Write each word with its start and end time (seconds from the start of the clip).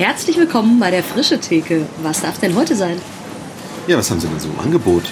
Herzlich 0.00 0.38
willkommen 0.38 0.80
bei 0.80 0.90
der 0.90 1.04
Frische 1.04 1.38
Theke. 1.38 1.84
Was 2.02 2.22
darf 2.22 2.38
denn 2.38 2.54
heute 2.54 2.74
sein? 2.74 2.96
Ja, 3.86 3.98
was 3.98 4.10
haben 4.10 4.18
Sie 4.18 4.28
denn 4.28 4.40
so 4.40 4.48
im 4.48 4.58
Angebot? 4.58 5.02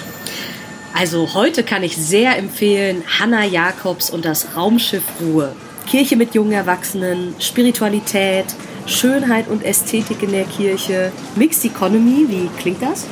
Also 0.95 1.31
heute 1.35 1.61
kann 1.61 1.83
ich 1.83 1.95
sehr 1.95 2.35
empfehlen 2.39 3.03
Hanna 3.19 3.45
Jakobs 3.45 4.09
und 4.09 4.25
das 4.25 4.55
Raumschiff 4.55 5.03
Ruhe. 5.21 5.55
Kirche 5.85 6.15
mit 6.15 6.33
jungen 6.33 6.53
Erwachsenen, 6.53 7.35
Spiritualität, 7.37 8.45
Schönheit 8.87 9.47
und 9.47 9.63
Ästhetik 9.63 10.23
in 10.23 10.31
der 10.31 10.45
Kirche, 10.45 11.11
Mixed 11.35 11.65
Economy, 11.65 12.25
wie 12.27 12.49
klingt 12.59 12.81
das? 12.81 13.05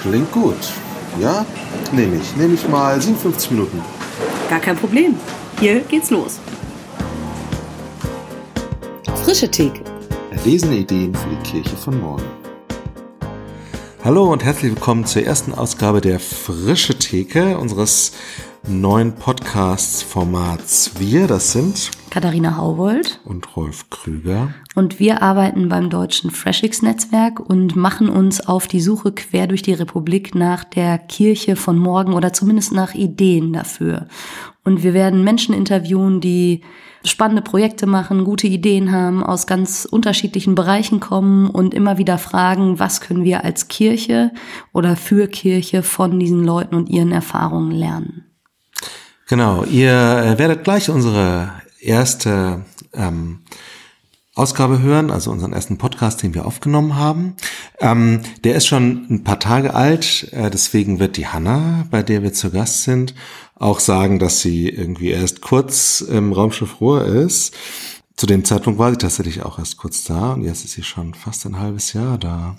Klingt 0.00 0.30
gut. 0.30 0.54
Ja, 1.20 1.44
nehme 1.90 2.14
ich. 2.14 2.36
Nehme 2.36 2.54
ich 2.54 2.68
mal 2.68 3.02
57 3.02 3.50
Minuten. 3.50 3.82
Gar 4.48 4.60
kein 4.60 4.76
Problem. 4.76 5.16
Hier 5.58 5.80
geht's 5.80 6.10
los. 6.10 6.38
Frische 9.24 9.50
Theke. 9.50 9.81
Erlesene 10.44 10.78
Ideen 10.78 11.14
für 11.14 11.28
die 11.28 11.48
Kirche 11.48 11.76
von 11.76 12.00
morgen. 12.00 12.24
Hallo 14.02 14.32
und 14.32 14.42
herzlich 14.42 14.72
willkommen 14.72 15.04
zur 15.04 15.22
ersten 15.22 15.54
Ausgabe 15.54 16.00
der 16.00 16.18
Frische 16.18 16.98
Theke 16.98 17.56
unseres 17.58 18.10
neuen 18.66 19.14
Podcasts-Formats. 19.14 20.98
Wir, 20.98 21.28
das 21.28 21.52
sind 21.52 21.92
Katharina 22.10 22.56
Haubold 22.56 23.20
und 23.24 23.56
Rolf 23.56 23.88
Krüger. 23.88 24.52
Und 24.74 24.98
wir 24.98 25.22
arbeiten 25.22 25.68
beim 25.68 25.90
deutschen 25.90 26.32
FreshX-Netzwerk 26.32 27.38
und 27.38 27.76
machen 27.76 28.08
uns 28.08 28.40
auf 28.40 28.66
die 28.66 28.80
Suche 28.80 29.12
quer 29.12 29.46
durch 29.46 29.62
die 29.62 29.74
Republik 29.74 30.34
nach 30.34 30.64
der 30.64 30.98
Kirche 30.98 31.54
von 31.54 31.78
morgen 31.78 32.14
oder 32.14 32.32
zumindest 32.32 32.72
nach 32.72 32.94
Ideen 32.94 33.52
dafür. 33.52 34.08
Und 34.64 34.82
wir 34.82 34.94
werden 34.94 35.24
Menschen 35.24 35.54
interviewen, 35.54 36.20
die 36.20 36.62
spannende 37.04 37.42
Projekte 37.42 37.86
machen, 37.86 38.24
gute 38.24 38.46
Ideen 38.46 38.92
haben, 38.92 39.24
aus 39.24 39.46
ganz 39.46 39.86
unterschiedlichen 39.90 40.54
Bereichen 40.54 41.00
kommen 41.00 41.50
und 41.50 41.74
immer 41.74 41.98
wieder 41.98 42.18
fragen, 42.18 42.78
was 42.78 43.00
können 43.00 43.24
wir 43.24 43.44
als 43.44 43.68
Kirche 43.68 44.30
oder 44.72 44.96
für 44.96 45.26
Kirche 45.26 45.82
von 45.82 46.20
diesen 46.20 46.44
Leuten 46.44 46.76
und 46.76 46.88
ihren 46.88 47.12
Erfahrungen 47.12 47.72
lernen. 47.72 48.24
Genau, 49.28 49.64
ihr 49.64 49.90
äh, 49.90 50.38
werdet 50.38 50.62
gleich 50.62 50.90
unsere 50.90 51.50
erste 51.80 52.64
ähm, 52.92 53.40
Ausgabe 54.34 54.80
hören, 54.80 55.10
also 55.10 55.30
unseren 55.30 55.52
ersten 55.52 55.76
Podcast, 55.76 56.22
den 56.22 56.34
wir 56.34 56.46
aufgenommen 56.46 56.96
haben. 56.96 57.36
Ähm, 57.80 58.22
der 58.44 58.54
ist 58.54 58.66
schon 58.66 59.06
ein 59.10 59.24
paar 59.24 59.40
Tage 59.40 59.74
alt, 59.74 60.32
äh, 60.32 60.50
deswegen 60.50 61.00
wird 61.00 61.16
die 61.16 61.26
Hanna, 61.26 61.86
bei 61.90 62.02
der 62.02 62.22
wir 62.22 62.32
zu 62.32 62.50
Gast 62.50 62.84
sind, 62.84 63.14
auch 63.62 63.80
sagen, 63.80 64.18
dass 64.18 64.40
sie 64.40 64.68
irgendwie 64.68 65.10
erst 65.10 65.40
kurz 65.40 66.00
im 66.00 66.32
Raumschiff 66.32 66.80
Ruhr 66.80 67.04
ist. 67.04 67.54
Zu 68.16 68.26
dem 68.26 68.44
Zeitpunkt 68.44 68.78
war 68.78 68.90
sie 68.90 68.98
tatsächlich 68.98 69.42
auch 69.42 69.58
erst 69.58 69.78
kurz 69.78 70.04
da 70.04 70.34
und 70.34 70.42
jetzt 70.42 70.64
ist 70.64 70.72
sie 70.72 70.82
schon 70.82 71.14
fast 71.14 71.46
ein 71.46 71.58
halbes 71.58 71.92
Jahr 71.92 72.18
da. 72.18 72.56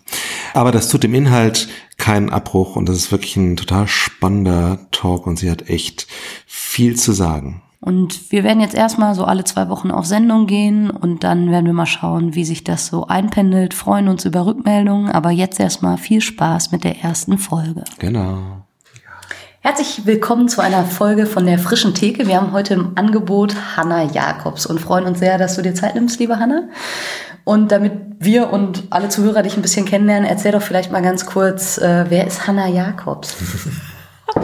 Aber 0.54 0.72
das 0.72 0.90
tut 0.90 1.04
dem 1.04 1.14
Inhalt 1.14 1.70
keinen 1.98 2.32
Abbruch 2.32 2.76
und 2.76 2.90
das 2.90 2.98
ist 2.98 3.12
wirklich 3.12 3.38
ein 3.38 3.56
total 3.56 3.88
spannender 3.88 4.80
Talk 4.92 5.28
und 5.28 5.38
sie 5.38 5.52
hat 5.52 5.70
echt 5.70 6.08
viel 6.46 6.96
zu 6.96 7.12
sagen. 7.12 7.62
Und 7.80 8.32
wir 8.32 8.46
werden 8.46 8.62
jetzt 8.62 8.76
erstmal 8.76 9.14
so 9.14 9.26
alle 9.26 9.44
zwei 9.44 9.68
Wochen 9.68 9.92
auf 9.92 10.06
Sendung 10.06 10.48
gehen 10.48 10.90
und 10.90 11.26
dann 11.26 11.52
werden 11.52 11.66
wir 11.66 11.74
mal 11.74 11.86
schauen, 11.86 12.34
wie 12.34 12.46
sich 12.46 12.64
das 12.64 12.88
so 12.88 13.08
einpendelt, 13.08 13.74
freuen 13.74 14.08
uns 14.08 14.24
über 14.24 14.46
Rückmeldungen, 14.46 15.12
aber 15.12 15.32
jetzt 15.32 15.60
erstmal 15.60 15.98
viel 15.98 16.22
Spaß 16.22 16.72
mit 16.72 16.86
der 16.86 17.04
ersten 17.04 17.38
Folge. 17.38 17.84
Genau. 18.00 18.63
Herzlich 19.66 20.06
willkommen 20.06 20.50
zu 20.50 20.60
einer 20.60 20.84
Folge 20.84 21.26
von 21.26 21.46
der 21.46 21.58
frischen 21.58 21.94
Theke. 21.94 22.28
Wir 22.28 22.36
haben 22.36 22.52
heute 22.52 22.74
im 22.74 22.92
Angebot 22.96 23.56
Hanna 23.78 24.04
Jakobs 24.04 24.66
und 24.66 24.82
freuen 24.82 25.06
uns 25.06 25.20
sehr, 25.20 25.38
dass 25.38 25.56
du 25.56 25.62
dir 25.62 25.74
Zeit 25.74 25.96
nimmst, 25.96 26.20
liebe 26.20 26.38
Hanna. 26.38 26.68
Und 27.46 27.72
damit 27.72 27.94
wir 28.20 28.52
und 28.52 28.84
alle 28.90 29.08
Zuhörer 29.08 29.42
dich 29.42 29.56
ein 29.56 29.62
bisschen 29.62 29.86
kennenlernen, 29.86 30.30
erzähl 30.30 30.52
doch 30.52 30.62
vielleicht 30.62 30.92
mal 30.92 31.02
ganz 31.02 31.26
kurz, 31.26 31.78
äh, 31.78 32.04
wer 32.10 32.28
ist 32.28 32.46
Hanna 32.46 32.68
Jakobs? 32.68 33.38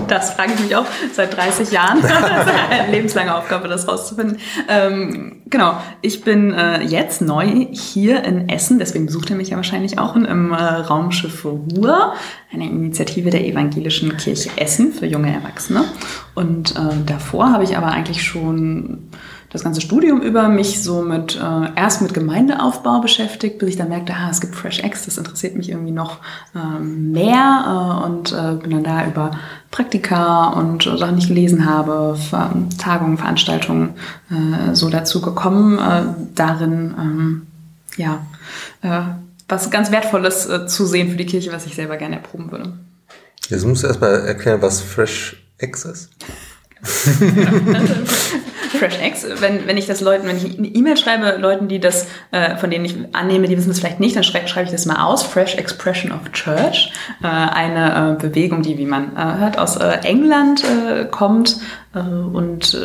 Das 0.07 0.31
frage 0.31 0.53
ich 0.53 0.59
mich 0.59 0.75
auch 0.75 0.85
seit 1.13 1.35
30 1.35 1.71
Jahren. 1.71 2.01
das 2.01 2.11
ist 2.11 2.53
eine 2.69 2.91
lebenslange 2.91 3.35
Aufgabe, 3.35 3.67
das 3.67 3.87
rauszufinden. 3.87 4.37
Ähm, 4.67 5.41
genau, 5.49 5.77
ich 6.01 6.23
bin 6.23 6.53
äh, 6.53 6.81
jetzt 6.83 7.21
neu 7.21 7.67
hier 7.71 8.23
in 8.23 8.49
Essen, 8.49 8.79
deswegen 8.79 9.05
besucht 9.05 9.29
ihr 9.29 9.35
mich 9.35 9.49
ja 9.49 9.55
wahrscheinlich 9.55 9.99
auch 9.99 10.15
im 10.15 10.51
äh, 10.51 10.55
Raumschiff 10.55 11.45
Ruhr, 11.45 12.13
eine 12.51 12.65
Initiative 12.65 13.29
der 13.29 13.45
Evangelischen 13.45 14.17
Kirche 14.17 14.49
Essen 14.57 14.93
für 14.93 15.05
junge 15.05 15.33
Erwachsene. 15.33 15.85
Und 16.35 16.75
äh, 16.75 17.05
davor 17.05 17.51
habe 17.51 17.63
ich 17.63 17.77
aber 17.77 17.87
eigentlich 17.87 18.23
schon 18.23 19.09
das 19.49 19.63
ganze 19.63 19.81
Studium 19.81 20.21
über 20.21 20.47
mich 20.47 20.83
so 20.83 21.01
mit 21.01 21.35
äh, 21.35 21.73
erst 21.75 22.01
mit 22.01 22.13
Gemeindeaufbau 22.13 23.01
beschäftigt, 23.01 23.57
bis 23.57 23.69
ich 23.69 23.75
dann 23.77 23.89
merkte, 23.89 24.13
ah, 24.13 24.29
es 24.29 24.41
gibt 24.41 24.55
Fresh 24.55 24.83
X, 24.83 25.05
das 25.05 25.17
interessiert 25.17 25.55
mich 25.55 25.69
irgendwie 25.69 25.91
noch 25.91 26.19
ähm, 26.55 27.11
mehr 27.11 28.01
äh, 28.03 28.05
und 28.05 28.31
äh, 28.31 28.55
bin 28.61 28.71
dann 28.71 28.83
da 28.83 29.07
über 29.07 29.31
Praktika 29.71 30.49
und 30.49 30.83
Sachen, 30.83 31.15
die 31.15 31.23
ich 31.23 31.27
gelesen 31.27 31.65
habe, 31.65 32.17
Tagungen, 32.77 33.17
Veranstaltungen 33.17 33.95
äh, 34.29 34.75
so 34.75 34.89
dazu 34.89 35.21
gekommen, 35.21 35.79
äh, 35.79 36.03
darin 36.35 36.95
ähm, 36.99 37.47
ja 37.97 38.25
äh, 38.81 39.01
was 39.47 39.71
ganz 39.71 39.91
Wertvolles 39.91 40.45
äh, 40.45 40.67
zu 40.67 40.85
sehen 40.85 41.09
für 41.09 41.17
die 41.17 41.25
Kirche, 41.25 41.51
was 41.51 41.65
ich 41.65 41.75
selber 41.75 41.97
gerne 41.97 42.17
erproben 42.17 42.51
würde. 42.51 42.73
Jetzt 43.49 43.65
musst 43.65 43.83
du 43.83 43.87
erstmal 43.87 44.27
erklären, 44.27 44.61
was 44.61 44.81
Fresh 44.81 45.43
X 45.57 45.85
ist. 45.85 46.09
FreshX, 48.79 49.25
wenn, 49.41 49.67
wenn 49.67 49.77
ich 49.77 49.87
das 49.87 50.01
Leuten, 50.01 50.27
wenn 50.27 50.37
ich 50.37 50.57
eine 50.57 50.67
E-Mail 50.67 50.95
schreibe, 50.97 51.37
Leuten, 51.37 51.67
die 51.67 51.79
das, 51.79 52.07
äh, 52.31 52.55
von 52.57 52.69
denen 52.69 52.85
ich 52.85 52.95
annehme, 53.13 53.47
die 53.47 53.57
wissen 53.57 53.71
es 53.71 53.79
vielleicht 53.79 53.99
nicht, 53.99 54.15
dann 54.15 54.23
schreibe 54.23 54.47
schreib 54.47 54.65
ich 54.65 54.71
das 54.71 54.85
mal 54.85 55.03
aus. 55.03 55.23
Fresh 55.23 55.55
Expression 55.55 56.11
of 56.11 56.31
Church, 56.31 56.93
äh, 57.21 57.27
eine 57.27 58.17
äh, 58.17 58.21
Bewegung, 58.21 58.61
die, 58.61 58.77
wie 58.77 58.85
man 58.85 59.15
äh, 59.15 59.39
hört, 59.39 59.57
aus 59.57 59.75
äh, 59.77 59.99
England 60.03 60.63
äh, 60.63 61.05
kommt 61.05 61.57
und 61.91 62.77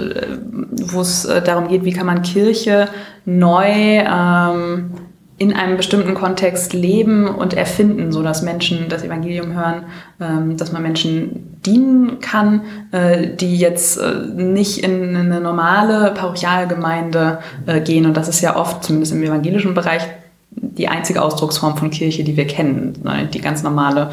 wo 0.81 1.03
es 1.03 1.29
darum 1.45 1.69
geht, 1.69 1.85
wie 1.85 1.93
kann 1.93 2.07
man 2.07 2.23
Kirche 2.23 2.89
neu 3.27 3.69
ähm, 3.69 4.95
in 5.37 5.53
einem 5.53 5.77
bestimmten 5.77 6.15
Kontext 6.15 6.73
leben 6.73 7.27
und 7.27 7.55
erfinden, 7.55 8.13
so 8.13 8.23
dass 8.23 8.43
Menschen 8.43 8.89
das 8.89 9.03
Evangelium 9.03 9.53
hören, 9.55 9.87
ähm, 10.21 10.57
dass 10.57 10.71
man 10.71 10.83
Menschen 10.83 11.59
dienen 11.67 12.21
kann, 12.21 12.63
äh, 12.93 13.29
die 13.35 13.57
jetzt 13.57 13.99
äh, 13.99 14.15
nicht 14.35 14.79
in 14.79 15.17
eine 15.17 15.41
normale 15.41 16.13
Parochialgemeinde 16.13 17.41
äh, 17.67 17.81
gehen. 17.81 18.07
Und 18.07 18.17
das 18.17 18.29
ist 18.29 18.43
ja 18.43 18.57
oft, 18.57 18.85
zumindest 18.85 19.13
im 19.13 19.23
evangelischen 19.23 19.75
Bereich, 19.75 20.03
die 20.51 20.87
einzige 20.87 21.21
Ausdrucksform 21.21 21.77
von 21.77 21.91
Kirche, 21.91 22.23
die 22.23 22.37
wir 22.37 22.47
kennen, 22.47 22.95
ne? 23.03 23.29
die 23.33 23.41
ganz 23.41 23.65
normale 23.65 24.11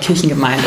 Kirchengemeinde. 0.00 0.62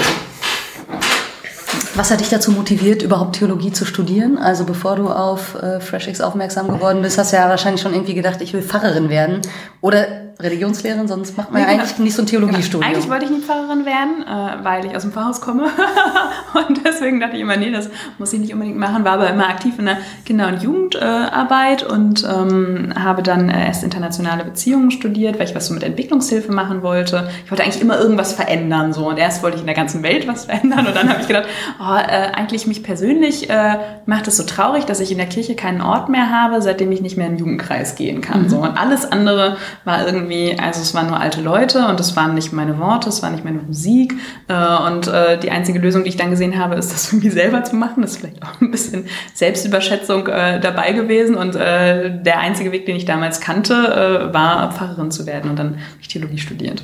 Was 1.98 2.12
hat 2.12 2.20
dich 2.20 2.30
dazu 2.30 2.52
motiviert, 2.52 3.02
überhaupt 3.02 3.38
Theologie 3.38 3.72
zu 3.72 3.84
studieren? 3.84 4.38
Also 4.38 4.66
bevor 4.66 4.98
du 4.98 5.10
auf 5.10 5.56
äh, 5.56 5.80
FreshX 5.80 6.22
aufmerksam 6.22 6.68
geworden 6.68 7.02
bist, 7.02 7.18
hast 7.18 7.34
du 7.34 7.38
ja 7.38 7.50
wahrscheinlich 7.50 7.82
schon 7.82 7.92
irgendwie 7.92 8.14
gedacht, 8.14 8.40
ich 8.42 8.54
will 8.54 8.62
Pfarrerin 8.62 9.10
werden. 9.10 9.42
Oder 9.82 10.27
Religionslehrerin, 10.40 11.08
sonst 11.08 11.36
macht 11.36 11.52
man 11.52 11.62
ja, 11.62 11.68
ja 11.68 11.74
eigentlich 11.74 11.98
nicht 11.98 12.14
so 12.14 12.22
ein 12.22 12.28
Theologiestudium. 12.28 12.82
Genau. 12.82 12.94
Eigentlich 12.94 13.10
wollte 13.10 13.26
ich 13.26 13.32
nie 13.32 13.40
Pfarrerin 13.40 13.86
werden, 13.86 14.24
äh, 14.24 14.64
weil 14.64 14.86
ich 14.86 14.96
aus 14.96 15.02
dem 15.02 15.12
Pfarrhaus 15.12 15.42
komme. 15.42 15.64
und 16.68 16.86
deswegen 16.86 17.20
dachte 17.20 17.38
ich 17.38 17.42
immer, 17.42 17.58
nee, 17.58 17.72
das 17.72 17.90
muss 18.20 18.34
ich 18.34 18.40
nicht 18.40 18.54
unbedingt 18.54 18.78
machen. 18.78 19.04
War 19.04 19.14
aber 19.14 19.30
immer 19.32 19.50
aktiv 19.50 19.74
in 19.80 19.86
der 19.86 19.98
Kinder- 20.26 20.48
und 20.50 20.62
Jugendarbeit 20.62 21.82
und 21.82 22.24
ähm, 22.24 22.94
habe 22.96 23.24
dann 23.24 23.50
äh, 23.50 23.66
erst 23.66 23.84
internationale 23.84 24.44
Beziehungen 24.44 24.92
studiert, 24.92 25.40
weil 25.40 25.48
ich 25.48 25.56
was 25.56 25.68
so 25.68 25.74
mit 25.74 25.82
Entwicklungshilfe 25.82 26.52
machen 26.52 26.84
wollte. 26.84 27.30
Ich 27.44 27.50
wollte 27.50 27.64
eigentlich 27.64 27.82
immer 27.82 28.00
irgendwas 28.00 28.34
verändern. 28.34 28.94
so 28.94 29.08
Und 29.08 29.18
erst 29.18 29.42
wollte 29.42 29.56
ich 29.56 29.62
in 29.62 29.68
der 29.68 29.76
ganzen 29.76 30.04
Welt 30.04 30.28
was 30.28 30.46
verändern. 30.46 30.86
Und 30.86 30.96
dann 30.96 31.10
habe 31.10 31.20
ich 31.20 31.28
gedacht, 31.28 31.48
oh, 31.80 31.96
äh, 31.96 32.32
eigentlich 32.36 32.68
mich 32.68 32.84
persönlich 32.84 33.50
äh, 33.50 33.78
macht 34.06 34.28
es 34.28 34.38
so 34.38 34.44
traurig, 34.44 34.86
dass 34.86 35.00
ich 35.00 35.12
in 35.12 35.18
der 35.18 35.28
Kirche 35.28 35.56
keinen 35.56 35.82
Ort 35.82 36.10
mehr 36.10 36.30
habe, 36.30 36.62
seitdem 36.62 36.92
ich 36.92 37.02
nicht 37.02 37.18
mehr 37.18 37.26
in 37.26 37.34
den 37.34 37.40
Jugendkreis 37.40 37.96
gehen 37.96 38.22
kann. 38.22 38.44
Mhm. 38.44 38.50
So. 38.50 38.58
Und 38.58 38.78
alles 38.78 39.12
andere 39.12 39.58
war 39.84 40.06
irgendwie 40.06 40.27
irgendwie, 40.30 40.60
also 40.60 40.82
es 40.82 40.94
waren 40.94 41.08
nur 41.08 41.20
alte 41.20 41.42
Leute 41.42 41.88
und 41.88 42.00
es 42.00 42.16
waren 42.16 42.36
nicht 42.36 42.52
meine 42.54 42.78
Worte, 42.80 43.10
es 43.10 43.24
war 43.24 43.30
nicht 43.30 43.44
meine 43.44 43.60
Musik. 43.60 44.14
Äh, 44.48 44.78
und 44.88 45.08
äh, 45.08 45.40
die 45.40 45.52
einzige 45.52 45.80
Lösung, 45.80 46.04
die 46.04 46.10
ich 46.10 46.18
dann 46.18 46.30
gesehen 46.30 46.58
habe, 46.60 46.76
ist 46.76 46.94
das 46.94 47.08
irgendwie 47.12 47.30
selber 47.30 47.64
zu 47.64 47.76
machen. 47.76 48.02
Das 48.02 48.12
ist 48.12 48.18
vielleicht 48.18 48.44
auch 48.44 48.62
ein 48.62 48.72
bisschen 48.72 49.06
Selbstüberschätzung 49.34 50.28
äh, 50.28 50.60
dabei 50.60 50.92
gewesen. 50.92 51.36
Und 51.36 51.56
der 51.56 52.40
einzige 52.40 52.72
Weg, 52.72 52.86
den 52.86 52.96
ich 52.96 53.06
damals 53.06 53.40
kannte, 53.42 54.30
war 54.32 54.72
Pfarrerin 54.72 55.12
zu 55.12 55.26
werden. 55.26 55.50
Und 55.50 55.58
dann 55.58 55.70
habe 55.72 56.02
ich 56.02 56.08
Theologie 56.08 56.38
studiert. 56.38 56.84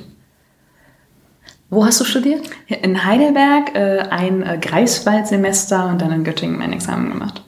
Wo 1.70 1.86
hast 1.86 2.00
du 2.00 2.06
studiert? 2.06 2.42
In 2.68 3.04
Heidelberg 3.04 3.76
ein 3.76 4.60
Greifswald-Semester 4.62 5.88
und 5.88 6.02
dann 6.02 6.12
in 6.12 6.24
Göttingen 6.24 6.58
mein 6.58 6.74
Examen 6.74 7.10
gemacht. 7.10 7.44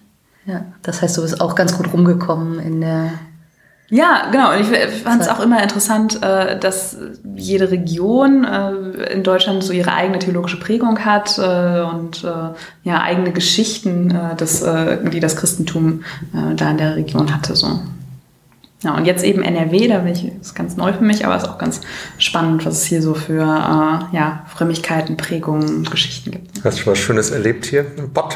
Ja, 0.45 0.65
das 0.81 1.01
heißt, 1.01 1.18
du 1.18 1.21
bist 1.21 1.42
auch 1.42 1.56
ganz 1.56 1.77
gut 1.77 1.92
rumgekommen 1.92 2.59
in 2.59 2.81
der 2.81 3.12
ja, 3.89 4.29
genau. 4.31 4.53
Und 4.53 4.61
ich 4.61 4.67
fand 5.03 5.21
es 5.21 5.27
auch 5.27 5.39
immer 5.39 5.61
interessant, 5.61 6.21
äh, 6.23 6.59
dass 6.59 6.97
jede 7.35 7.69
Region 7.69 8.43
äh, 8.43 9.13
in 9.13 9.23
Deutschland 9.23 9.63
so 9.63 9.73
ihre 9.73 9.93
eigene 9.93 10.17
theologische 10.17 10.59
Prägung 10.59 11.05
hat 11.05 11.37
äh, 11.37 11.81
und 11.81 12.25
ja 12.83 13.01
eigene 13.01 13.31
Geschichten, 13.31 14.17
das, 14.37 14.63
die 15.11 15.19
das 15.19 15.35
Christentum 15.35 16.03
da 16.55 16.71
in 16.71 16.77
der 16.77 16.95
Region 16.95 17.33
hatte. 17.33 17.55
So. 17.55 17.79
Ja, 18.83 18.95
und 18.95 19.05
jetzt 19.05 19.23
eben 19.23 19.41
NRW, 19.41 19.87
da 19.87 19.99
bin 19.99 20.13
ich, 20.13 20.31
das 20.37 20.47
ist 20.47 20.55
ganz 20.55 20.77
neu 20.77 20.93
für 20.93 21.03
mich, 21.03 21.25
aber 21.25 21.35
ist 21.35 21.47
auch 21.47 21.57
ganz 21.57 21.81
spannend, 22.17 22.65
was 22.65 22.75
es 22.81 22.85
hier 22.85 23.01
so 23.01 23.13
für 23.13 23.41
ja, 24.11 24.45
Frömmigkeiten, 24.55 25.17
Prägungen, 25.17 25.83
Geschichten 25.85 26.31
gibt. 26.31 26.63
Hast 26.63 26.77
du 26.77 26.83
schon 26.83 26.93
was 26.93 26.99
Schönes 26.99 27.31
erlebt 27.31 27.65
hier 27.65 27.85
im 27.97 28.11
Bott? 28.11 28.35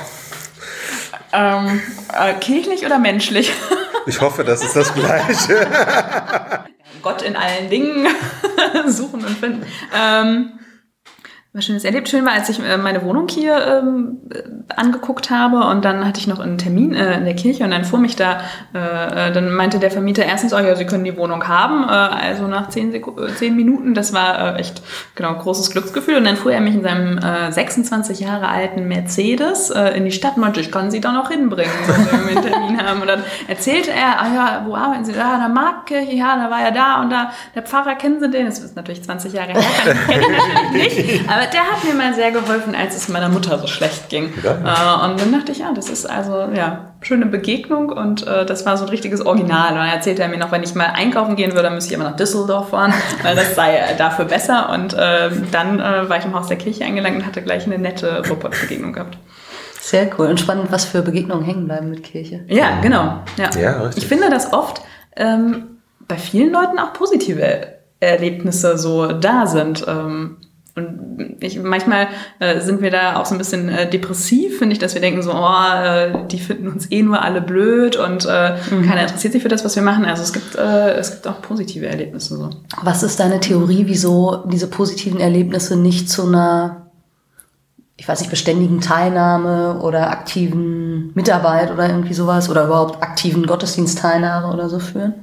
Ähm, 1.31 1.79
äh, 2.13 2.33
kirchlich 2.39 2.85
oder 2.85 2.99
menschlich? 2.99 3.51
Ich 4.05 4.21
hoffe, 4.21 4.43
das 4.43 4.63
ist 4.63 4.75
das 4.75 4.93
Gleiche. 4.93 5.67
Gott 7.01 7.21
in 7.21 7.35
allen 7.35 7.69
Dingen 7.69 8.07
suchen 8.87 9.25
und 9.25 9.37
finden. 9.37 9.65
Ähm, 9.95 10.58
was 11.51 11.65
Schönes 11.65 11.83
erlebt. 11.83 12.07
Schön 12.07 12.27
war, 12.27 12.33
als 12.33 12.47
ich 12.49 12.59
äh, 12.63 12.77
meine 12.77 13.01
Wohnung 13.01 13.27
hier 13.27 13.81
ähm, 13.81 14.19
äh, 14.31 14.43
angeguckt 14.75 15.31
habe 15.31 15.61
und 15.61 15.83
dann 15.83 16.05
hatte 16.05 16.19
ich 16.19 16.27
noch 16.27 16.39
einen 16.39 16.59
Termin 16.59 16.93
äh, 16.93 17.17
in 17.17 17.25
der 17.25 17.35
Kirche 17.35 17.63
und 17.63 17.71
dann 17.71 17.85
fuhr 17.85 17.97
mich 17.97 18.15
da, 18.15 18.41
äh, 18.75 19.29
äh 19.29 19.31
dann 19.31 19.51
meinte 19.51 19.79
der 19.79 19.89
Vermieter 19.89 20.23
erstens, 20.23 20.53
oh 20.53 20.59
ja, 20.59 20.75
Sie 20.75 20.85
können 20.85 21.03
die 21.03 21.17
Wohnung 21.17 21.47
haben, 21.47 21.85
äh, 21.85 21.87
also 21.87 22.45
nach 22.45 22.69
zehn, 22.69 22.93
zehn 23.35 23.55
Minuten, 23.55 23.95
das 23.95 24.13
war 24.13 24.57
äh, 24.57 24.59
echt, 24.59 24.83
genau, 25.15 25.33
großes 25.33 25.71
Glücksgefühl 25.71 26.17
und 26.17 26.25
dann 26.25 26.35
fuhr 26.35 26.51
er 26.51 26.61
mich 26.61 26.75
in 26.75 26.83
seinem 26.83 27.17
äh, 27.17 27.51
26 27.51 28.19
Jahre 28.19 28.47
alten 28.47 28.87
Mercedes 28.87 29.71
äh, 29.71 29.97
in 29.97 30.05
die 30.05 30.11
Stadt 30.11 30.35
und 30.35 30.41
meinte, 30.41 30.59
ich 30.59 30.71
kann 30.71 30.91
Sie 30.91 31.01
da 31.01 31.11
noch 31.11 31.31
hinbringen, 31.31 31.71
wenn 31.87 32.27
wir 32.27 32.41
einen 32.41 32.51
Termin 32.51 32.85
haben 32.85 33.01
und 33.01 33.07
dann 33.07 33.23
erzählte 33.47 33.89
er, 33.89 34.21
ah 34.21 34.27
ja, 34.35 34.65
wo 34.67 34.75
arbeiten 34.75 35.03
Sie? 35.03 35.13
Ja, 35.13 35.39
der 35.39 35.49
Marktkirche, 35.49 36.15
ja, 36.15 36.35
da 36.35 36.51
war 36.51 36.61
er 36.61 36.71
da 36.71 37.01
und 37.01 37.09
da, 37.09 37.31
der 37.55 37.63
Pfarrer, 37.63 37.95
kennen 37.95 38.19
Sie 38.19 38.29
den? 38.29 38.45
Das 38.45 38.59
ist 38.59 38.75
natürlich 38.75 39.03
20 39.03 39.33
Jahre 39.33 39.53
her, 39.53 39.95
kenne 40.05 40.21
ich 40.21 40.27
natürlich 40.63 41.07
nicht, 41.07 41.38
aber 41.39 41.49
der 41.51 41.61
hat 41.61 41.83
mir 41.85 41.93
mal 41.93 42.13
sehr 42.13 42.31
geholfen, 42.31 42.75
als 42.75 42.97
es 42.97 43.07
meiner 43.07 43.29
Mutter 43.29 43.57
so 43.59 43.67
schlecht 43.67 44.09
ging. 44.09 44.33
Ja. 44.43 44.51
Äh, 44.51 45.09
und 45.09 45.21
dann 45.21 45.31
dachte 45.31 45.53
ich, 45.53 45.59
ja, 45.59 45.71
das 45.73 45.89
ist 45.89 46.05
also, 46.05 46.49
ja, 46.53 46.93
schöne 47.01 47.25
Begegnung 47.25 47.89
und 47.89 48.27
äh, 48.27 48.45
das 48.45 48.65
war 48.65 48.75
so 48.75 48.83
ein 48.83 48.89
richtiges 48.89 49.25
Original. 49.25 49.69
Und 49.71 49.77
dann 49.77 49.87
erzählte 49.87 50.21
er 50.21 50.27
mir 50.27 50.37
noch, 50.37 50.51
wenn 50.51 50.63
ich 50.63 50.75
mal 50.75 50.87
einkaufen 50.87 51.37
gehen 51.37 51.51
würde, 51.51 51.63
dann 51.63 51.75
müsste 51.75 51.93
ich 51.93 51.95
immer 51.95 52.09
nach 52.09 52.17
Düsseldorf 52.17 52.69
fahren, 52.69 52.93
weil 53.23 53.37
das 53.37 53.55
sei 53.55 53.95
dafür 53.97 54.25
besser. 54.25 54.69
Und 54.69 54.93
äh, 54.93 55.29
dann 55.51 55.79
äh, 55.79 56.09
war 56.09 56.17
ich 56.17 56.25
im 56.25 56.33
Haus 56.33 56.47
der 56.47 56.57
Kirche 56.57 56.83
eingelangt 56.83 57.15
und 57.17 57.25
hatte 57.25 57.41
gleich 57.41 57.65
eine 57.65 57.77
nette 57.77 58.21
Robotbegegnung 58.27 58.91
gehabt. 58.91 59.17
Sehr 59.79 60.09
cool 60.19 60.27
und 60.27 60.41
spannend, 60.41 60.71
was 60.71 60.83
für 60.83 61.01
Begegnungen 61.01 61.45
hängen 61.45 61.65
bleiben 61.65 61.89
mit 61.89 62.03
Kirche. 62.03 62.43
Ja, 62.47 62.81
genau. 62.81 63.23
Ja. 63.37 63.49
ja 63.57 63.89
ich 63.95 64.07
finde, 64.07 64.29
dass 64.29 64.51
oft 64.51 64.81
ähm, 65.15 65.77
bei 66.05 66.17
vielen 66.17 66.51
Leuten 66.51 66.77
auch 66.79 66.91
positive 66.91 67.79
Erlebnisse 68.01 68.77
so 68.77 69.13
da 69.13 69.47
sind. 69.47 69.85
Ähm, 69.87 70.37
und 70.79 71.37
ich, 71.39 71.61
manchmal 71.61 72.07
äh, 72.39 72.59
sind 72.61 72.81
wir 72.81 72.91
da 72.91 73.17
auch 73.17 73.25
so 73.25 73.35
ein 73.35 73.37
bisschen 73.37 73.69
äh, 73.69 73.89
depressiv, 73.89 74.57
finde 74.57 74.73
ich, 74.73 74.79
dass 74.79 74.93
wir 74.93 75.01
denken 75.01 75.21
so, 75.21 75.33
oh, 75.33 75.73
äh, 75.83 76.27
die 76.27 76.39
finden 76.39 76.69
uns 76.69 76.89
eh 76.91 77.01
nur 77.01 77.21
alle 77.21 77.41
blöd 77.41 77.95
und 77.95 78.25
äh, 78.25 78.55
mhm. 78.71 78.87
keiner 78.87 79.01
interessiert 79.01 79.33
sich 79.33 79.43
für 79.43 79.49
das, 79.49 79.65
was 79.65 79.75
wir 79.75 79.83
machen. 79.83 80.05
Also 80.05 80.23
es 80.23 80.33
gibt, 80.33 80.55
äh, 80.55 80.93
es 80.93 81.11
gibt 81.11 81.27
auch 81.27 81.41
positive 81.41 81.87
Erlebnisse. 81.87 82.37
So. 82.37 82.49
Was 82.81 83.03
ist 83.03 83.19
deine 83.19 83.39
Theorie, 83.39 83.83
wieso 83.87 84.43
diese 84.45 84.67
positiven 84.67 85.19
Erlebnisse 85.19 85.75
nicht 85.75 86.09
zu 86.09 86.27
einer, 86.27 86.87
ich 87.97 88.07
weiß 88.07 88.21
nicht, 88.21 88.29
beständigen 88.29 88.81
Teilnahme 88.81 89.79
oder 89.81 90.09
aktiven 90.09 91.11
Mitarbeit 91.13 91.71
oder 91.71 91.87
irgendwie 91.89 92.13
sowas 92.13 92.49
oder 92.49 92.65
überhaupt 92.65 93.03
aktiven 93.03 93.45
Gottesdienstteilnahme 93.45 94.53
oder 94.53 94.69
so 94.69 94.79
führen? 94.79 95.13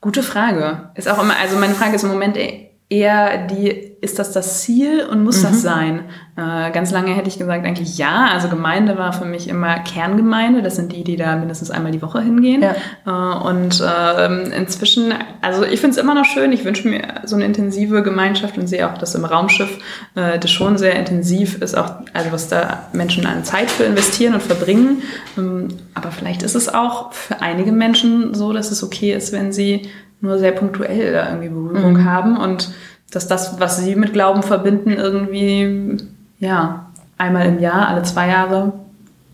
Gute 0.00 0.22
Frage. 0.22 0.90
Ist 0.94 1.08
auch 1.08 1.20
immer, 1.20 1.34
also 1.36 1.56
meine 1.56 1.74
Frage 1.74 1.96
ist 1.96 2.04
im 2.04 2.10
Moment, 2.10 2.36
ey, 2.36 2.67
eher 2.90 3.46
die, 3.46 3.68
ist 4.00 4.18
das 4.18 4.32
das 4.32 4.62
Ziel 4.62 5.06
und 5.10 5.22
muss 5.22 5.42
mhm. 5.42 5.48
das 5.48 5.62
sein? 5.62 6.04
Äh, 6.36 6.70
ganz 6.70 6.90
lange 6.90 7.14
hätte 7.14 7.28
ich 7.28 7.38
gesagt, 7.38 7.66
eigentlich 7.66 7.98
ja. 7.98 8.28
Also 8.32 8.48
Gemeinde 8.48 8.96
war 8.96 9.12
für 9.12 9.26
mich 9.26 9.46
immer 9.48 9.80
Kerngemeinde. 9.80 10.62
Das 10.62 10.76
sind 10.76 10.92
die, 10.92 11.04
die 11.04 11.16
da 11.16 11.36
mindestens 11.36 11.70
einmal 11.70 11.92
die 11.92 12.00
Woche 12.00 12.22
hingehen. 12.22 12.62
Ja. 12.62 12.76
Äh, 13.06 13.46
und 13.46 13.82
äh, 13.82 14.56
inzwischen, 14.56 15.12
also 15.42 15.64
ich 15.64 15.80
finde 15.80 15.96
es 15.96 16.02
immer 16.02 16.14
noch 16.14 16.24
schön. 16.24 16.50
Ich 16.52 16.64
wünsche 16.64 16.88
mir 16.88 17.02
so 17.24 17.36
eine 17.36 17.44
intensive 17.44 18.02
Gemeinschaft 18.02 18.56
und 18.56 18.68
sehe 18.68 18.90
auch, 18.90 18.96
dass 18.96 19.14
im 19.14 19.26
Raumschiff 19.26 19.78
äh, 20.14 20.38
das 20.38 20.50
schon 20.50 20.78
sehr 20.78 20.96
intensiv 20.96 21.60
ist, 21.60 21.76
auch, 21.76 21.90
also 22.14 22.32
was 22.32 22.48
da 22.48 22.88
Menschen 22.94 23.26
an 23.26 23.44
Zeit 23.44 23.70
für 23.70 23.84
investieren 23.84 24.32
und 24.32 24.42
verbringen. 24.42 25.02
Ähm, 25.36 25.68
aber 25.92 26.10
vielleicht 26.10 26.42
ist 26.42 26.54
es 26.54 26.72
auch 26.72 27.12
für 27.12 27.42
einige 27.42 27.72
Menschen 27.72 28.32
so, 28.32 28.54
dass 28.54 28.70
es 28.70 28.82
okay 28.82 29.12
ist, 29.12 29.32
wenn 29.32 29.52
sie 29.52 29.90
nur 30.20 30.38
sehr 30.38 30.52
punktuell 30.52 31.12
da 31.12 31.28
irgendwie 31.28 31.48
Berührung 31.48 31.94
mhm. 31.94 32.04
haben 32.04 32.36
und 32.36 32.70
dass 33.10 33.26
das, 33.26 33.58
was 33.58 33.78
sie 33.78 33.96
mit 33.96 34.12
Glauben 34.12 34.42
verbinden, 34.42 34.92
irgendwie, 34.92 35.96
ja, 36.38 36.90
einmal 37.16 37.46
im 37.46 37.58
Jahr, 37.58 37.88
alle 37.88 38.02
zwei 38.02 38.28
Jahre, 38.28 38.72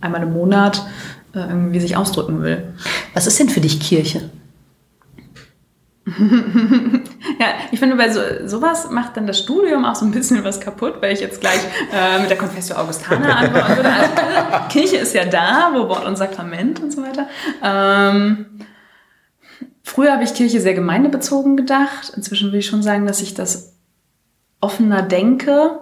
einmal 0.01 0.23
im 0.23 0.33
Monat 0.33 0.87
äh, 1.35 1.41
irgendwie 1.41 1.81
sich 1.81 1.97
ausdrücken 1.97 2.43
will. 2.43 2.75
Was 3.15 3.27
ist 3.27 3.39
denn 3.39 3.49
für 3.49 3.61
dich 3.61 3.81
Kirche? 3.81 4.31
ja, 7.41 7.47
ich 7.73 7.79
finde, 7.79 7.97
bei 7.97 8.11
so, 8.11 8.21
sowas 8.45 8.91
macht 8.91 9.17
dann 9.17 9.27
das 9.27 9.39
Studium 9.39 9.87
auch 9.87 9.95
so 9.95 10.05
ein 10.05 10.11
bisschen 10.11 10.45
was 10.45 10.61
kaputt, 10.61 10.97
weil 11.01 11.15
ich 11.15 11.21
jetzt 11.21 11.41
gleich 11.41 11.61
äh, 11.95 12.21
mit 12.21 12.29
der 12.29 12.37
Confessio 12.37 12.77
Augustana 12.77 13.37
antworten 13.37 13.77
würde. 13.77 13.91
Also, 13.91 14.69
Kirche 14.69 14.97
ist 14.97 15.15
ja 15.15 15.25
da, 15.25 15.71
wo 15.73 15.89
Wort 15.89 16.05
und 16.05 16.17
Sakrament 16.17 16.81
und 16.81 16.93
so 16.93 17.03
weiter. 17.03 17.27
Ähm, 17.63 18.47
Früher 19.95 20.13
habe 20.13 20.25
ich 20.25 20.35
Kirche 20.35 20.61
sehr 20.61 20.75
gemeindebezogen 20.75 21.57
gedacht. 21.57 22.13
Inzwischen 22.17 22.51
will 22.51 22.59
ich 22.59 22.67
schon 22.67 22.83
sagen, 22.83 23.07
dass 23.07 23.23
ich 23.23 23.35
das 23.35 23.75
offener 24.61 25.03
denke. 25.03 25.79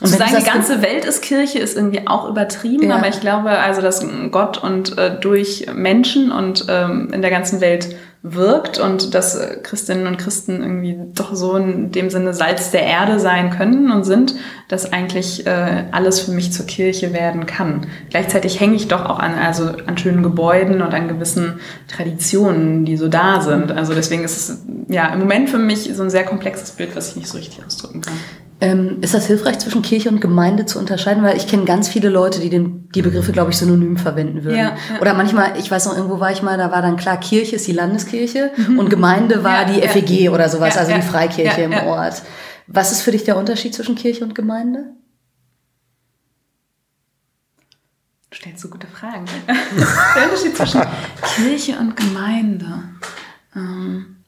Und 0.00 0.06
zu 0.06 0.16
sagen, 0.16 0.36
die 0.38 0.44
ganze 0.44 0.80
Welt 0.80 1.04
ist 1.04 1.20
Kirche, 1.20 1.58
ist 1.58 1.76
irgendwie 1.76 2.06
auch 2.06 2.26
übertrieben, 2.26 2.88
ja. 2.88 2.96
aber 2.96 3.08
ich 3.08 3.20
glaube, 3.20 3.50
also, 3.50 3.82
dass 3.82 4.02
Gott 4.30 4.56
und 4.56 4.96
äh, 4.96 5.20
durch 5.20 5.66
Menschen 5.74 6.32
und 6.32 6.64
ähm, 6.70 7.10
in 7.12 7.20
der 7.20 7.30
ganzen 7.30 7.60
Welt 7.60 7.96
wirkt 8.22 8.78
und 8.78 9.14
dass 9.14 9.34
äh, 9.34 9.56
Christinnen 9.62 10.06
und 10.06 10.18
Christen 10.18 10.62
irgendwie 10.62 10.98
doch 11.14 11.34
so 11.34 11.56
in 11.56 11.90
dem 11.90 12.10
Sinne 12.10 12.34
Salz 12.34 12.70
der 12.70 12.82
Erde 12.82 13.18
sein 13.18 13.50
können 13.50 13.90
und 13.90 14.04
sind, 14.04 14.34
dass 14.68 14.92
eigentlich 14.92 15.46
äh, 15.46 15.84
alles 15.90 16.20
für 16.20 16.32
mich 16.32 16.52
zur 16.52 16.66
Kirche 16.66 17.14
werden 17.14 17.46
kann. 17.46 17.86
Gleichzeitig 18.10 18.60
hänge 18.60 18.76
ich 18.76 18.88
doch 18.88 19.06
auch 19.06 19.18
an, 19.18 19.34
also 19.34 19.70
an 19.86 19.96
schönen 19.96 20.22
Gebäuden 20.22 20.82
und 20.82 20.92
an 20.92 21.08
gewissen 21.08 21.60
Traditionen, 21.88 22.84
die 22.84 22.98
so 22.98 23.08
da 23.08 23.40
sind. 23.40 23.72
Also 23.72 23.94
deswegen 23.94 24.24
ist 24.24 24.36
es 24.36 24.58
ja 24.88 25.06
im 25.14 25.20
Moment 25.20 25.48
für 25.48 25.58
mich 25.58 25.90
so 25.94 26.02
ein 26.02 26.10
sehr 26.10 26.24
komplexes 26.24 26.72
Bild, 26.72 26.94
was 26.94 27.10
ich 27.10 27.16
nicht 27.16 27.28
so 27.28 27.38
richtig 27.38 27.64
ausdrücken 27.64 28.02
kann. 28.02 28.14
Ähm, 28.62 28.98
ist 29.00 29.14
das 29.14 29.26
hilfreich, 29.26 29.58
zwischen 29.58 29.80
Kirche 29.80 30.10
und 30.10 30.20
Gemeinde 30.20 30.66
zu 30.66 30.78
unterscheiden? 30.78 31.22
Weil 31.22 31.36
ich 31.36 31.46
kenne 31.46 31.64
ganz 31.64 31.88
viele 31.88 32.10
Leute, 32.10 32.40
die 32.40 32.50
den, 32.50 32.90
die 32.90 33.00
Begriffe, 33.00 33.32
glaube 33.32 33.50
ich, 33.50 33.56
synonym 33.56 33.96
verwenden 33.96 34.44
würden. 34.44 34.58
Ja, 34.58 34.76
ja. 34.92 35.00
Oder 35.00 35.14
manchmal, 35.14 35.58
ich 35.58 35.70
weiß 35.70 35.86
noch, 35.86 35.96
irgendwo 35.96 36.20
war 36.20 36.30
ich 36.30 36.42
mal, 36.42 36.58
da 36.58 36.70
war 36.70 36.82
dann 36.82 36.96
klar, 36.96 37.18
Kirche 37.18 37.56
ist 37.56 37.66
die 37.66 37.72
Landeskirche 37.72 38.52
mhm. 38.56 38.78
und 38.78 38.90
Gemeinde 38.90 39.42
war 39.44 39.66
ja, 39.66 39.72
die 39.72 39.88
FEG 39.88 40.30
oder 40.30 40.48
sowas, 40.48 40.76
also 40.76 40.92
die 40.92 41.02
Freikirche 41.02 41.62
im 41.62 41.72
Ort. 41.72 42.22
Was 42.66 42.92
ist 42.92 43.00
für 43.00 43.12
dich 43.12 43.24
der 43.24 43.36
Unterschied 43.36 43.74
zwischen 43.74 43.94
Kirche 43.94 44.24
und 44.24 44.34
Gemeinde? 44.34 44.92
Du 48.30 48.36
stellst 48.36 48.60
so 48.60 48.68
gute 48.68 48.86
Fragen. 48.86 49.24
der 49.46 50.24
Unterschied 50.24 50.56
zwischen 50.56 50.82
Kirche 51.34 51.78
und 51.78 51.96
Gemeinde. 51.96 52.84
Ähm 53.56 54.19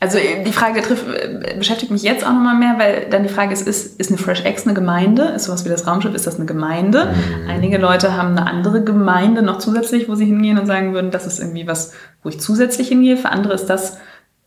also 0.00 0.18
die 0.18 0.52
Frage 0.52 0.82
trifft, 0.82 1.06
äh, 1.08 1.54
beschäftigt 1.56 1.90
mich 1.90 2.02
jetzt 2.02 2.24
auch 2.24 2.32
nochmal 2.32 2.56
mehr, 2.56 2.74
weil 2.78 3.06
dann 3.10 3.22
die 3.22 3.28
Frage 3.28 3.52
ist, 3.52 3.66
ist, 3.66 3.98
ist 3.98 4.10
eine 4.10 4.18
Fresh 4.18 4.44
X 4.44 4.64
eine 4.64 4.74
Gemeinde? 4.74 5.22
Ist 5.36 5.44
sowas 5.44 5.64
wie 5.64 5.68
das 5.68 5.86
Raumschiff, 5.86 6.14
ist 6.14 6.26
das 6.26 6.36
eine 6.36 6.46
Gemeinde? 6.46 7.06
Mhm. 7.06 7.48
Einige 7.48 7.78
Leute 7.78 8.16
haben 8.16 8.36
eine 8.36 8.46
andere 8.46 8.82
Gemeinde 8.82 9.42
noch 9.42 9.58
zusätzlich, 9.58 10.08
wo 10.08 10.14
sie 10.14 10.26
hingehen 10.26 10.58
und 10.58 10.66
sagen 10.66 10.92
würden, 10.94 11.10
das 11.10 11.26
ist 11.26 11.38
irgendwie 11.38 11.66
was, 11.66 11.92
wo 12.22 12.28
ich 12.28 12.40
zusätzlich 12.40 12.88
hingehe. 12.88 13.16
Für 13.16 13.30
andere 13.30 13.54
ist 13.54 13.66
das 13.66 13.98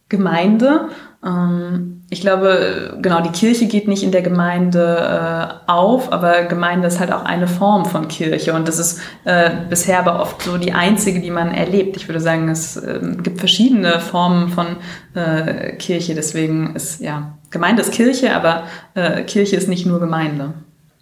Gemeinde. 0.09 0.89
Ähm, 1.27 2.03
ich 2.09 2.21
glaube, 2.21 2.97
genau, 3.01 3.21
die 3.21 3.31
Kirche 3.31 3.65
geht 3.65 3.87
nicht 3.87 4.03
in 4.03 4.11
der 4.11 4.21
Gemeinde 4.21 5.59
äh, 5.67 5.71
auf, 5.71 6.13
aber 6.13 6.43
Gemeinde 6.43 6.87
ist 6.87 6.99
halt 6.99 7.11
auch 7.11 7.25
eine 7.25 7.47
Form 7.47 7.85
von 7.85 8.07
Kirche 8.07 8.53
und 8.53 8.67
das 8.67 8.79
ist 8.79 9.01
äh, 9.25 9.49
bisher 9.69 9.99
aber 9.99 10.21
oft 10.21 10.41
so 10.41 10.57
die 10.57 10.71
einzige, 10.71 11.19
die 11.19 11.31
man 11.31 11.53
erlebt. 11.53 11.97
Ich 11.97 12.07
würde 12.07 12.21
sagen, 12.21 12.47
es 12.47 12.77
äh, 12.77 12.99
gibt 13.21 13.39
verschiedene 13.39 13.99
Formen 13.99 14.49
von 14.49 14.77
äh, 15.15 15.73
Kirche, 15.73 16.15
deswegen 16.15 16.75
ist, 16.75 17.01
ja, 17.01 17.37
Gemeinde 17.49 17.81
ist 17.81 17.91
Kirche, 17.91 18.33
aber 18.33 18.63
äh, 18.93 19.23
Kirche 19.23 19.57
ist 19.57 19.67
nicht 19.67 19.85
nur 19.85 19.99
Gemeinde. 19.99 20.53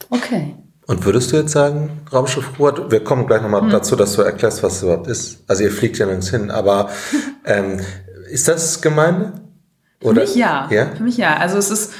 Okay. 0.10 0.55
Und 0.88 1.05
würdest 1.05 1.32
du 1.32 1.38
jetzt 1.38 1.51
sagen, 1.51 2.01
Raumschiff 2.12 2.60
Ruhr, 2.60 2.91
wir 2.91 3.03
kommen 3.03 3.27
gleich 3.27 3.41
nochmal 3.41 3.62
hm. 3.62 3.70
dazu, 3.70 3.96
dass 3.96 4.15
du 4.15 4.22
erklärst, 4.22 4.63
was 4.63 4.77
es 4.77 4.84
überhaupt 4.84 5.08
ist. 5.08 5.44
Also 5.48 5.63
ihr 5.63 5.72
fliegt 5.72 5.98
ja 5.98 6.05
nirgends 6.05 6.29
hin, 6.29 6.50
aber 6.50 6.89
ähm, 7.46 7.79
ist 8.29 8.48
das 8.48 8.82
Gemeinde? 8.82 9.45
Oder? 10.02 10.22
Für 10.22 10.28
mich 10.28 10.36
ja. 10.36 10.68
ja. 10.70 10.86
Für 10.96 11.04
mich 11.04 11.18
ja. 11.18 11.38
Also 11.38 11.58
es 11.58 11.72
ist, 11.72 11.94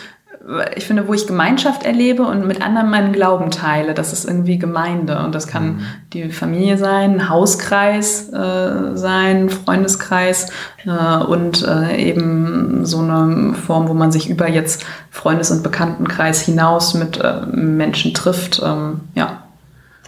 ich 0.76 0.86
finde, 0.86 1.08
wo 1.08 1.14
ich 1.14 1.26
Gemeinschaft 1.26 1.84
erlebe 1.84 2.24
und 2.24 2.46
mit 2.46 2.62
anderen 2.62 2.90
meinen 2.90 3.14
Glauben 3.14 3.50
teile, 3.50 3.94
das 3.94 4.14
ist 4.14 4.26
irgendwie 4.26 4.60
Gemeinde. 4.60 5.20
Und 5.20 5.34
das 5.34 5.48
kann 5.48 5.68
mhm. 5.68 5.86
die 6.14 6.30
Familie 6.30 6.78
sein, 6.78 7.16
ein 7.16 7.30
Hauskreis 7.30 8.30
äh, 8.30 8.96
sein, 8.96 9.50
Freundeskreis 9.50 10.52
äh, 10.86 11.24
und 11.24 11.66
äh, 11.68 11.98
eben 11.98 12.86
so 12.86 13.00
eine 13.00 13.56
Form, 13.56 13.88
wo 13.88 13.94
man 13.94 14.12
sich 14.12 14.30
über 14.30 14.48
jetzt 14.48 14.86
Freundes- 15.10 15.52
und 15.52 15.64
Bekanntenkreis 15.64 16.42
hinaus 16.42 16.94
mit 16.94 17.20
äh, 17.20 17.46
Menschen 17.48 18.14
trifft. 18.14 18.62
Ähm, 18.64 19.02
ja. 19.16 19.44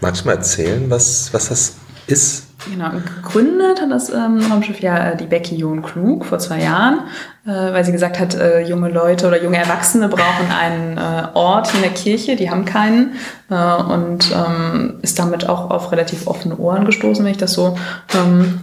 Magst 0.01 0.23
du 0.23 0.27
mal 0.27 0.35
erzählen, 0.35 0.89
was, 0.89 1.33
was 1.33 1.49
das 1.49 1.75
ist? 2.05 2.46
Genau, 2.71 2.89
gegründet 2.91 3.81
hat 3.81 3.91
das 3.91 4.09
ähm, 4.09 4.41
Raumschiff 4.51 4.79
ja 4.79 5.11
äh, 5.11 5.17
die 5.17 5.25
Becky 5.25 5.55
John 5.55 5.81
Klug 5.81 6.25
vor 6.25 6.39
zwei 6.39 6.61
Jahren, 6.61 7.01
äh, 7.45 7.49
weil 7.49 7.85
sie 7.85 7.91
gesagt 7.91 8.19
hat, 8.19 8.35
äh, 8.35 8.61
junge 8.61 8.89
Leute 8.89 9.27
oder 9.27 9.41
junge 9.41 9.57
Erwachsene 9.57 10.09
brauchen 10.09 10.51
einen 10.51 10.97
äh, 10.97 11.27
Ort 11.33 11.73
in 11.73 11.81
der 11.81 11.91
Kirche, 11.91 12.35
die 12.35 12.49
haben 12.49 12.65
keinen 12.65 13.13
äh, 13.49 13.55
und 13.55 14.31
ähm, 14.33 14.99
ist 15.01 15.19
damit 15.19 15.47
auch 15.47 15.69
auf 15.69 15.91
relativ 15.91 16.27
offene 16.27 16.57
Ohren 16.57 16.85
gestoßen, 16.85 17.23
wenn 17.23 17.31
ich 17.31 17.37
das 17.37 17.53
so 17.53 17.77
ähm, 18.13 18.59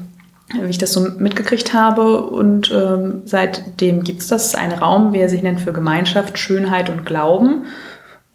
wie 0.53 0.71
ich 0.71 0.79
das 0.79 0.93
so 0.93 1.01
mitgekriegt 1.19 1.73
habe. 1.73 2.23
Und 2.23 2.71
ähm, 2.71 3.23
seitdem 3.25 4.05
gibt 4.05 4.21
es 4.21 4.29
das, 4.29 4.55
einen 4.55 4.73
Raum, 4.73 5.13
wie 5.13 5.19
er 5.19 5.29
sich 5.29 5.43
nennt, 5.43 5.61
für 5.61 5.73
Gemeinschaft, 5.73 6.39
Schönheit 6.39 6.91
und 6.91 7.07
Glauben 7.07 7.65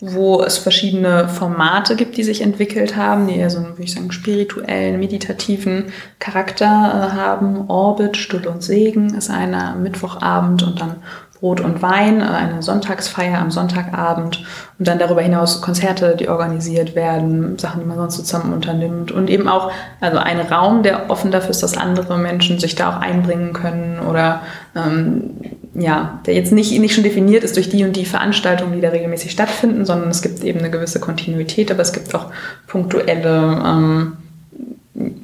wo 0.01 0.41
es 0.41 0.57
verschiedene 0.57 1.27
Formate 1.27 1.95
gibt, 1.95 2.15
die 2.15 2.23
sich 2.23 2.41
entwickelt 2.41 2.95
haben, 2.95 3.27
die 3.27 3.35
eher 3.35 3.49
so 3.49 3.57
einen, 3.57 3.69
würde 3.69 3.83
ich 3.83 3.93
sagen, 3.93 4.11
spirituellen, 4.11 4.99
meditativen 4.99 5.91
Charakter 6.19 6.65
äh, 6.65 7.17
haben. 7.17 7.69
Orbit, 7.69 8.15
Stuhl 8.15 8.47
und 8.47 8.63
Segen 8.63 9.13
ist 9.15 9.29
einer 9.29 9.75
Mittwochabend 9.75 10.63
und 10.63 10.79
dann 10.79 10.95
Brot 11.39 11.59
und 11.59 11.81
Wein, 11.81 12.21
äh, 12.21 12.25
eine 12.25 12.61
Sonntagsfeier 12.63 13.39
am 13.39 13.51
Sonntagabend 13.51 14.45
und 14.77 14.87
dann 14.87 14.99
darüber 14.99 15.21
hinaus 15.21 15.61
Konzerte, 15.61 16.15
die 16.15 16.29
organisiert 16.29 16.95
werden, 16.95 17.57
Sachen, 17.57 17.81
die 17.81 17.85
man 17.85 17.97
sonst 17.97 18.17
zusammen 18.17 18.53
unternimmt 18.53 19.11
und 19.11 19.29
eben 19.29 19.49
auch 19.49 19.69
also 19.99 20.17
ein 20.17 20.39
Raum, 20.39 20.81
der 20.81 21.09
offen 21.09 21.31
dafür 21.31 21.51
ist, 21.51 21.63
dass 21.63 21.77
andere 21.77 22.17
Menschen 22.17 22.57
sich 22.57 22.75
da 22.75 22.89
auch 22.95 23.01
einbringen 23.01 23.51
können 23.51 23.99
oder 23.99 24.41
ähm, 24.75 25.58
ja, 25.79 26.19
der 26.25 26.33
jetzt 26.33 26.51
nicht, 26.51 26.77
nicht 26.79 26.93
schon 26.93 27.03
definiert 27.03 27.43
ist 27.43 27.55
durch 27.55 27.69
die 27.69 27.83
und 27.83 27.95
die 27.95 28.05
Veranstaltungen, 28.05 28.73
die 28.73 28.81
da 28.81 28.89
regelmäßig 28.89 29.31
stattfinden, 29.31 29.85
sondern 29.85 30.09
es 30.09 30.21
gibt 30.21 30.43
eben 30.43 30.59
eine 30.59 30.69
gewisse 30.69 30.99
Kontinuität, 30.99 31.71
aber 31.71 31.81
es 31.81 31.93
gibt 31.93 32.13
auch 32.13 32.31
punktuelle 32.67 33.61
ähm, 33.65 34.17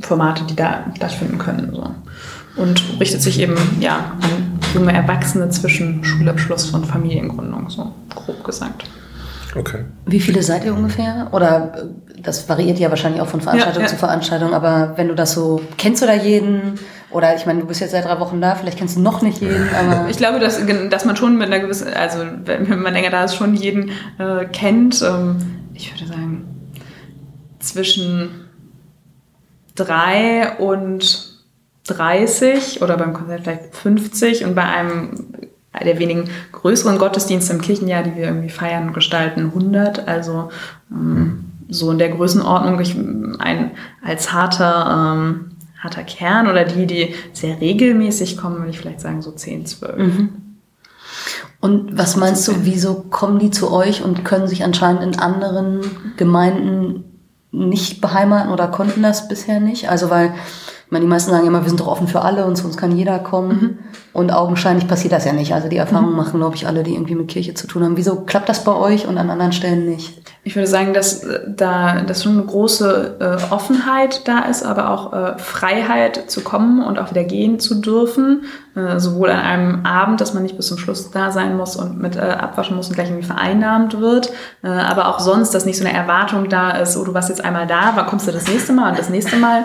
Formate, 0.02 0.44
die 0.46 0.56
da 0.56 0.86
stattfinden 0.96 1.38
können. 1.38 1.72
So. 1.74 2.62
Und 2.62 2.84
richtet 3.00 3.22
sich 3.22 3.40
eben 3.40 3.58
ja, 3.80 4.14
an 4.22 4.60
junge 4.74 4.94
Erwachsene 4.94 5.50
zwischen 5.50 6.04
Schulabschluss 6.04 6.72
und 6.72 6.86
Familiengründung, 6.86 7.70
so 7.70 7.94
grob 8.14 8.44
gesagt. 8.44 8.86
Okay. 9.56 9.86
Wie 10.06 10.20
viele 10.20 10.44
seid 10.44 10.66
ihr 10.66 10.74
ungefähr? 10.74 11.30
Oder 11.32 11.74
äh, 11.78 12.22
das 12.22 12.48
variiert 12.50 12.80
ja 12.80 12.90
wahrscheinlich 12.90 13.22
auch 13.22 13.28
von 13.28 13.42
Veranstaltung 13.42 13.84
ja, 13.84 13.88
ja. 13.88 13.94
zu 13.94 13.98
Veranstaltung, 13.98 14.54
aber 14.54 14.94
wenn 14.96 15.08
du 15.08 15.16
das 15.16 15.34
so, 15.34 15.62
kennst 15.78 16.02
du 16.02 16.06
da 16.06 16.14
jeden? 16.14 16.80
Oder 17.16 17.34
ich 17.34 17.46
meine, 17.46 17.62
du 17.62 17.66
bist 17.66 17.80
jetzt 17.80 17.92
seit 17.92 18.04
drei 18.04 18.20
Wochen 18.20 18.42
da, 18.42 18.56
vielleicht 18.56 18.78
kennst 18.78 18.98
du 18.98 19.00
noch 19.00 19.22
nicht 19.22 19.40
jeden, 19.40 19.70
aber. 19.74 20.10
Ich 20.10 20.18
glaube, 20.18 20.40
dass, 20.40 20.60
dass 20.90 21.06
man 21.06 21.16
schon 21.16 21.38
mit 21.38 21.48
einer 21.48 21.60
gewissen, 21.60 21.88
also 21.94 22.20
wenn 22.44 22.82
man 22.82 22.92
länger 22.92 23.10
da 23.10 23.24
ist, 23.24 23.36
schon 23.36 23.56
jeden 23.56 23.92
äh, 24.20 24.44
kennt. 24.52 25.02
Ähm, 25.02 25.38
ich 25.74 25.94
würde 25.94 26.08
sagen, 26.08 26.46
zwischen 27.60 28.50
drei 29.76 30.58
und 30.58 31.42
30 31.88 32.82
oder 32.82 32.98
beim 32.98 33.14
Konzert 33.14 33.44
vielleicht 33.44 33.74
50 33.76 34.44
und 34.44 34.54
bei 34.54 34.64
einem 34.64 35.52
der 35.84 36.00
wenigen 36.00 36.30
größeren 36.52 36.98
Gottesdienste 36.98 37.54
im 37.54 37.62
Kirchenjahr, 37.62 38.04
die 38.04 38.16
wir 38.16 38.26
irgendwie 38.26 38.50
feiern 38.50 38.88
und 38.88 38.94
gestalten, 38.94 39.46
100. 39.46 40.06
Also 40.06 40.50
ähm, 40.92 41.46
so 41.70 41.92
in 41.92 41.98
der 41.98 42.10
Größenordnung 42.10 42.80
ich, 42.82 42.96
ein, 43.40 43.72
als 44.04 44.34
harter, 44.34 45.16
ähm, 45.16 45.55
harter 45.86 46.04
Kern 46.04 46.48
oder 46.48 46.66
die, 46.66 46.86
die 46.86 47.16
sehr 47.32 47.62
regelmäßig 47.62 48.38
kommen, 48.38 48.58
würde 48.58 48.72
ich 48.72 48.80
vielleicht 48.80 49.00
sagen 49.00 49.22
so 49.22 49.32
10, 49.32 49.66
12. 49.66 49.98
Mhm. 49.98 50.30
Und 51.62 51.98
was 51.98 52.16
meinst 52.18 52.48
du, 52.48 52.54
wieso 52.64 53.06
kommen 53.10 53.40
die 53.40 53.50
zu 53.50 53.72
euch 53.72 54.04
und 54.04 54.26
können 54.26 54.48
sich 54.48 54.64
anscheinend 54.64 55.02
in 55.02 55.20
anderen 55.20 55.82
Gemeinden 56.18 57.06
nicht 57.52 58.02
beheimaten 58.02 58.52
oder 58.52 58.68
konnten 58.68 59.02
das 59.02 59.28
bisher 59.28 59.60
nicht? 59.60 59.90
Also 59.90 60.10
weil 60.10 60.34
ich 60.86 60.92
meine, 60.92 61.04
die 61.04 61.10
meisten 61.10 61.32
sagen 61.32 61.48
immer, 61.48 61.64
wir 61.64 61.68
sind 61.68 61.80
doch 61.80 61.88
offen 61.88 62.08
für 62.08 62.22
alle 62.22 62.46
und 62.46 62.56
zu 62.56 62.66
uns 62.66 62.78
kann 62.78 62.96
jeder 62.96 63.18
kommen. 63.18 63.60
Mhm. 63.60 63.78
Und 64.14 64.32
augenscheinlich 64.32 64.88
passiert 64.88 65.14
das 65.14 65.26
ja 65.26 65.34
nicht. 65.34 65.56
Also 65.56 65.68
die 65.68 65.78
Erfahrung 65.78 66.12
mhm. 66.12 66.16
machen, 66.16 66.40
glaube 66.40 66.56
ich, 66.56 66.68
alle, 66.68 66.84
die 66.84 66.94
irgendwie 66.94 67.16
mit 67.16 67.28
Kirche 67.28 67.56
zu 67.56 67.66
tun 67.66 67.84
haben. 67.84 67.98
Wieso 67.98 68.18
klappt 68.18 68.50
das 68.50 68.64
bei 68.64 68.74
euch 68.74 69.08
und 69.08 69.18
an 69.18 69.32
anderen 69.32 69.52
Stellen 69.52 69.90
nicht? 69.90 70.22
Ich 70.44 70.56
würde 70.56 70.68
sagen, 70.68 70.94
dass 70.94 71.24
äh, 71.24 71.40
da 71.48 72.02
dass 72.02 72.22
schon 72.22 72.34
eine 72.34 72.44
große 72.44 73.18
äh, 73.20 73.52
Offenheit 73.52 74.28
da 74.28 74.42
ist, 74.42 74.64
aber 74.64 74.92
auch 74.92 75.12
äh, 75.12 75.38
Freiheit 75.40 76.30
zu 76.30 76.42
kommen 76.42 76.84
und 76.84 77.00
auch 77.00 77.10
wieder 77.10 77.24
gehen 77.24 77.60
zu 77.60 77.82
dürfen. 77.82 78.44
Äh, 78.76 79.00
sowohl 79.00 79.30
an 79.30 79.40
einem 79.40 79.86
Abend, 79.86 80.20
dass 80.20 80.34
man 80.34 80.44
nicht 80.44 80.58
bis 80.58 80.68
zum 80.68 80.78
Schluss 80.78 81.10
da 81.10 81.32
sein 81.32 81.56
muss 81.56 81.78
und 81.78 81.98
mit 82.02 82.18
äh, 82.18 82.20
abwaschen 82.20 82.76
muss 82.76 82.90
und 82.90 82.96
gleich 82.96 83.08
irgendwie 83.08 83.26
vereinnahmt 83.26 84.02
wird, 84.02 84.34
äh, 84.64 84.68
aber 84.68 85.08
auch 85.08 85.22
sonst, 85.22 85.56
dass 85.56 85.66
nicht 85.66 85.78
so 85.78 85.86
eine 85.86 85.94
Erwartung 85.94 86.50
da 86.50 86.72
ist, 86.72 86.98
oh, 86.98 87.06
du 87.06 87.14
warst 87.14 87.30
jetzt 87.30 87.44
einmal 87.44 87.68
da, 87.68 87.94
wann 87.96 88.06
kommst 88.06 88.28
du 88.28 88.34
das 88.34 88.50
nächste 88.50 88.74
Mal 88.74 88.90
und 88.90 89.00
das 89.00 89.10
nächste 89.10 89.38
Mal, 89.38 89.64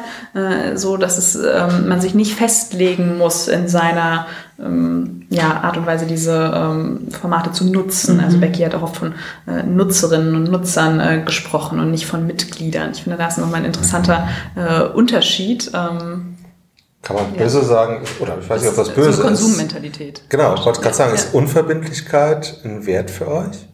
so 0.75 0.97
dass 0.97 1.19
es, 1.19 1.35
ähm, 1.35 1.89
man 1.89 2.01
sich 2.01 2.15
nicht 2.15 2.35
festlegen 2.35 3.19
muss 3.19 3.49
in 3.49 3.69
seiner 3.69 4.27
ähm, 4.65 5.27
ja, 5.31 5.61
Art 5.63 5.77
und 5.77 5.87
Weise, 5.87 6.07
diese 6.07 6.53
ähm, 6.55 7.09
Formate 7.11 7.53
zu 7.53 7.65
nutzen. 7.65 8.21
Also 8.21 8.37
mhm. 8.37 8.41
Also 8.41 8.41
Becky 8.41 8.63
hat 8.63 8.75
auch 8.75 8.83
oft 8.83 8.97
von 8.97 9.15
äh, 9.47 9.63
Nutzerinnen 9.65 10.37
und 10.37 10.51
Nutzern 10.51 11.01
äh, 11.01 11.23
gesprochen 11.25 11.81
und 11.81 11.91
nicht 11.91 12.07
von 12.07 12.27
Mitgliedern. 12.27 12.91
Ich 12.93 13.03
finde, 13.03 13.19
da 13.19 13.27
ist 13.27 13.39
nochmal 13.39 13.61
ein 13.61 13.67
interessanter 13.67 14.29
äh, 14.55 14.83
Unterschied. 14.85 15.71
Ähm, 15.75 16.30
kann 17.03 17.17
man 17.17 17.33
böse 17.33 17.59
ja. 17.59 17.65
sagen, 17.65 18.03
oder 18.21 18.39
ich 18.39 18.49
weiß 18.49 18.61
nicht, 18.61 18.71
ob 18.71 18.77
das 18.77 18.91
böse 18.91 19.13
so 19.13 19.23
eine 19.23 19.31
Konsummentalität. 19.31 20.19
ist. 20.19 20.31
Genau, 20.31 20.55
ich 20.55 20.65
wollte 20.65 20.81
gerade 20.81 20.95
sagen, 20.95 21.15
ist 21.15 21.33
Unverbindlichkeit 21.35 22.61
ein 22.65 22.85
Wert 22.87 23.11
für 23.11 23.29
euch? 23.29 23.70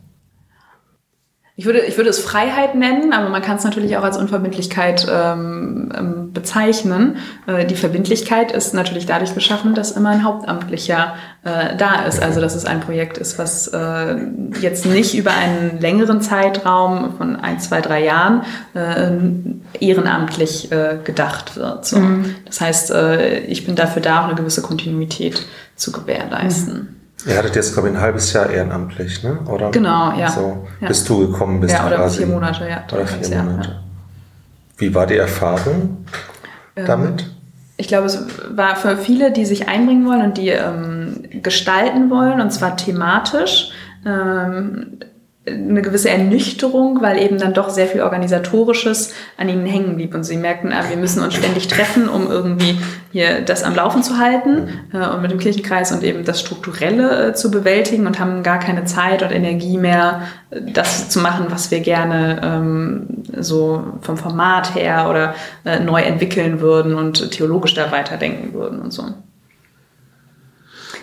Ich 1.59 1.65
würde, 1.65 1.81
ich 1.81 1.97
würde 1.97 2.11
es 2.11 2.19
Freiheit 2.19 2.75
nennen, 2.75 3.15
aber 3.15 3.31
man 3.31 3.41
kann 3.41 3.57
es 3.57 3.65
natürlich 3.65 3.97
auch 3.97 4.03
als 4.03 4.19
Unverbindlichkeit 4.19 5.07
ähm, 5.11 5.91
ähm, 5.97 6.33
bezeichnen. 6.35 7.17
Äh, 7.47 7.65
die 7.65 7.77
Verbindlichkeit 7.77 8.53
ist 8.53 8.75
natürlich 8.75 9.07
dadurch 9.07 9.33
geschaffen, 9.33 9.75
dass 9.75 9.93
immer 9.93 10.11
ein 10.11 10.23
Hauptamtlicher 10.23 11.15
äh, 11.45 11.75
da 11.79 12.05
ist. 12.05 12.23
Also 12.23 12.43
dass 12.43 12.55
es 12.55 12.67
ein 12.67 12.81
Projekt 12.81 13.17
ist, 13.17 13.39
was 13.39 13.69
äh, 13.69 14.17
jetzt 14.61 14.85
nicht 14.85 15.17
über 15.17 15.31
einen 15.31 15.81
längeren 15.81 16.21
Zeitraum 16.21 17.15
von 17.17 17.37
ein, 17.37 17.59
zwei, 17.59 17.81
drei 17.81 18.05
Jahren 18.05 18.43
äh, 18.75 19.83
ehrenamtlich 19.83 20.71
äh, 20.71 20.99
gedacht 21.03 21.57
wird. 21.57 21.87
So. 21.87 21.99
Mhm. 21.99 22.35
Das 22.45 22.61
heißt, 22.61 22.91
äh, 22.91 23.39
ich 23.45 23.65
bin 23.65 23.77
dafür 23.77 24.03
da, 24.03 24.21
auch 24.21 24.27
eine 24.27 24.35
gewisse 24.35 24.61
Kontinuität 24.61 25.47
zu 25.75 25.91
gewährleisten. 25.91 26.75
Mhm. 26.75 26.96
Ihr 27.25 27.37
hattet 27.37 27.57
jetzt, 27.57 27.73
glaube 27.73 27.89
ich, 27.89 27.95
ein 27.95 28.01
halbes 28.01 28.33
Jahr 28.33 28.51
ehrenamtlich, 28.51 29.23
ne? 29.23 29.39
Oder? 29.47 29.71
Genau, 29.71 30.13
ja. 30.17 30.31
So, 30.31 30.67
ja. 30.81 30.89
bis 30.89 31.05
du 31.05 31.27
gekommen 31.27 31.61
bist. 31.61 31.75
Ja, 31.75 31.87
oder 31.87 31.97
quasi. 31.97 32.19
vier 32.19 32.27
Monate, 32.27 32.69
ja. 32.69 32.85
Oder 32.93 33.07
vier 33.07 33.43
Monate. 33.43 33.69
Ja. 33.69 33.81
Wie 34.79 34.95
war 34.95 35.07
die 35.07 35.17
Erfahrung 35.17 36.05
ähm, 36.77 36.87
damit? 36.87 37.31
Ich 37.79 37.89
glaube, 37.89 38.07
es 38.07 38.27
war 38.51 38.77
für 38.77 38.97
viele, 38.97 39.33
die 39.33 39.47
sich 39.47 39.69
einbringen 39.69 40.07
wollen 40.07 40.23
und 40.23 40.39
die 40.39 40.49
ähm, 40.49 41.25
gestalten 41.43 42.11
wollen, 42.11 42.41
und 42.41 42.53
zwar 42.53 42.77
thematisch, 42.77 43.71
ähm, 44.05 44.99
eine 45.49 45.81
gewisse 45.81 46.11
Ernüchterung, 46.11 47.01
weil 47.03 47.23
eben 47.23 47.39
dann 47.39 47.55
doch 47.55 47.71
sehr 47.71 47.87
viel 47.87 48.01
Organisatorisches 48.01 49.15
an 49.37 49.49
ihnen 49.49 49.65
hängen 49.65 49.95
blieb. 49.95 50.15
Und 50.15 50.25
sie 50.25 50.37
merkten, 50.37 50.73
ah, 50.73 50.89
wir 50.89 50.97
müssen 50.97 51.23
uns 51.23 51.35
ständig 51.35 51.69
treffen, 51.69 52.09
um 52.09 52.29
irgendwie 52.29 52.79
hier 53.13 53.43
das 53.43 53.63
am 53.63 53.77
Laufen 53.77 54.03
zu 54.03 54.19
halten 54.19 54.69
äh, 54.93 55.07
und 55.07 55.23
mit 55.23 55.31
dem 55.31 55.39
Kirchenkreis 55.39 55.93
und 55.93 56.03
eben 56.03 56.25
das 56.25 56.41
Strukturelle 56.41 57.29
äh, 57.29 57.35
zu 57.35 57.53
bewältigen 57.53 58.09
und 58.09 58.19
haben 58.19 58.43
gar 58.43 58.59
keine 58.59 58.87
Zeit 58.87 59.23
und 59.23 59.31
Energie 59.31 59.79
mehr, 59.79 60.23
das 60.51 61.11
zu 61.11 61.21
machen, 61.21 61.47
was 61.51 61.71
wir 61.71 61.81
gerne 61.81 62.41
ähm, 62.43 63.07
so 63.39 63.85
vom 64.01 64.17
Format 64.17 64.75
her 64.75 65.07
oder 65.09 65.35
äh, 65.65 65.79
neu 65.79 66.03
entwickeln 66.03 66.61
würden 66.61 66.95
und 66.95 67.31
theologisch 67.31 67.75
da 67.75 67.93
weiterdenken 67.93 68.53
würden 68.53 68.81
und 68.81 68.93
so. 68.93 69.05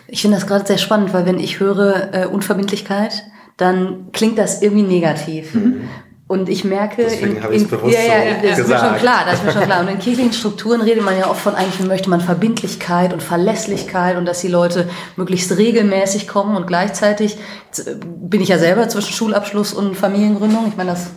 Ich 0.07 0.21
finde 0.21 0.37
das 0.37 0.47
gerade 0.47 0.65
sehr 0.65 0.77
spannend, 0.77 1.13
weil 1.13 1.25
wenn 1.25 1.39
ich 1.39 1.59
höre 1.59 2.13
äh, 2.13 2.25
Unverbindlichkeit, 2.25 3.23
dann 3.57 4.11
klingt 4.11 4.37
das 4.37 4.61
irgendwie 4.61 4.83
negativ. 4.83 5.53
Mhm. 5.53 5.89
Und 6.25 6.49
ich 6.49 6.63
merke, 6.63 7.03
Deswegen 7.03 7.35
in, 7.37 7.51
in, 7.51 7.67
bewusst 7.67 7.95
ja, 7.95 8.01
ja, 8.01 8.35
das 8.41 8.57
ist 8.57 8.67
mir 8.67 8.79
schon 8.79 8.95
klar, 8.95 9.23
das 9.25 9.35
ist 9.35 9.45
mir 9.45 9.51
schon 9.51 9.63
klar. 9.63 9.81
Und 9.81 9.89
in 9.89 9.99
kirchlichen 9.99 10.33
Strukturen 10.33 10.81
redet 10.81 11.03
man 11.03 11.17
ja 11.17 11.29
oft 11.29 11.41
von 11.41 11.53
eigentlich 11.53 11.85
möchte 11.85 12.09
man 12.09 12.21
Verbindlichkeit 12.21 13.13
und 13.13 13.21
Verlässlichkeit 13.21 14.17
und 14.17 14.25
dass 14.25 14.41
die 14.41 14.47
Leute 14.47 14.89
möglichst 15.15 15.55
regelmäßig 15.55 16.27
kommen 16.27 16.55
und 16.55 16.65
gleichzeitig 16.65 17.37
bin 18.05 18.41
ich 18.41 18.49
ja 18.49 18.57
selber 18.57 18.87
zwischen 18.89 19.13
Schulabschluss 19.13 19.73
und 19.73 19.95
Familiengründung. 19.95 20.67
Ich 20.69 20.77
meine, 20.77 20.91
das 20.91 21.07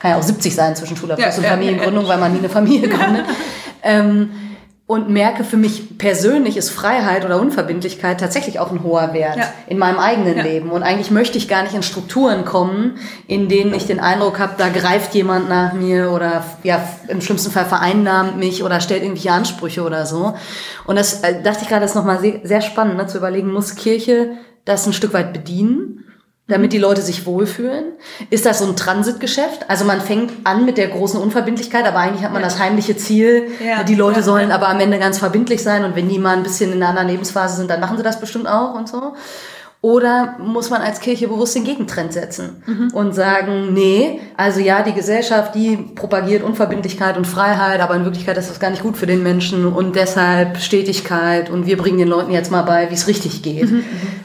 kann 0.00 0.12
ja 0.12 0.18
auch 0.18 0.22
70 0.22 0.54
sein 0.54 0.74
zwischen 0.74 0.96
Schulabschluss 0.96 1.36
ja, 1.36 1.42
und 1.42 1.46
Familiengründung, 1.46 2.08
weil 2.08 2.18
man 2.18 2.32
nie 2.32 2.38
eine 2.38 2.48
Familie 2.48 2.88
gründet. 2.88 3.26
ähm, 3.84 4.30
und 4.90 5.08
merke 5.08 5.44
für 5.44 5.56
mich 5.56 5.98
persönlich 5.98 6.56
ist 6.56 6.70
Freiheit 6.70 7.24
oder 7.24 7.40
Unverbindlichkeit 7.40 8.18
tatsächlich 8.18 8.58
auch 8.58 8.72
ein 8.72 8.82
hoher 8.82 9.12
Wert 9.12 9.36
ja. 9.36 9.52
in 9.68 9.78
meinem 9.78 10.00
eigenen 10.00 10.38
ja. 10.38 10.42
Leben. 10.42 10.72
Und 10.72 10.82
eigentlich 10.82 11.12
möchte 11.12 11.38
ich 11.38 11.46
gar 11.46 11.62
nicht 11.62 11.76
in 11.76 11.84
Strukturen 11.84 12.44
kommen, 12.44 12.96
in 13.28 13.48
denen 13.48 13.72
ich 13.72 13.86
den 13.86 14.00
Eindruck 14.00 14.40
habe, 14.40 14.54
da 14.58 14.68
greift 14.68 15.14
jemand 15.14 15.48
nach 15.48 15.74
mir 15.74 16.10
oder 16.10 16.42
ja, 16.64 16.82
im 17.06 17.20
schlimmsten 17.20 17.52
Fall 17.52 17.66
vereinnahmt 17.66 18.36
mich 18.36 18.64
oder 18.64 18.80
stellt 18.80 19.04
irgendwelche 19.04 19.30
Ansprüche 19.30 19.84
oder 19.84 20.06
so. 20.06 20.34
Und 20.88 20.96
das 20.96 21.22
äh, 21.22 21.40
dachte 21.40 21.60
ich 21.62 21.68
gerade, 21.68 21.84
ist 21.84 21.94
nochmal 21.94 22.18
sehr, 22.18 22.40
sehr 22.42 22.60
spannend, 22.60 22.96
ne, 22.96 23.06
zu 23.06 23.18
überlegen, 23.18 23.52
muss 23.52 23.76
Kirche 23.76 24.32
das 24.64 24.88
ein 24.88 24.92
Stück 24.92 25.14
weit 25.14 25.32
bedienen? 25.32 26.09
Damit 26.50 26.72
die 26.72 26.78
Leute 26.78 27.00
sich 27.02 27.26
wohlfühlen? 27.26 27.84
Ist 28.30 28.44
das 28.46 28.58
so 28.58 28.66
ein 28.66 28.76
Transitgeschäft? 28.76 29.68
Also 29.68 29.84
man 29.84 30.00
fängt 30.00 30.32
an 30.44 30.64
mit 30.66 30.76
der 30.78 30.88
großen 30.88 31.20
Unverbindlichkeit, 31.20 31.86
aber 31.86 31.98
eigentlich 31.98 32.22
hat 32.24 32.32
man 32.32 32.42
Ja. 32.42 32.48
das 32.48 32.58
heimliche 32.58 32.96
Ziel, 32.96 33.48
Ja. 33.64 33.82
die 33.84 33.94
Leute 33.94 34.18
Ja. 34.20 34.24
sollen 34.24 34.50
aber 34.52 34.68
am 34.68 34.80
Ende 34.80 34.98
ganz 34.98 35.18
verbindlich 35.18 35.62
sein 35.62 35.84
und 35.84 35.96
wenn 35.96 36.08
die 36.08 36.18
mal 36.18 36.36
ein 36.36 36.42
bisschen 36.42 36.72
in 36.72 36.78
einer 36.82 36.88
anderen 36.90 37.08
Lebensphase 37.08 37.56
sind, 37.56 37.70
dann 37.70 37.80
machen 37.80 37.96
sie 37.96 38.02
das 38.02 38.20
bestimmt 38.20 38.46
auch 38.48 38.74
und 38.74 38.88
so. 38.88 39.14
Oder 39.82 40.34
muss 40.38 40.68
man 40.68 40.82
als 40.82 41.00
Kirche 41.00 41.26
bewusst 41.28 41.54
den 41.54 41.64
Gegentrend 41.64 42.12
setzen 42.12 42.62
Mhm. 42.66 42.90
und 42.92 43.14
sagen, 43.14 43.72
nee, 43.72 44.20
also 44.36 44.60
ja, 44.60 44.82
die 44.82 44.92
Gesellschaft, 44.92 45.54
die 45.54 45.74
propagiert 45.78 46.42
Unverbindlichkeit 46.42 47.16
und 47.16 47.26
Freiheit, 47.26 47.80
aber 47.80 47.94
in 47.94 48.04
Wirklichkeit 48.04 48.36
ist 48.36 48.50
das 48.50 48.60
gar 48.60 48.68
nicht 48.68 48.82
gut 48.82 48.98
für 48.98 49.06
den 49.06 49.22
Menschen 49.22 49.64
und 49.64 49.96
deshalb 49.96 50.58
Stetigkeit 50.58 51.48
und 51.48 51.64
wir 51.64 51.78
bringen 51.78 51.96
den 51.96 52.08
Leuten 52.08 52.30
jetzt 52.30 52.50
mal 52.50 52.60
bei, 52.60 52.90
wie 52.90 52.94
es 52.94 53.06
richtig 53.06 53.42
geht. 53.42 53.70
Mhm, 53.70 53.84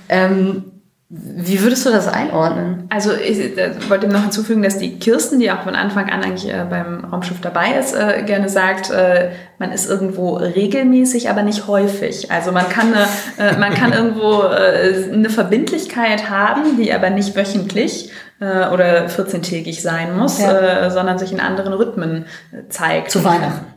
Ähm, 0.09 0.63
wie 1.07 1.61
würdest 1.61 1.85
du 1.85 1.91
das 1.91 2.07
einordnen? 2.07 2.87
Also 2.89 3.11
ich 3.13 3.39
äh, 3.39 3.71
wollte 3.89 4.07
noch 4.07 4.23
hinzufügen, 4.23 4.63
dass 4.63 4.79
die 4.79 4.97
Kirsten, 4.97 5.39
die 5.39 5.51
auch 5.51 5.61
von 5.61 5.75
Anfang 5.75 6.09
an 6.09 6.23
eigentlich 6.23 6.51
äh, 6.51 6.65
beim 6.67 7.05
Raumschiff 7.05 7.39
dabei 7.41 7.73
ist, 7.79 7.93
äh, 7.93 8.23
gerne 8.25 8.49
sagt, 8.49 8.89
äh, 8.89 9.29
man 9.59 9.71
ist 9.71 9.87
irgendwo 9.87 10.33
regelmäßig, 10.37 11.29
aber 11.29 11.43
nicht 11.43 11.67
häufig. 11.67 12.31
Also 12.31 12.51
man 12.51 12.67
kann, 12.69 12.91
eine, 13.37 13.57
man 13.59 13.75
kann 13.75 13.93
irgendwo 13.97 14.41
eine 14.41 15.29
Verbindlichkeit 15.29 16.29
haben, 16.31 16.75
die 16.77 16.91
aber 16.91 17.09
nicht 17.11 17.35
wöchentlich 17.35 18.11
oder 18.39 19.07
14-tägig 19.07 19.81
sein 19.81 20.17
muss, 20.17 20.39
Ja. 20.41 20.89
sondern 20.89 21.17
sich 21.17 21.31
in 21.31 21.39
anderen 21.39 21.71
Rhythmen 21.71 22.25
zeigt. 22.67 23.09
Zu 23.11 23.23
Weihnachten. 23.23 23.74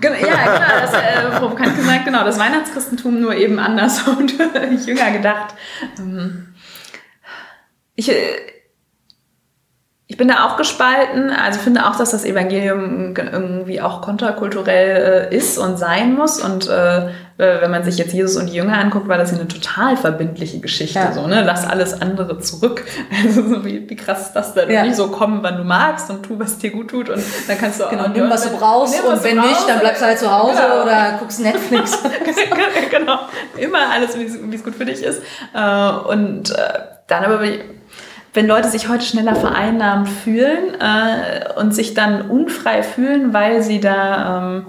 Genau, 0.00 0.16
ja, 0.16 0.58
genau, 0.58 0.80
das 0.80 0.92
äh, 0.94 1.38
provokant 1.38 1.76
gesagt, 1.76 2.04
genau, 2.04 2.24
das 2.24 2.38
Weihnachtschristentum 2.38 3.20
nur 3.20 3.34
eben 3.34 3.58
anders 3.58 4.02
und 4.08 4.32
jünger 4.86 5.12
gedacht. 5.12 5.54
Ähm, 5.98 6.54
Ich, 7.94 8.08
äh, 8.10 8.36
ich 10.06 10.18
bin 10.18 10.28
da 10.28 10.44
auch 10.46 10.56
gespalten, 10.58 11.30
also 11.30 11.58
finde 11.60 11.86
auch, 11.86 11.96
dass 11.96 12.10
das 12.10 12.26
Evangelium 12.26 13.14
ge- 13.14 13.26
irgendwie 13.32 13.80
auch 13.80 14.02
konterkulturell 14.02 15.30
äh, 15.32 15.34
ist 15.36 15.56
und 15.56 15.78
sein 15.78 16.12
muss. 16.14 16.40
Und 16.42 16.68
äh, 16.68 17.06
wenn 17.38 17.70
man 17.70 17.82
sich 17.84 17.96
jetzt 17.98 18.12
Jesus 18.12 18.36
und 18.36 18.46
die 18.50 18.54
Jünger 18.56 18.78
anguckt, 18.78 19.08
war 19.08 19.16
das 19.16 19.32
eine 19.32 19.48
total 19.48 19.96
verbindliche 19.96 20.60
Geschichte. 20.60 20.98
Ja. 20.98 21.12
So, 21.12 21.26
ne? 21.26 21.42
Lass 21.42 21.66
alles 21.66 22.00
andere 22.02 22.38
zurück. 22.38 22.84
Also 23.24 23.42
so 23.48 23.64
wie, 23.64 23.88
wie 23.88 23.96
krass 23.96 24.26
ist 24.26 24.32
das 24.34 24.52
denn? 24.52 24.70
Ja. 24.70 24.82
Nicht 24.82 24.96
so 24.96 25.08
kommen, 25.08 25.38
wann 25.42 25.56
du 25.56 25.64
magst 25.64 26.10
und 26.10 26.22
tu, 26.22 26.38
was 26.38 26.58
dir 26.58 26.70
gut 26.70 26.90
tut. 26.90 27.08
Und 27.08 27.22
dann 27.48 27.56
kannst 27.58 27.80
du 27.80 27.86
Genau, 27.88 28.04
auch 28.04 28.08
nimm, 28.08 28.28
was 28.28 28.42
du 28.42 28.56
brauchst 28.56 28.94
Nimm, 28.94 29.10
was 29.10 29.18
und 29.20 29.24
wenn 29.24 29.36
nicht, 29.40 29.68
dann 29.68 29.80
bleibst 29.80 30.02
du 30.02 30.06
halt 30.06 30.18
zu 30.18 30.30
Hause 30.30 30.60
Genau. 30.62 30.82
oder 30.82 31.16
guckst 31.18 31.40
Netflix. 31.40 31.98
genau. 32.90 33.20
Immer 33.56 33.90
alles, 33.92 34.18
wie 34.18 34.24
es- 34.24 34.62
gut 34.64 34.74
für 34.74 34.84
dich 34.84 35.02
ist. 35.02 35.22
Äh, 35.54 35.90
Und 36.08 36.50
äh, 36.50 36.54
dann 37.06 37.24
aber, 37.24 37.40
wenn 38.34 38.46
Leute 38.46 38.68
sich 38.68 38.88
heute 38.88 39.04
schneller 39.04 39.36
vereinnahmt 39.36 40.08
fühlen 40.08 40.74
äh, 40.80 41.58
und 41.58 41.74
sich 41.74 41.94
dann 41.94 42.22
unfrei 42.22 42.82
fühlen, 42.82 43.32
weil 43.32 43.62
sie 43.62 43.80
da 43.80 44.42
ähm, 44.42 44.66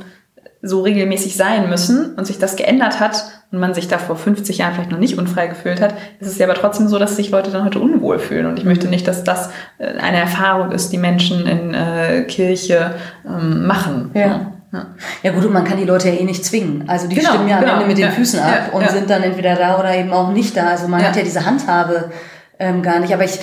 so 0.61 0.81
regelmäßig 0.81 1.35
sein 1.35 1.69
müssen 1.69 2.15
und 2.15 2.25
sich 2.25 2.39
das 2.39 2.55
geändert 2.55 2.99
hat 2.99 3.23
und 3.51 3.59
man 3.59 3.73
sich 3.73 3.87
da 3.87 3.97
vor 3.97 4.15
50 4.15 4.59
Jahren 4.59 4.73
vielleicht 4.73 4.91
noch 4.91 4.99
nicht 4.99 5.17
unfrei 5.17 5.47
gefühlt 5.47 5.81
hat, 5.81 5.93
ist 6.19 6.29
es 6.29 6.37
ja 6.37 6.47
aber 6.47 6.55
trotzdem 6.55 6.87
so, 6.87 6.97
dass 6.97 7.15
sich 7.15 7.29
Leute 7.29 7.51
dann 7.51 7.65
heute 7.65 7.79
unwohl 7.79 8.19
fühlen. 8.19 8.45
Und 8.45 8.57
ich 8.57 8.65
möchte 8.65 8.87
nicht, 8.87 9.07
dass 9.07 9.23
das 9.23 9.49
äh, 9.77 9.97
eine 9.97 10.17
Erfahrung 10.17 10.71
ist, 10.71 10.91
die 10.91 10.97
Menschen 10.97 11.45
in 11.45 11.73
äh, 11.73 12.23
Kirche 12.23 12.95
ähm, 13.25 13.65
machen. 13.65 14.11
Ja. 14.13 14.51
Ja. 14.73 14.87
Ja 15.23 15.31
gut, 15.31 15.45
und 15.45 15.53
man 15.53 15.63
kann 15.63 15.77
die 15.77 15.85
Leute 15.85 16.09
ja 16.09 16.15
eh 16.15 16.23
nicht 16.23 16.43
zwingen. 16.43 16.83
Also 16.87 17.07
die 17.07 17.15
Genau, 17.15 17.29
stimmen 17.29 17.47
ja 17.47 17.57
am 17.57 17.61
genau, 17.61 17.73
Ende 17.75 17.87
mit 17.87 17.97
den 17.97 18.05
ja, 18.05 18.11
Füßen 18.11 18.39
ab 18.39 18.69
ja, 18.71 18.77
und 18.77 18.89
sind 18.89 19.09
dann 19.09 19.23
entweder 19.23 19.55
da 19.55 19.79
oder 19.79 19.95
eben 19.95 20.11
auch 20.11 20.31
nicht 20.31 20.57
da. 20.57 20.67
Also 20.67 20.87
man 20.87 21.01
hat 21.01 21.15
ja 21.15 21.23
diese 21.23 21.45
Handhabe 21.45 22.11
ähm, 22.59 22.81
gar 22.81 22.99
nicht. 22.99 23.13
Aber 23.13 23.23
ich 23.23 23.39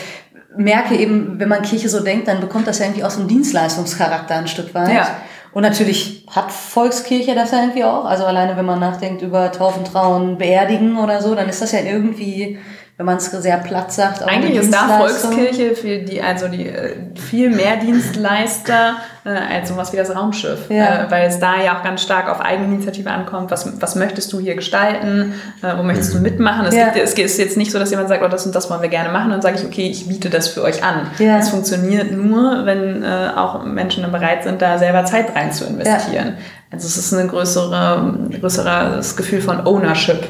merke 0.57 0.97
eben, 0.97 1.39
wenn 1.39 1.49
man 1.49 1.63
Kirche 1.63 1.89
so 1.89 2.01
denkt, 2.01 2.29
dann 2.29 2.41
bekommt 2.41 2.67
das 2.67 2.79
ja 2.79 2.87
irgendwie 2.87 3.05
auch 3.05 3.11
so 3.11 3.21
einen 3.21 3.29
Dienstleistungscharakter 3.29 4.37
ein 4.37 4.49
Stück 4.49 4.75
weit. 4.75 4.95
Ja. 4.95 5.17
Und 5.53 5.63
natürlich 5.63 6.27
hat 6.31 6.51
Volkskirche 6.51 7.35
das 7.35 7.51
ja 7.51 7.61
irgendwie 7.61 7.85
auch. 7.85 8.07
Also 8.07 8.25
alleine, 8.25 8.57
wenn 8.57 8.65
man 8.65 8.81
nachdenkt 8.81 9.23
über 9.23 9.53
Taufen, 9.53 9.85
Trauen, 9.85 10.39
Beerdigen 10.39 10.97
oder 10.97 11.21
so, 11.21 11.35
dann 11.35 11.49
ist 11.49 11.61
das 11.61 11.73
ja 11.73 11.81
irgendwie, 11.81 12.59
wenn 12.99 13.07
man 13.07 13.17
es 13.17 13.31
sehr 13.31 13.57
platt 13.57 13.91
sagt, 13.93 14.23
Eigentlich 14.23 14.57
ist 14.57 14.73
da. 14.73 14.99
Volkskirche 14.99 15.75
für 15.75 15.99
die, 15.99 16.23
also 16.23 16.47
die 16.47 16.69
äh, 16.69 16.95
viel 17.17 17.51
mehr 17.51 17.77
Dienstleister 17.79 18.97
äh, 19.25 19.31
als 19.31 19.71
sowas 19.71 19.93
wie 19.93 19.97
das 19.97 20.15
Raumschiff. 20.15 20.69
Ja. 20.69 21.05
Äh, 21.07 21.11
weil 21.11 21.27
es 21.27 21.39
da 21.39 21.61
ja 21.63 21.79
auch 21.79 21.83
ganz 21.83 22.03
stark 22.03 22.29
auf 22.29 22.41
Eigeninitiative 22.41 23.11
ankommt. 23.11 23.51
Was, 23.51 23.81
was 23.81 23.97
möchtest 23.97 24.33
du 24.33 24.41
hier 24.41 24.55
gestalten? 24.55 25.35
Äh, 25.63 25.77
wo 25.79 25.83
möchtest 25.83 26.15
du 26.15 26.19
mitmachen? 26.21 26.67
Es, 26.67 26.75
Ja. 26.75 26.91
gibt, 26.91 26.99
es 27.05 27.15
ist 27.15 27.39
jetzt 27.39 27.57
nicht 27.57 27.73
so, 27.73 27.79
dass 27.79 27.91
jemand 27.91 28.09
sagt, 28.09 28.23
oh, 28.23 28.29
das 28.29 28.47
und 28.47 28.55
das 28.55 28.71
wollen 28.71 28.83
wir 28.83 28.89
gerne 28.91 29.09
machen. 29.11 29.27
Und 29.27 29.33
dann 29.33 29.43
sage 29.43 29.57
ich, 29.59 29.65
okay, 29.65 29.89
ich 29.89 30.07
biete 30.07 30.29
das 30.31 30.49
für 30.49 30.63
euch 30.63 30.85
an. 30.85 31.11
Ja. 31.19 31.39
Es 31.39 31.49
funktioniert 31.49 32.13
nur, 32.13 32.67
wenn 32.67 33.03
äh, 33.03 33.31
auch 33.35 33.65
Menschen 33.65 34.03
dann 34.03 34.13
bereit 34.13 34.45
sind, 34.45 34.61
da 34.63 34.79
selber 34.79 35.05
Zeit 35.07 35.35
rein 35.35 35.51
zu 35.51 35.65
investieren. 35.65 36.35
Also 36.71 36.87
es 36.87 36.97
ist 36.97 37.13
ein 37.13 37.29
größere, 37.29 38.15
größeres 38.41 39.17
Gefühl 39.17 39.43
von 39.43 39.67
Ownership, 39.67 40.23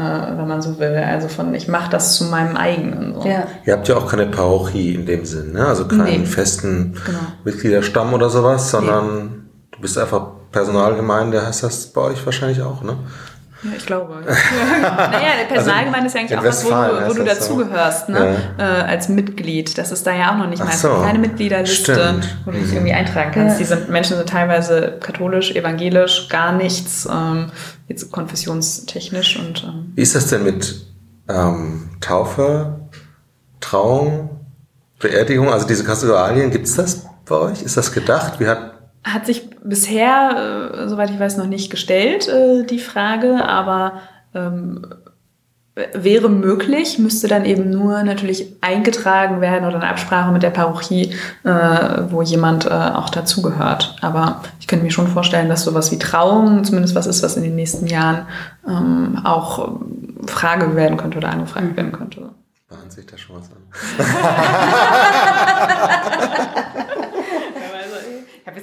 wenn 0.00 0.46
man 0.48 0.60
so 0.62 0.78
will. 0.78 0.94
Also 0.96 1.28
von, 1.28 1.54
ich 1.54 1.68
mache 1.68 1.90
das 1.90 2.16
zu 2.16 2.24
meinem 2.24 2.56
eigenen. 2.56 3.14
So. 3.14 3.26
Ja. 3.28 3.44
Ihr 3.64 3.72
habt 3.72 3.88
ja 3.88 3.96
auch 3.96 4.06
keine 4.10 4.26
Parochie 4.26 4.94
in 4.94 5.06
dem 5.06 5.24
Sinn, 5.24 5.52
ne? 5.52 5.66
also 5.66 5.86
keinen 5.88 6.04
Nee. 6.04 6.26
festen 6.26 6.94
Genau. 7.06 7.18
Mitgliederstamm 7.44 8.12
oder 8.12 8.28
sowas, 8.30 8.70
sondern 8.70 9.46
du 9.72 9.80
bist 9.80 9.96
einfach 9.98 10.28
Personalgemeinde, 10.52 11.46
heißt 11.46 11.62
das 11.62 11.86
bei 11.92 12.00
euch 12.02 12.24
wahrscheinlich 12.24 12.62
auch, 12.62 12.82
ne? 12.82 12.96
Ja, 13.62 13.70
ich 13.76 13.86
glaube. 13.86 14.14
naja, 14.82 15.28
der 15.40 15.46
Personalgemeinde 15.52 16.06
ist 16.06 16.14
ja 16.14 16.20
eigentlich 16.20 16.38
auch 16.38 16.44
was, 16.44 16.64
wo 16.64 16.68
du, 16.70 17.08
wo 17.08 17.14
du 17.14 17.24
dazugehörst, 17.24 18.08
ne? 18.10 18.36
Äh, 18.58 18.62
als 18.62 19.08
Mitglied. 19.08 19.76
Das 19.78 19.92
ist 19.92 20.06
da 20.06 20.14
ja 20.14 20.32
auch 20.32 20.36
noch 20.36 20.46
nicht 20.48 20.62
mal. 20.62 20.70
so. 20.72 20.88
Keine 20.88 21.18
Mitgliederliste, 21.18 21.94
Stimmt. 21.94 22.36
wo 22.44 22.50
du 22.50 22.58
dich 22.58 22.72
irgendwie 22.72 22.92
eintragen 22.92 23.30
kannst. 23.32 23.54
Ja. 23.54 23.58
Die 23.58 23.64
sind, 23.64 23.88
Menschen 23.88 24.18
sind 24.18 24.28
teilweise 24.28 24.98
katholisch, 25.00 25.52
evangelisch, 25.52 26.28
gar 26.28 26.52
nichts, 26.52 27.08
ähm, 27.10 27.46
jetzt 27.88 28.10
konfessionstechnisch 28.10 29.38
und 29.38 29.64
ähm, 29.64 29.92
Wie 29.94 30.02
ist 30.02 30.14
das 30.14 30.28
denn 30.28 30.44
mit 30.44 30.86
ähm, 31.28 31.90
Taufe, 32.00 32.80
Trauung, 33.60 34.30
Beerdigung, 34.98 35.48
also 35.48 35.66
diese 35.66 35.84
Kasualien, 35.84 36.50
gibt's 36.50 36.74
das 36.74 37.06
bei 37.24 37.36
euch? 37.36 37.62
Ist 37.62 37.76
das 37.76 37.92
gedacht? 37.92 38.40
Wie 38.40 38.46
hat 38.46 38.76
hat 39.06 39.24
sich 39.24 39.48
bisher, 39.62 40.72
äh, 40.74 40.88
soweit 40.88 41.10
ich 41.10 41.18
weiß, 41.18 41.36
noch 41.36 41.46
nicht 41.46 41.70
gestellt, 41.70 42.26
äh, 42.26 42.64
die 42.64 42.80
Frage, 42.80 43.44
aber 43.44 44.00
ähm, 44.34 44.84
wäre 45.92 46.30
möglich, 46.30 46.98
müsste 46.98 47.28
dann 47.28 47.44
eben 47.44 47.68
nur 47.68 48.02
natürlich 48.02 48.56
eingetragen 48.62 49.42
werden 49.42 49.66
oder 49.66 49.76
eine 49.76 49.88
Absprache 49.88 50.32
mit 50.32 50.42
der 50.42 50.48
Parochie, 50.48 51.14
äh, 51.44 51.50
wo 52.08 52.22
jemand 52.22 52.64
äh, 52.64 52.70
auch 52.70 53.10
dazugehört. 53.10 53.94
Aber 54.00 54.40
ich 54.58 54.66
könnte 54.66 54.86
mir 54.86 54.90
schon 54.90 55.08
vorstellen, 55.08 55.50
dass 55.50 55.64
sowas 55.64 55.92
wie 55.92 55.98
Trauung 55.98 56.64
zumindest 56.64 56.94
was 56.94 57.06
ist, 57.06 57.22
was 57.22 57.36
in 57.36 57.42
den 57.42 57.56
nächsten 57.56 57.86
Jahren 57.86 58.26
ähm, 58.66 59.20
auch 59.22 59.68
ähm, 59.68 60.26
Frage 60.26 60.74
werden 60.76 60.96
könnte 60.96 61.18
oder 61.18 61.28
angefragt 61.28 61.76
werden 61.76 61.92
könnte. 61.92 62.30
bahnt 62.70 62.90
sich 62.90 63.04
da 63.04 63.18
schon 63.18 63.36
was 63.36 63.50
an? 63.50 63.58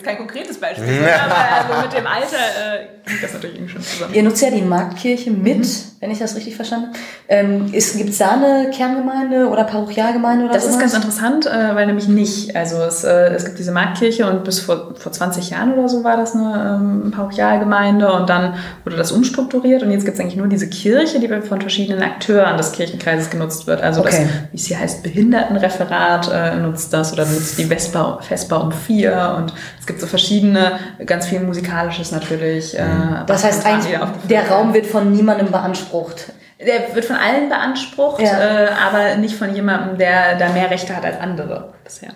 Jetzt 0.03 0.09
kein 0.09 0.17
konkretes 0.17 0.59
Beispiel, 0.59 0.83
aber 1.23 1.35
also 1.71 1.81
mit 1.87 1.97
dem 1.97 2.05
Alter 2.05 2.35
äh, 2.35 2.87
klingt 3.05 3.23
das 3.23 3.33
natürlich 3.33 3.55
irgendwie 3.55 3.73
schon 3.73 3.81
zusammen. 3.83 4.13
Ihr 4.13 4.23
nutzt 4.23 4.41
ja 4.41 4.49
die 4.51 4.61
Marktkirche 4.61 5.31
mit, 5.31 5.59
Mhm. 5.59 5.67
wenn 6.01 6.11
ich 6.11 6.19
das 6.19 6.35
richtig 6.35 6.55
verstanden 6.57 6.87
habe. 6.87 6.97
Ähm, 7.29 7.71
Gibt 7.71 8.09
es 8.09 8.17
da 8.17 8.31
eine 8.33 8.69
Kerngemeinde 8.71 9.47
oder 9.47 9.63
Parochialgemeinde 9.63 10.45
oder 10.45 10.53
Das 10.53 10.63
ist 10.65 10.73
sowas? 10.73 10.81
ganz 10.81 10.93
interessant, 10.95 11.45
äh, 11.45 11.73
weil 11.75 11.85
nämlich 11.87 12.07
nicht. 12.09 12.55
Also 12.55 12.77
es, 12.81 13.03
äh, 13.05 13.29
es 13.33 13.45
gibt 13.45 13.59
diese 13.59 13.71
Marktkirche 13.71 14.29
und 14.29 14.43
bis 14.43 14.59
vor, 14.59 14.93
vor 14.95 15.11
20 15.11 15.49
Jahren 15.51 15.73
oder 15.73 15.87
so 15.87 16.03
war 16.03 16.17
das 16.17 16.33
eine 16.35 16.79
ähm, 17.05 17.11
Parochialgemeinde 17.11 18.11
und 18.11 18.29
dann 18.29 18.55
wurde 18.83 18.97
das 18.97 19.11
umstrukturiert 19.13 19.83
und 19.83 19.91
jetzt 19.91 20.03
gibt 20.05 20.15
es 20.15 20.21
eigentlich 20.21 20.35
nur 20.35 20.47
diese 20.47 20.67
Kirche, 20.69 21.19
die 21.21 21.27
von 21.29 21.61
verschiedenen 21.61 22.03
Akteuren 22.03 22.57
des 22.57 22.71
Kirchenkreises 22.73 23.29
genutzt 23.29 23.67
wird. 23.67 23.81
Also 23.81 24.01
Okay. 24.01 24.27
das, 24.27 24.51
wie 24.51 24.57
es 24.57 24.65
hier 24.65 24.79
heißt, 24.79 25.03
Behindertenreferat 25.03 26.29
äh, 26.33 26.55
nutzt 26.57 26.91
das 26.93 27.13
oder 27.13 27.25
nutzt 27.25 27.57
die 27.57 27.65
Vespa, 27.65 28.19
Vespa 28.21 28.57
um 28.57 28.71
vier 28.71 29.35
und 29.37 29.53
es 29.79 29.85
gibt 29.85 29.92
so 29.99 30.07
verschiedene, 30.07 30.79
ganz 31.05 31.27
viel 31.27 31.39
Musikalisches 31.41 32.11
natürlich. 32.11 32.77
Äh, 32.77 32.83
das 33.27 33.43
heißt 33.43 33.65
eigentlich, 33.65 33.97
der. 34.29 34.49
Raum 34.49 34.73
wird 34.73 34.85
von 34.85 35.11
niemandem 35.11 35.51
beansprucht. 35.51 36.31
Der 36.59 36.95
wird 36.95 37.05
von 37.05 37.15
allen 37.15 37.49
beansprucht, 37.49 38.21
Ja. 38.21 38.39
äh, 38.39 38.69
aber 38.69 39.15
nicht 39.15 39.35
von 39.35 39.53
jemandem, 39.53 39.97
der 39.97 40.37
da 40.37 40.49
mehr 40.49 40.69
Rechte 40.69 40.95
hat 40.95 41.03
als 41.05 41.19
andere 41.19 41.73
bisher. 41.83 42.11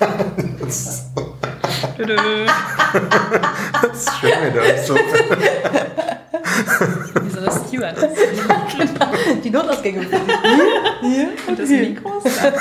Das 3.82 3.98
ist 3.98 4.10
schön, 4.20 4.30
wie 4.42 4.50
du 4.50 4.60
das 4.60 4.86
so. 4.86 4.94
Wie 7.22 7.30
so 7.30 7.40
eine 7.40 7.50
Stewardess. 7.66 8.12
Die 9.44 9.50
Notausgänge. 9.50 10.06
Und 11.46 11.58
das 11.58 11.68
Mikro 11.68 12.22
da. 12.24 12.52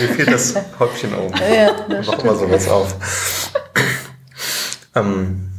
Mir 0.00 0.08
fehlt 0.14 0.32
das 0.32 0.54
Häubchen 0.78 1.14
oben. 1.14 1.34
ja, 1.38 1.72
das 1.88 2.06
Mach 2.06 2.24
mal 2.24 2.36
sowas 2.36 2.68
auf. 2.68 2.94
ähm, 4.94 5.50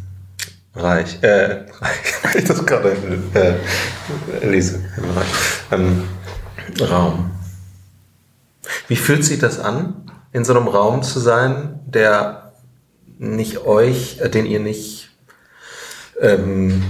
Reich, 0.75 1.17
äh, 1.21 1.65
Reich, 1.81 2.35
ich 2.37 2.43
das 2.45 2.65
gerade 2.65 2.95
äh, 3.33 4.45
lese, 4.45 4.83
ähm, 5.71 6.07
Raum. 6.79 7.31
Wie 8.87 8.95
fühlt 8.95 9.25
sich 9.25 9.39
das 9.39 9.59
an, 9.59 10.08
in 10.31 10.45
so 10.45 10.53
einem 10.53 10.67
Raum 10.67 11.03
zu 11.03 11.19
sein, 11.19 11.79
der 11.85 12.53
nicht 13.17 13.65
euch, 13.65 14.19
äh, 14.21 14.29
den 14.29 14.45
ihr 14.45 14.59
nicht 14.59 15.09
ähm, 16.21 16.83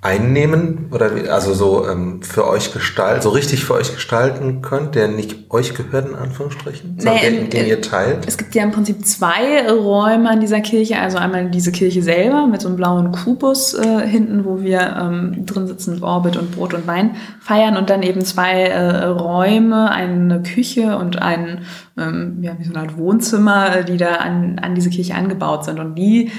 einnehmen 0.00 0.90
oder 0.92 1.10
also 1.32 1.54
so 1.54 1.88
ähm, 1.88 2.22
für 2.22 2.46
euch 2.46 2.72
gestalten, 2.72 3.20
so 3.20 3.30
richtig 3.30 3.64
für 3.64 3.74
euch 3.74 3.92
gestalten 3.92 4.62
könnt, 4.62 4.94
der 4.94 5.08
nicht 5.08 5.50
euch 5.50 5.74
gehört 5.74 6.08
in 6.08 6.14
Anführungsstrichen, 6.14 7.00
sondern 7.00 7.20
Nee, 7.20 7.30
den, 7.30 7.50
den 7.50 7.66
ihr 7.66 7.80
teilt? 7.80 8.18
Es 8.26 8.38
gibt 8.38 8.54
ja 8.54 8.62
im 8.62 8.70
Prinzip 8.70 9.04
zwei 9.04 9.68
Räume 9.68 10.30
an 10.30 10.40
dieser 10.40 10.60
Kirche. 10.60 11.00
Also 11.00 11.18
einmal 11.18 11.50
diese 11.50 11.72
Kirche 11.72 12.02
selber 12.02 12.46
mit 12.46 12.60
so 12.60 12.68
einem 12.68 12.76
blauen 12.76 13.10
Kubus 13.10 13.74
äh, 13.74 14.06
hinten, 14.06 14.44
wo 14.44 14.60
wir 14.60 14.96
ähm, 15.00 15.44
drin 15.44 15.66
sitzen 15.66 15.94
mit 15.94 16.02
Orbit 16.04 16.36
und 16.36 16.52
Brot 16.52 16.74
und 16.74 16.86
Wein 16.86 17.16
feiern. 17.40 17.76
Und 17.76 17.90
dann 17.90 18.04
eben 18.04 18.24
zwei 18.24 18.66
äh, 18.66 19.04
Räume, 19.06 19.90
eine 19.90 20.42
Küche 20.42 20.96
und 20.96 21.20
ein, 21.20 21.62
ähm, 21.98 22.38
ja, 22.42 22.56
wie 22.58 22.64
so 22.64 22.72
eine 22.72 22.80
Art 22.80 22.96
Wohnzimmer, 22.96 23.76
äh, 23.76 23.84
die 23.84 23.96
da 23.96 24.16
an, 24.16 24.58
an 24.58 24.74
diese 24.74 24.90
Kirche 24.90 25.14
angebaut 25.14 25.64
sind. 25.64 25.80
Und 25.80 25.94
die, 25.94 26.30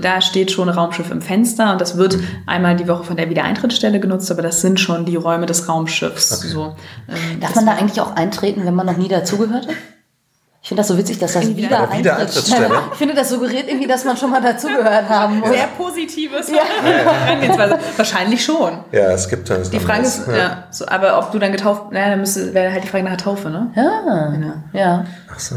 da 0.00 0.20
steht 0.20 0.50
schon 0.50 0.68
Raumschiff 0.68 1.10
im 1.10 1.20
Fenster. 1.20 1.72
Und 1.72 1.80
das 1.80 1.96
wird 1.96 2.18
einmal 2.46 2.76
die 2.76 2.88
Woche 2.88 3.04
von 3.04 3.16
der 3.16 3.30
Wiedereintrittsstelle 3.30 4.00
genutzt, 4.00 4.30
aber 4.30 4.42
das 4.42 4.60
sind 4.60 4.80
schon 4.80 5.04
die 5.04 5.16
Räume 5.16 5.46
des 5.46 5.68
Raumschiffs. 5.68 6.40
So, 6.40 6.76
ähm, 7.08 7.40
Darf 7.40 7.54
man 7.54 7.66
da 7.66 7.72
eigentlich 7.72 8.00
auch 8.00 8.16
eintreten, 8.16 8.64
wenn 8.64 8.74
man 8.74 8.86
noch 8.86 8.96
nie 8.96 9.08
dazugehört 9.08 9.66
hat? 9.66 9.74
Ich 10.62 10.68
finde 10.68 10.80
das 10.82 10.88
so 10.88 10.98
witzig, 10.98 11.18
dass 11.18 11.32
das 11.32 11.42
Bei 11.42 11.48
der 11.48 11.56
Wiedereintrittsstelle. 11.56 12.00
Wiedereintrittsstelle? 12.00 12.82
Ich 12.92 12.98
finde, 12.98 13.14
das 13.14 13.30
suggeriert 13.30 13.66
irgendwie, 13.68 13.86
dass 13.86 14.04
man 14.04 14.16
schon 14.16 14.30
mal 14.30 14.42
dazugehört 14.42 15.08
haben 15.08 15.38
muss. 15.40 15.48
sehr 15.48 15.66
positives 15.68 16.52
Herangehensweise. 16.52 17.78
Wahrscheinlich 17.96 18.44
schon. 18.44 18.78
Ja, 18.92 19.10
es 19.12 19.28
gibt 19.28 19.48
dann 19.48 19.62
Die 19.70 19.80
Frage 19.80 20.02
ist, 20.02 20.26
ja. 20.28 20.64
so, 20.70 20.86
aber 20.86 21.18
ob 21.18 21.32
du 21.32 21.38
dann 21.38 21.52
getauft, 21.52 21.92
naja, 21.92 22.10
dann 22.10 22.20
müsste, 22.20 22.52
wäre 22.52 22.72
halt 22.72 22.84
die 22.84 22.88
Frage 22.88 23.04
nach 23.04 23.12
der 23.12 23.18
Taufe, 23.24 23.48
ne? 23.48 23.70
Ja, 23.74 24.62
ja. 24.78 25.04
Ach 25.32 25.38
so. 25.38 25.56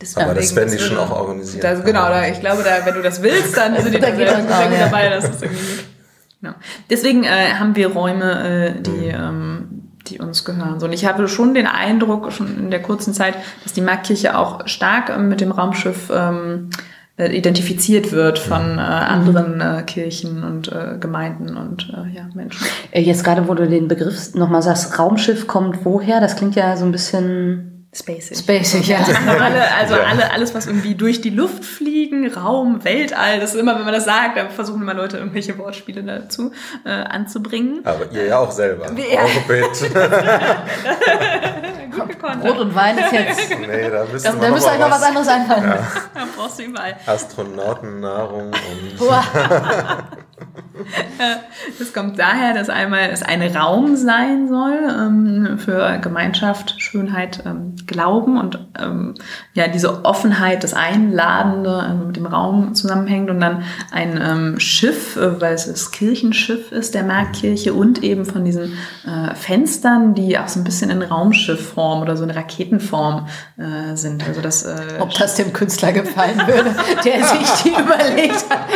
Deswegen, 0.00 0.24
Aber 0.24 0.34
das 0.34 0.54
werden 0.56 0.70
die 0.70 0.78
schon 0.78 0.96
auch 0.96 1.10
organisieren. 1.10 1.60
Das, 1.60 1.84
genau, 1.84 2.08
da, 2.08 2.26
ich 2.26 2.40
glaube, 2.40 2.62
da, 2.62 2.86
wenn 2.86 2.94
du 2.94 3.02
das 3.02 3.20
willst, 3.22 3.54
dann 3.56 3.76
sind 3.82 3.94
die 3.94 3.98
Da 4.00 4.06
da 4.10 4.16
geht 4.16 4.28
sehr, 4.28 4.38
das 4.38 4.46
sehr 4.46 4.58
auch, 4.58 4.70
gut 4.70 4.78
ja. 4.78 4.84
dabei. 4.86 5.08
Das 5.10 5.24
ist 5.24 5.42
irgendwie. 5.42 5.60
Ja. 6.42 6.54
Deswegen 6.88 7.24
äh, 7.24 7.52
haben 7.58 7.76
wir 7.76 7.88
Räume, 7.92 8.74
äh, 8.78 8.80
die, 8.80 8.90
Mhm. 8.90 9.14
ähm, 9.14 9.68
die 10.10 10.18
uns 10.18 10.44
gehören. 10.44 10.82
Und 10.82 10.92
ich 10.92 11.06
habe 11.06 11.28
schon 11.28 11.54
den 11.54 11.66
Eindruck, 11.66 12.32
schon 12.32 12.58
in 12.58 12.70
der 12.70 12.82
kurzen 12.82 13.14
Zeit, 13.14 13.34
dass 13.62 13.72
die 13.72 13.80
Marktkirche 13.80 14.36
auch 14.36 14.66
stark 14.66 15.10
ähm, 15.10 15.28
mit 15.28 15.40
dem 15.40 15.52
Raumschiff 15.52 16.10
ähm, 16.14 16.70
äh, 17.16 17.36
identifiziert 17.36 18.12
wird 18.12 18.38
von 18.38 18.78
äh, 18.78 18.80
anderen 18.80 19.60
äh, 19.60 19.82
Kirchen 19.82 20.42
und 20.42 20.72
äh, 20.72 20.96
Gemeinden 20.98 21.56
und 21.56 21.90
äh, 21.90 22.16
ja, 22.16 22.28
Menschen. 22.34 22.66
Äh, 22.90 23.02
Jetzt 23.02 23.24
gerade, 23.24 23.46
wo 23.46 23.54
du 23.54 23.68
den 23.68 23.88
Begriff 23.88 24.34
nochmal 24.34 24.62
sagst, 24.62 24.98
Raumschiff 24.98 25.46
kommt 25.46 25.84
woher? 25.84 26.20
Das 26.20 26.36
klingt 26.36 26.54
ja 26.54 26.76
so 26.76 26.84
ein 26.84 26.92
bisschen 26.92 27.69
Spacig. 27.92 28.38
spacig, 28.38 28.86
ja. 28.86 28.98
alle, 29.26 29.74
also 29.74 29.94
alle, 30.08 30.30
alles, 30.30 30.54
was 30.54 30.66
irgendwie 30.66 30.94
durch 30.94 31.20
die 31.20 31.30
Luft 31.30 31.64
fliegen, 31.64 32.32
Raum, 32.32 32.84
Weltall, 32.84 33.40
das 33.40 33.54
ist 33.54 33.60
immer, 33.60 33.76
wenn 33.76 33.84
man 33.84 33.92
das 33.92 34.04
sagt, 34.04 34.36
dann 34.36 34.50
versuchen 34.50 34.80
immer 34.80 34.94
Leute 34.94 35.18
irgendwelche 35.18 35.58
Wortspiele 35.58 36.04
dazu 36.04 36.52
äh, 36.84 36.90
anzubringen. 36.90 37.80
Aber 37.84 38.08
ihr 38.12 38.26
ja 38.26 38.38
auch 38.38 38.52
selber. 38.52 38.86
Ja. 38.92 39.22
Orbit. 39.22 39.90
Gut 41.90 42.08
gekonnt. 42.10 42.42
Brot 42.42 42.58
und 42.58 42.74
Wein 42.76 42.96
ist 42.96 43.12
jetzt. 43.12 43.50
nee, 43.60 43.90
da 43.90 44.04
müsste 44.04 44.28
Da, 44.28 44.34
man 44.34 44.40
da 44.40 44.48
noch 44.48 44.54
müsste 44.54 44.78
noch 44.78 44.90
was 44.90 45.02
anderes 45.02 45.28
einfallen. 45.28 45.64
Da 45.64 46.26
brauchst 46.36 46.60
du 46.60 46.62
überall. 46.62 46.96
Astronautennahrung 47.06 48.52
und. 48.52 49.00
Das 51.78 51.92
kommt 51.92 52.18
daher, 52.18 52.54
dass 52.54 52.68
einmal 52.68 53.10
es 53.12 53.22
ein 53.22 53.42
Raum 53.42 53.96
sein 53.96 54.48
soll 54.48 54.78
ähm, 54.88 55.58
für 55.58 55.98
Gemeinschaft, 55.98 56.74
Schönheit, 56.78 57.42
ähm, 57.46 57.74
Glauben 57.86 58.38
und 58.38 58.58
ähm, 58.78 59.14
ja 59.54 59.68
diese 59.68 60.04
Offenheit, 60.04 60.64
das 60.64 60.74
Einladende 60.74 61.96
mit 62.06 62.16
dem 62.16 62.26
Raum 62.26 62.74
zusammenhängt 62.74 63.30
und 63.30 63.40
dann 63.40 63.62
ein 63.90 64.58
Schiff, 64.60 65.16
äh, 65.16 65.40
weil 65.40 65.54
es 65.54 65.66
das 65.66 65.90
Kirchenschiff 65.90 66.72
ist 66.72 66.94
der 66.94 67.04
Marktkirche 67.04 67.74
und 67.74 68.02
eben 68.02 68.24
von 68.24 68.44
diesen 68.44 68.72
äh, 69.06 69.34
Fenstern, 69.34 70.14
die 70.14 70.38
auch 70.38 70.48
so 70.48 70.60
ein 70.60 70.64
bisschen 70.64 70.90
in 70.90 71.02
Raumschiffform 71.02 72.02
oder 72.02 72.16
so 72.16 72.24
in 72.24 72.30
Raketenform 72.30 73.28
äh, 73.58 73.96
sind. 73.96 74.26
Also 74.26 74.40
das 74.40 74.66
Ob 74.98 75.14
das 75.14 75.36
dem 75.36 75.52
Künstler 75.52 75.92
gefallen 75.92 76.40
würde, 76.46 76.74
der 77.04 77.24
sich 77.24 77.48
die 77.64 77.68
überlegt 77.80 78.44
hat. 78.48 78.68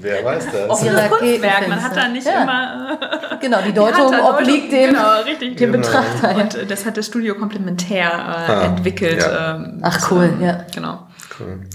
Wer 0.00 0.24
weiß 0.24 0.46
das? 0.52 0.68
Auf- 0.70 0.84
das 0.84 0.94
Raketenfenster. 0.94 1.18
Kunstwerk, 1.18 1.68
man 1.68 1.82
hat 1.82 1.96
da 1.96 2.08
nicht 2.08 2.26
Ja. 2.26 2.42
immer 2.42 2.98
Genau, 3.40 3.58
die 3.58 3.68
Die 3.68 3.74
Deutung 3.74 4.12
da 4.12 4.24
obliegt 4.30 4.72
dem, 4.72 4.90
genau, 4.90 5.20
richtig. 5.24 5.56
dem 5.56 5.72
Genau. 5.72 5.78
Betrachter. 5.86 6.30
Ja. 6.32 6.36
Und 6.44 6.54
äh, 6.54 6.66
das 6.66 6.84
hat 6.86 6.96
das 6.96 7.06
Studio 7.06 7.34
komplementär 7.34 8.06
äh, 8.08 8.52
Ah, 8.52 8.62
entwickelt. 8.66 9.20
ja. 9.20 9.54
ähm, 9.56 9.78
Ach, 9.82 9.94
das, 9.94 10.10
cool, 10.10 10.24
ähm, 10.38 10.42
ja. 10.44 10.64
Genau. 10.74 11.06
Cool. 11.38 11.46
Und 11.52 11.66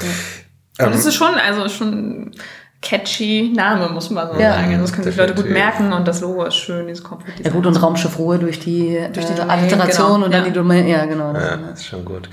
Ähm, 0.85 0.91
das 0.91 1.05
ist 1.05 1.15
schon, 1.15 1.33
also 1.35 1.67
schon 1.69 2.31
catchy 2.81 3.51
Name, 3.55 3.89
muss 3.89 4.09
man 4.11 4.27
so 4.33 4.39
Ja. 4.39 4.53
sagen. 4.53 4.67
Also 4.73 4.81
das 4.81 4.91
können 4.93 5.03
sich 5.05 5.15
Leute 5.15 5.33
gut 5.33 5.49
merken 5.49 5.91
und 5.93 6.07
das 6.07 6.21
Logo 6.21 6.43
ist 6.45 6.55
schön, 6.55 6.85
dieses 6.87 7.03
Kopf. 7.03 7.23
Ja 7.43 7.49
gut, 7.49 7.65
und 7.65 7.81
Raumschiff 7.81 8.19
Ruhe 8.19 8.37
durch 8.37 8.59
die, 8.59 8.99
Durch 9.13 9.25
die 9.25 9.33
äh, 9.33 9.41
Alliteration 9.41 10.13
genau, 10.13 10.25
und 10.25 10.33
dann 10.33 10.41
ja. 10.41 10.47
die 10.49 10.53
Domain. 10.53 10.87
Ja, 10.87 11.05
genau. 11.05 11.33
Das, 11.33 11.43
Ja, 11.43 11.55
ist 11.73 11.85
schon 11.87 12.05
gut. 12.05 12.29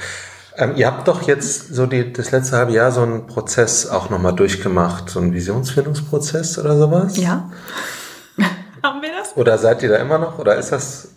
Ähm, 0.57 0.75
ihr 0.77 0.87
habt 0.87 1.09
doch 1.09 1.23
jetzt 1.23 1.75
so 1.75 1.87
die, 1.87 2.12
das 2.12 2.31
letzte 2.31 2.57
halbe 2.57 2.73
Jahr 2.73 2.93
so 2.93 3.03
einen 3.03 3.27
Prozess 3.27 3.87
auch 3.87 4.11
nochmal 4.11 4.35
durchgemacht, 4.35 5.09
so 5.09 5.19
einen 5.19 5.33
Visionsfindungsprozess 5.33 6.59
oder 6.59 6.77
sowas? 6.77 7.17
Ja. 7.17 7.51
Haben 8.83 9.01
wir 9.01 9.11
das? 9.19 9.37
Oder 9.37 9.57
seid 9.59 9.83
ihr 9.83 9.88
da 9.88 9.97
immer 9.97 10.19
noch? 10.19 10.38
Oder 10.38 10.57
ist 10.57 10.71
das. 10.71 11.09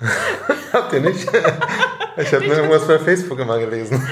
habt 0.72 0.92
ihr 0.92 1.00
nicht? 1.00 1.28
ich 2.16 2.34
habe 2.34 2.46
nur 2.46 2.56
irgendwas 2.56 2.86
bei 2.86 2.98
Facebook 2.98 3.38
immer 3.38 3.58
gelesen. 3.58 4.02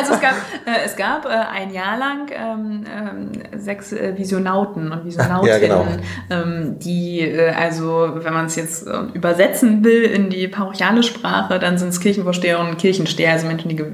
Also 0.00 0.14
es 0.14 0.20
gab, 0.20 0.34
äh, 0.66 0.84
es 0.84 0.96
gab 0.96 1.26
äh, 1.26 1.28
ein 1.28 1.72
Jahr 1.72 1.98
lang 1.98 2.30
ähm, 2.32 2.84
ähm, 2.90 3.32
sechs 3.58 3.92
äh, 3.92 4.16
Visionauten 4.16 4.90
und 4.92 5.04
Visionautinnen, 5.04 5.40
Ja, 5.50 5.58
genau. 5.58 5.86
ähm, 6.30 6.78
die, 6.78 7.20
äh, 7.20 7.50
also 7.50 8.10
wenn 8.14 8.32
man 8.32 8.46
es 8.46 8.56
jetzt 8.56 8.86
äh, 8.86 9.00
übersetzen 9.12 9.84
will 9.84 10.02
in 10.02 10.30
die 10.30 10.48
parochiale 10.48 11.02
Sprache, 11.02 11.58
dann 11.58 11.76
sind 11.76 11.88
es 11.88 12.00
Kirchenvorsteherinnen 12.00 12.72
und 12.72 12.78
Kirchensteher, 12.78 13.32
also 13.32 13.46
Menschen, 13.46 13.68
die, 13.68 13.84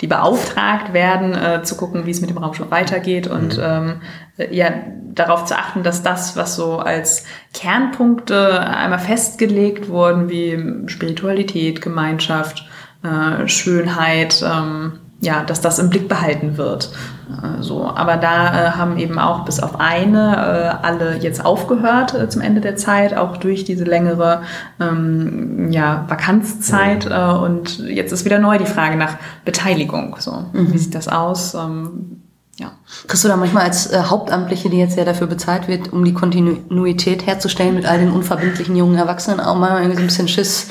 die 0.00 0.06
beauftragt 0.06 0.92
werden, 0.92 1.34
äh, 1.34 1.62
zu 1.62 1.76
gucken, 1.76 2.06
wie 2.06 2.10
es 2.10 2.20
mit 2.20 2.30
dem 2.30 2.38
Raumschiff 2.38 2.70
weitergeht 2.70 3.26
und 3.26 3.60
ähm, 3.60 4.02
äh, 4.36 4.54
ja, 4.54 4.70
darauf 5.14 5.46
zu 5.46 5.56
achten, 5.56 5.82
dass 5.82 6.02
das, 6.02 6.36
was 6.36 6.56
so 6.56 6.78
als 6.78 7.24
Kernpunkte 7.54 8.60
einmal 8.60 8.98
festgelegt 8.98 9.88
wurden, 9.88 10.28
wie 10.28 10.88
Spiritualität, 10.88 11.80
Gemeinschaft, 11.80 12.68
äh, 13.02 13.48
Schönheit, 13.48 14.44
ähm, 14.46 15.00
ja, 15.20 15.42
dass 15.42 15.60
das 15.60 15.78
im 15.78 15.90
Blick 15.90 16.08
behalten 16.08 16.56
wird. 16.56 16.90
Äh, 17.30 17.62
so, 17.62 17.86
aber 17.86 18.16
da 18.16 18.68
äh, 18.68 18.70
haben 18.72 18.98
eben 18.98 19.18
auch 19.18 19.44
bis 19.44 19.60
auf 19.60 19.80
eine 19.80 20.36
äh, 20.82 20.86
alle 20.86 21.16
jetzt 21.18 21.44
aufgehört 21.44 22.14
äh, 22.14 22.28
zum 22.28 22.42
Ende 22.42 22.60
der 22.60 22.76
Zeit, 22.76 23.16
auch 23.16 23.36
durch 23.38 23.64
diese 23.64 23.84
längere 23.84 24.42
ähm, 24.80 25.70
ja, 25.70 26.04
Vakanzzeit. 26.08 27.06
Äh, 27.06 27.14
und 27.14 27.78
jetzt 27.78 28.12
ist 28.12 28.24
wieder 28.24 28.38
neu 28.38 28.58
die 28.58 28.66
Frage 28.66 28.96
nach 28.96 29.16
Beteiligung. 29.44 30.16
So, 30.18 30.44
wie 30.52 30.78
sieht 30.78 30.94
das 30.94 31.08
aus? 31.08 31.54
Ähm, 31.54 32.22
ja. 32.58 32.72
Kriegst 33.06 33.24
du 33.24 33.28
da 33.28 33.36
manchmal 33.36 33.64
als 33.64 33.86
äh, 33.86 33.98
Hauptamtliche, 33.98 34.70
die 34.70 34.78
jetzt 34.78 34.96
ja 34.96 35.04
dafür 35.04 35.26
bezahlt 35.26 35.68
wird, 35.68 35.92
um 35.92 36.04
die 36.04 36.14
Kontinuität 36.14 37.26
herzustellen 37.26 37.74
mit 37.74 37.86
all 37.86 37.98
den 37.98 38.10
unverbindlichen 38.10 38.76
jungen 38.76 38.96
Erwachsenen, 38.96 39.40
auch 39.40 39.56
mal 39.56 39.82
irgendwie 39.82 39.96
so 39.96 40.02
ein 40.02 40.06
bisschen 40.06 40.28
Schiss? 40.28 40.68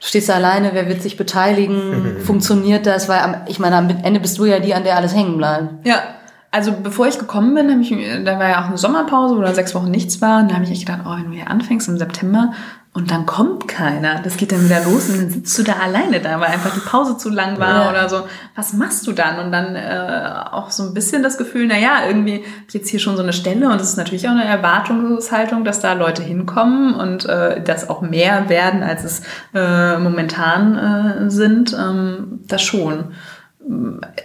Du 0.00 0.06
stehst 0.06 0.28
da 0.28 0.34
alleine, 0.34 0.70
wer 0.72 0.88
wird 0.88 1.02
sich 1.02 1.16
beteiligen? 1.16 2.20
Funktioniert 2.24 2.86
das? 2.86 3.08
Weil 3.08 3.20
am, 3.20 3.36
ich 3.46 3.58
meine, 3.58 3.76
am 3.76 3.88
Ende 3.88 4.20
bist 4.20 4.38
du 4.38 4.44
ja 4.44 4.58
die, 4.58 4.74
an 4.74 4.84
der 4.84 4.96
alles 4.96 5.14
hängen 5.14 5.38
bleibt. 5.38 5.86
Ja, 5.86 6.02
also 6.50 6.72
bevor 6.82 7.06
ich 7.06 7.18
gekommen 7.18 7.54
bin, 7.54 7.80
ich, 7.80 7.94
da 8.24 8.38
war 8.38 8.48
ja 8.48 8.62
auch 8.62 8.68
eine 8.68 8.78
Sommerpause, 8.78 9.36
wo 9.36 9.40
da 9.40 9.52
sechs 9.54 9.74
Wochen 9.74 9.90
nichts 9.90 10.20
war. 10.20 10.40
Und 10.40 10.50
da 10.50 10.54
habe 10.54 10.64
ich 10.64 10.70
echt 10.70 10.86
gedacht, 10.86 11.02
oh, 11.06 11.16
wenn 11.16 11.30
du 11.30 11.36
hier 11.36 11.50
anfängst 11.50 11.88
im 11.88 11.98
September 11.98 12.52
und 12.96 13.10
dann 13.10 13.26
kommt 13.26 13.68
keiner, 13.68 14.22
das 14.22 14.38
geht 14.38 14.52
dann 14.52 14.64
wieder 14.64 14.82
los 14.82 15.10
und 15.10 15.18
dann 15.20 15.28
sitzt 15.30 15.58
du 15.58 15.62
da 15.62 15.74
alleine 15.74 16.18
da, 16.18 16.40
weil 16.40 16.48
einfach 16.48 16.72
die 16.72 16.80
Pause 16.80 17.18
zu 17.18 17.28
lang 17.28 17.58
war 17.58 17.84
Ja. 17.84 17.90
oder 17.90 18.08
so. 18.08 18.26
Was 18.54 18.72
machst 18.72 19.06
du 19.06 19.12
dann? 19.12 19.38
Und 19.38 19.52
dann 19.52 19.76
äh, 19.76 20.32
auch 20.50 20.70
so 20.70 20.82
ein 20.84 20.94
bisschen 20.94 21.22
das 21.22 21.36
Gefühl, 21.36 21.66
na 21.68 21.76
ja, 21.76 22.06
irgendwie 22.08 22.42
jetzt 22.70 22.88
hier 22.88 22.98
schon 22.98 23.18
so 23.18 23.22
eine 23.22 23.34
Stelle 23.34 23.68
und 23.68 23.78
es 23.82 23.90
ist 23.90 23.96
natürlich 23.98 24.26
auch 24.26 24.32
eine 24.32 24.46
Erwartungshaltung, 24.46 25.62
dass 25.62 25.80
da 25.80 25.92
Leute 25.92 26.22
hinkommen 26.22 26.94
und 26.94 27.26
äh, 27.26 27.62
das 27.62 27.90
auch 27.90 28.00
mehr 28.00 28.48
werden, 28.48 28.82
als 28.82 29.04
es 29.04 29.22
äh, 29.54 29.98
momentan 29.98 31.26
äh, 31.26 31.30
sind. 31.30 31.74
Ähm, 31.78 32.40
das 32.48 32.62
schon. 32.62 33.12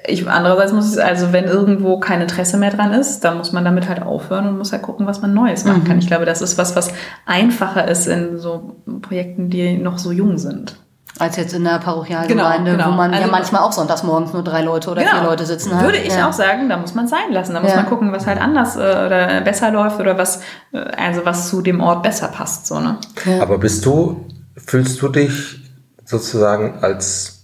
Ich, 0.08 0.27
andererseits 0.30 0.71
muss 0.71 0.86
es, 0.86 0.97
also 0.99 1.34
wenn 1.34 1.45
irgendwo 1.45 1.99
kein 1.99 2.21
Interesse 2.21 2.58
mehr 2.58 2.69
dran 2.71 2.93
ist, 2.93 3.21
dann 3.21 3.38
muss 3.38 3.51
man 3.51 3.65
damit 3.65 3.89
halt 3.89 4.04
aufhören 4.04 4.47
und 4.47 4.58
muss 4.60 4.71
halt 4.71 4.84
gucken, 4.84 5.08
was 5.08 5.21
man 5.21 5.34
Neues 5.34 5.65
machen 5.65 5.84
kann. 5.84 5.97
Ich 5.97 6.06
glaube, 6.08 6.25
das 6.25 6.41
ist 6.41 6.58
was, 6.60 6.75
was 6.75 6.91
einfacher 7.25 7.88
ist 7.88 8.08
in 8.08 8.38
so 8.38 8.75
Projekten, 9.01 9.49
die 9.49 9.77
noch 9.77 9.97
so 9.97 10.12
jung 10.12 10.38
sind. 10.38 10.75
Als 11.17 11.38
jetzt 11.38 11.54
in 11.54 11.63
der 11.63 11.80
Parochialgemeinde, 11.80 12.71
Genau, 12.71 12.84
genau. 12.84 12.91
wo 12.93 12.97
man 12.97 13.12
Also- 13.13 13.25
ja 13.25 13.32
manchmal 13.32 13.62
auch 13.63 13.71
sonntags 13.71 14.04
morgens 14.04 14.32
nur 14.34 14.43
drei 14.43 14.62
Leute 14.62 14.89
oder 14.91 15.01
vier 15.01 15.23
Leute 15.23 15.45
sitzen 15.45 15.75
hat. 15.75 15.84
Würde 15.84 15.97
ich 15.97 16.15
ja. 16.15 16.30
auch 16.30 16.34
sagen, 16.34 16.69
da 16.69 16.77
muss 16.77 16.93
man 16.95 17.08
sein 17.08 17.32
lassen. 17.32 17.54
Da 17.54 17.62
muss 17.62 17.71
Ja. 17.71 17.77
man 17.77 17.86
gucken, 17.88 18.12
was 18.12 18.27
halt 18.27 18.39
anders 18.39 18.75
äh, 18.75 18.80
oder 18.80 19.41
besser 19.41 19.71
läuft 19.71 19.99
oder 19.99 20.17
was, 20.17 20.41
äh, 20.71 20.77
also 20.80 21.21
was 21.25 21.49
zu 21.49 21.62
dem 21.62 21.82
Ort 21.82 22.04
besser 22.04 22.27
passt. 22.27 22.67
So, 22.67 22.80
ne? 22.80 22.97
Aber 23.39 23.58
bist 23.58 23.86
du, 23.86 24.25
fühlst 24.56 25.01
du 25.01 25.10
dich 25.10 25.60
sozusagen 26.06 26.80
als 26.82 27.40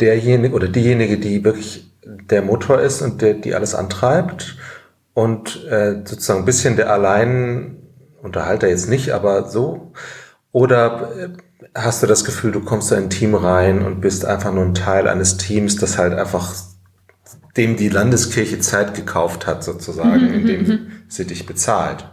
derjenige 0.00 0.54
oder 0.54 0.68
diejenige, 0.68 1.18
die 1.18 1.44
wirklich 1.44 1.90
der 2.04 2.42
Motor 2.42 2.80
ist 2.80 3.02
und 3.02 3.22
der, 3.22 3.34
die 3.34 3.54
alles 3.54 3.74
antreibt 3.74 4.56
und 5.14 5.64
äh, 5.66 6.02
sozusagen 6.04 6.40
ein 6.40 6.46
bisschen 6.46 6.76
der 6.76 6.90
allein 6.90 7.76
Unterhalter 8.22 8.68
jetzt 8.68 8.88
nicht, 8.88 9.10
aber 9.12 9.48
so? 9.48 9.92
Oder 10.52 11.10
äh, 11.16 11.28
hast 11.74 12.02
du 12.02 12.06
das 12.06 12.24
Gefühl, 12.24 12.52
du 12.52 12.60
kommst 12.60 12.92
in 12.92 12.98
ein 12.98 13.10
Team 13.10 13.34
rein 13.34 13.84
und 13.84 14.00
bist 14.00 14.24
einfach 14.24 14.52
nur 14.52 14.64
ein 14.64 14.74
Teil 14.74 15.08
eines 15.08 15.36
Teams, 15.36 15.76
das 15.76 15.98
halt 15.98 16.12
einfach 16.14 16.54
dem 17.56 17.76
die 17.76 17.88
Landeskirche 17.88 18.60
Zeit 18.60 18.94
gekauft 18.94 19.46
hat, 19.46 19.64
sozusagen, 19.64 20.32
indem 20.32 20.90
sie 21.08 21.26
dich 21.26 21.46
bezahlt? 21.46 22.08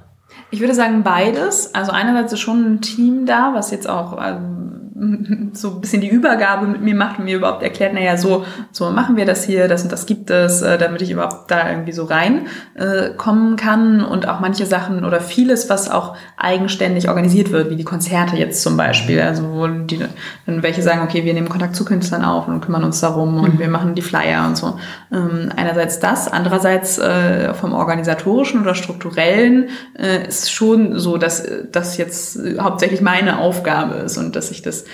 Ich 0.50 0.62
würde 0.62 0.73
sagen 0.73 1.04
beides. 1.04 1.73
Also 1.76 1.91
einerseits 1.91 2.34
ist 2.34 2.39
schon 2.39 2.73
ein 2.73 2.82
Team 2.82 3.26
da, 3.26 3.54
was 3.54 3.71
jetzt 3.71 3.88
auch 3.88 4.17
ähm, 4.23 4.76
so 5.53 5.75
ein 5.75 5.81
bisschen 5.81 6.01
die 6.01 6.10
Übergabe 6.10 6.65
mit 6.65 6.81
mir 6.81 6.95
macht 6.95 7.19
und 7.19 7.25
mir 7.25 7.38
überhaupt 7.38 7.62
erklärt, 7.62 7.93
naja, 7.93 8.17
so, 8.17 8.45
so 8.71 8.89
machen 8.89 9.15
wir 9.15 9.25
das 9.25 9.43
hier, 9.43 9.67
das 9.67 9.83
und 9.83 9.91
das 9.91 10.07
gibt 10.07 10.31
es, 10.31 10.62
äh, 10.62 10.77
damit 10.77 11.01
ich 11.03 11.12
überhaupt 11.12 11.51
da 11.51 11.69
irgendwie 11.69 11.91
so 11.91 12.05
rein 12.05 12.47
äh, 12.73 13.10
kommen 13.15 13.57
kann. 13.57 14.03
Und 14.03 14.27
auch 14.27 14.39
manche 14.39 14.65
Sachen 14.65 15.05
oder 15.05 15.21
vieles, 15.21 15.69
was 15.69 15.91
auch 15.91 16.15
eigenständig 16.36 17.10
organisiert 17.10 17.51
wird, 17.51 17.69
wie 17.69 17.75
die 17.75 17.83
Konzerte 17.83 18.38
jetzt 18.38 18.63
zum 18.63 18.75
Beispiel, 18.75 19.21
also 19.21 19.51
wo 19.51 19.67
die 19.67 19.99
dann 20.45 20.63
welche 20.63 20.81
sagen, 20.81 21.01
okay, 21.01 21.23
wir 21.23 21.33
nehmen 21.33 21.49
Kontakt 21.49 21.75
zu 21.75 21.86
Künstlern 21.86 22.23
auf 22.23 22.47
und 22.47 22.62
kümmern 22.62 22.83
uns 22.83 22.99
darum 22.99 23.39
und 23.39 23.60
wir 23.60 23.69
machen 23.69 23.93
die 23.93 24.01
Flyer 24.01 24.47
und 24.47 24.57
so. 24.57 24.79
Ähm, 25.12 25.51
einerseits 25.55 25.99
das, 25.99 26.27
andererseits 26.27 26.97
äh, 26.97 27.53
vom 27.53 27.73
organisatorischen 27.73 28.62
oder 28.62 28.73
strukturellen 28.73 29.69
äh, 29.97 30.27
ist 30.27 30.51
schon 30.51 30.97
so, 30.97 31.17
dass 31.17 31.47
das 31.71 31.97
jetzt 31.97 32.38
äh, 32.38 32.57
hauptsächlich 32.60 33.01
meine 33.01 33.38
Aufgabe 33.39 33.95
ist 33.95 34.17
und 34.17 34.36
dass 34.36 34.49
ich 34.49 34.63
das 34.63 34.87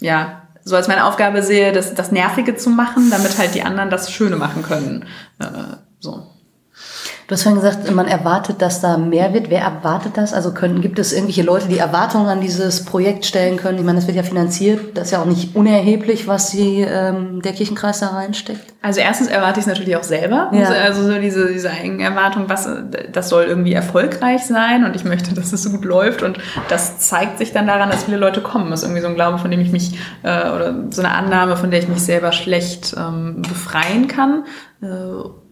ja 0.00 0.42
so 0.64 0.76
als 0.76 0.88
meine 0.88 1.04
Aufgabe 1.04 1.42
sehe, 1.42 1.72
das, 1.72 1.94
das 1.94 2.12
Nervige 2.12 2.56
zu 2.56 2.70
machen, 2.70 3.10
damit 3.10 3.36
halt 3.38 3.54
die 3.54 3.62
anderen 3.62 3.90
das 3.90 4.12
Schöne 4.12 4.36
machen 4.36 4.62
können. 4.62 5.04
Äh, 5.38 5.76
so. 5.98 6.31
Du 7.32 7.36
hast 7.36 7.44
vorhin 7.44 7.62
gesagt, 7.62 7.90
man 7.90 8.08
erwartet, 8.08 8.60
dass 8.60 8.82
da 8.82 8.98
mehr 8.98 9.32
wird. 9.32 9.48
Wer 9.48 9.62
erwartet 9.62 10.18
das? 10.18 10.34
Also 10.34 10.52
können, 10.52 10.82
gibt 10.82 10.98
es 10.98 11.14
irgendwelche 11.14 11.40
Leute, 11.40 11.66
die 11.66 11.78
Erwartungen 11.78 12.26
an 12.26 12.42
dieses 12.42 12.84
Projekt 12.84 13.24
stellen 13.24 13.56
können? 13.56 13.78
Ich 13.78 13.84
meine, 13.84 13.96
das 13.96 14.06
wird 14.06 14.18
ja 14.18 14.22
finanziert. 14.22 14.98
Das 14.98 15.06
ist 15.06 15.12
ja 15.12 15.22
auch 15.22 15.24
nicht 15.24 15.56
unerheblich, 15.56 16.28
was 16.28 16.50
die, 16.50 16.82
ähm, 16.82 17.40
der 17.40 17.54
Kirchenkreis 17.54 18.00
da 18.00 18.08
reinsteckt. 18.08 18.74
Also 18.82 19.00
erstens 19.00 19.28
erwarte 19.28 19.60
ich 19.60 19.64
es 19.64 19.66
natürlich 19.66 19.96
auch 19.96 20.02
selber. 20.02 20.50
Ja. 20.52 20.68
Also 20.84 21.04
so 21.04 21.18
diese, 21.18 21.50
diese 21.50 21.70
Eigenerwartung, 21.70 22.50
was, 22.50 22.68
das 23.10 23.30
soll 23.30 23.44
irgendwie 23.44 23.72
erfolgreich 23.72 24.44
sein 24.44 24.84
und 24.84 24.94
ich 24.94 25.04
möchte, 25.04 25.34
dass 25.34 25.54
es 25.54 25.62
so 25.62 25.70
gut 25.70 25.86
läuft 25.86 26.22
und 26.22 26.36
das 26.68 26.98
zeigt 26.98 27.38
sich 27.38 27.52
dann 27.52 27.66
daran, 27.66 27.88
dass 27.88 28.04
viele 28.04 28.18
Leute 28.18 28.42
kommen. 28.42 28.70
Das 28.70 28.80
ist 28.80 28.84
irgendwie 28.84 29.00
so 29.00 29.08
ein 29.08 29.14
Glaube, 29.14 29.38
von 29.38 29.50
dem 29.50 29.60
ich 29.60 29.72
mich, 29.72 29.98
äh, 30.22 30.50
oder 30.50 30.74
so 30.90 31.00
eine 31.00 31.14
Annahme, 31.14 31.56
von 31.56 31.70
der 31.70 31.80
ich 31.80 31.88
mich 31.88 32.02
selber 32.02 32.30
schlecht 32.32 32.94
ähm, 32.94 33.40
befreien 33.40 34.06
kann. 34.06 34.44
Äh, 34.82 34.86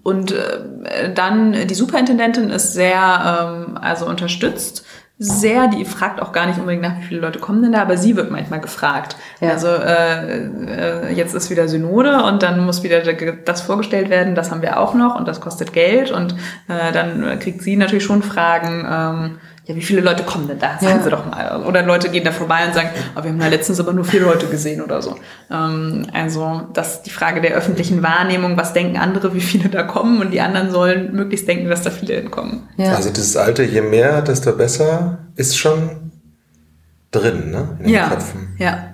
und 0.03 0.33
äh, 0.33 1.13
dann 1.15 1.67
die 1.67 1.75
Superintendentin 1.75 2.51
ist 2.51 2.73
sehr, 2.73 3.67
ähm, 3.69 3.77
also 3.77 4.07
unterstützt 4.07 4.85
sehr, 5.23 5.69
die 5.69 5.85
fragt 5.85 6.23
auch 6.23 6.33
gar 6.33 6.47
nicht 6.47 6.59
unbedingt 6.59 6.83
nach, 6.83 6.99
wie 6.99 7.05
viele 7.05 7.21
Leute 7.21 7.39
kommen 7.39 7.61
denn 7.61 7.73
da, 7.73 7.83
aber 7.83 7.99
sie 7.99 8.17
wird 8.17 8.31
manchmal 8.31 8.63
gefragt. 8.63 9.17
Ja. 9.41 9.51
Also 9.51 9.69
äh, 9.69 10.47
äh, 10.47 11.13
jetzt 11.13 11.35
ist 11.35 11.51
wieder 11.51 11.69
Synode 11.69 12.23
und 12.23 12.43
dann 12.43 12.65
muss 12.65 12.83
wieder 12.83 13.03
das 13.45 13.61
vorgestellt 13.61 14.09
werden, 14.09 14.35
das 14.35 14.51
haben 14.51 14.63
wir 14.63 14.81
auch 14.81 14.95
noch 14.95 15.17
und 15.17 15.29
das 15.29 15.43
kostet 15.43 15.75
Geld 15.75 16.11
und 16.11 16.33
äh, 16.69 16.91
dann 16.93 17.39
kriegt 17.39 17.61
sie 17.61 17.77
natürlich 17.77 18.05
schon 18.05 18.23
Fragen, 18.23 18.87
ähm, 18.91 19.39
ja, 19.71 19.77
wie 19.77 19.83
viele 19.83 20.01
Leute 20.01 20.25
kommen 20.25 20.49
denn 20.49 20.59
da? 20.59 20.79
Sagen 20.81 20.99
Ja. 20.99 21.03
Sie 21.03 21.11
doch 21.11 21.25
mal. 21.27 21.63
Oder 21.65 21.83
Leute 21.85 22.09
gehen 22.09 22.25
da 22.25 22.33
vorbei 22.33 22.67
und 22.67 22.75
sagen, 22.75 22.89
oh, 23.15 23.23
wir 23.23 23.31
haben 23.31 23.39
da 23.39 23.47
letztens 23.47 23.79
aber 23.79 23.93
nur 23.93 24.05
vier 24.05 24.23
Leute 24.23 24.47
gesehen 24.47 24.83
oder 24.83 25.01
so. 25.01 25.15
Ähm, 25.51 26.07
also 26.13 26.63
das 26.73 26.95
ist 26.95 27.03
die 27.03 27.11
Frage 27.11 27.41
der 27.41 27.53
öffentlichen 27.55 28.03
Wahrnehmung, 28.03 28.57
was 28.57 28.73
denken 28.73 28.97
andere, 28.97 29.33
wie 29.35 29.41
viele 29.41 29.69
da 29.69 29.85
kommen 29.85 30.21
und 30.21 30.33
die 30.33 30.41
anderen 30.41 30.71
sollen 30.73 31.15
möglichst 31.15 31.47
denken, 31.47 31.69
dass 31.69 31.83
da 31.83 31.91
viele 31.91 32.15
hinkommen. 32.15 32.69
Ja. 32.77 32.95
Also 32.95 33.11
das 33.11 33.37
alte, 33.37 33.63
je 33.63 33.81
mehr, 33.83 34.23
desto 34.23 34.53
besser, 34.53 35.19
ist 35.37 35.57
schon 35.57 36.11
drin, 37.13 37.51
ne? 37.51 37.77
In 37.79 37.85
den 37.85 37.95
ja, 37.95 38.09
Köpfen. 38.09 38.57
ja. 38.59 38.87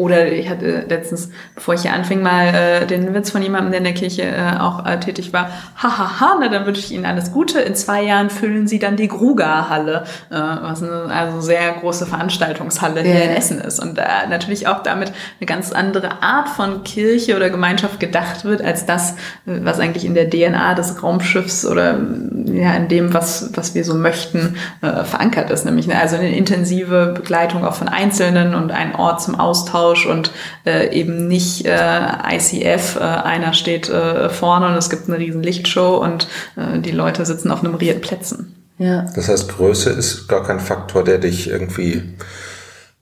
Oder 0.00 0.32
ich 0.32 0.48
hatte 0.48 0.86
letztens, 0.88 1.28
bevor 1.54 1.74
ich 1.74 1.82
hier 1.82 1.92
anfing, 1.92 2.22
mal 2.22 2.46
äh, 2.54 2.86
den 2.86 3.12
Witz 3.12 3.30
von 3.30 3.42
jemandem, 3.42 3.70
der 3.72 3.78
in 3.78 3.84
der 3.84 3.92
Kirche 3.92 4.22
äh, 4.22 4.58
auch 4.58 4.86
äh, 4.86 4.98
tätig 4.98 5.34
war. 5.34 5.50
Hahaha, 5.76 6.38
na 6.40 6.48
dann 6.48 6.64
wünsche 6.64 6.80
ich 6.80 6.90
Ihnen 6.90 7.04
alles 7.04 7.32
Gute. 7.32 7.60
In 7.60 7.74
zwei 7.74 8.02
Jahren 8.02 8.30
füllen 8.30 8.66
Sie 8.66 8.78
dann 8.78 8.96
die 8.96 9.08
Gruger-Halle, 9.08 10.04
äh, 10.30 10.34
was 10.34 10.82
eine 10.82 11.12
also 11.14 11.42
sehr 11.42 11.72
große 11.72 12.06
Veranstaltungshalle 12.06 13.02
hier 13.02 13.24
in 13.24 13.30
Essen 13.30 13.60
ist. 13.60 13.78
Und 13.78 13.98
da 13.98 14.26
natürlich 14.26 14.68
auch 14.68 14.82
damit 14.82 15.12
eine 15.38 15.46
ganz 15.46 15.70
andere 15.70 16.22
Art 16.22 16.48
von 16.48 16.82
Kirche 16.82 17.36
oder 17.36 17.50
Gemeinschaft 17.50 18.00
gedacht 18.00 18.46
wird, 18.46 18.62
als 18.62 18.86
das, 18.86 19.12
äh, 19.46 19.60
was 19.62 19.80
eigentlich 19.80 20.06
in 20.06 20.14
der 20.14 20.30
DNA 20.30 20.72
des 20.72 21.02
Raumschiffs 21.02 21.66
oder 21.66 21.98
äh, 21.98 22.62
ja, 22.62 22.72
in 22.74 22.88
dem, 22.88 23.12
was, 23.12 23.50
was 23.52 23.74
wir 23.74 23.84
so 23.84 23.92
möchten, 23.92 24.56
äh, 24.80 25.04
verankert 25.04 25.50
ist. 25.50 25.66
Nämlich 25.66 25.86
ne, 25.86 26.00
also 26.00 26.16
eine 26.16 26.34
intensive 26.34 27.12
Begleitung 27.14 27.66
auch 27.66 27.74
von 27.74 27.88
Einzelnen 27.90 28.54
und 28.54 28.72
ein 28.72 28.94
Ort 28.94 29.20
zum 29.20 29.38
Austausch 29.38 29.89
und 30.06 30.30
äh, 30.64 30.94
eben 30.94 31.28
nicht 31.28 31.66
äh, 31.66 32.36
ICF, 32.36 32.96
äh, 32.96 33.00
einer 33.00 33.52
steht 33.52 33.88
äh, 33.88 34.28
vorne 34.28 34.68
und 34.68 34.74
es 34.74 34.90
gibt 34.90 35.08
eine 35.08 35.18
riesen 35.18 35.42
Lichtshow 35.42 35.96
und 35.96 36.28
äh, 36.56 36.78
die 36.80 36.90
Leute 36.90 37.24
sitzen 37.26 37.50
auf 37.50 37.62
nummerierten 37.62 38.00
Plätzen. 38.00 38.54
ja. 38.78 39.06
Das 39.14 39.28
heißt, 39.28 39.48
Größe 39.48 39.90
ist 39.90 40.28
gar 40.28 40.44
kein 40.44 40.60
Faktor, 40.60 41.04
der 41.04 41.18
dich 41.18 41.48
irgendwie 41.48 42.02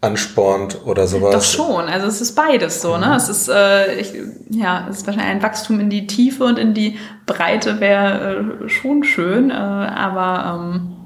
anspornt 0.00 0.86
oder 0.86 1.06
sowas. 1.06 1.34
Doch 1.34 1.42
schon, 1.42 1.88
also 1.88 2.06
es 2.06 2.20
ist 2.20 2.34
beides 2.36 2.80
so, 2.80 2.96
ne? 2.98 3.16
Es 3.16 3.28
ist, 3.28 3.48
äh, 3.48 3.94
ich, 3.96 4.12
ja, 4.48 4.86
es 4.88 4.98
ist 4.98 5.06
wahrscheinlich 5.06 5.30
ein 5.30 5.42
Wachstum 5.42 5.80
in 5.80 5.90
die 5.90 6.06
Tiefe 6.06 6.44
und 6.44 6.58
in 6.58 6.72
die 6.72 6.98
Breite 7.26 7.80
wäre 7.80 8.46
äh, 8.64 8.68
schon 8.68 9.02
schön, 9.02 9.50
äh, 9.50 9.54
aber 9.54 10.60
ähm, 10.60 10.97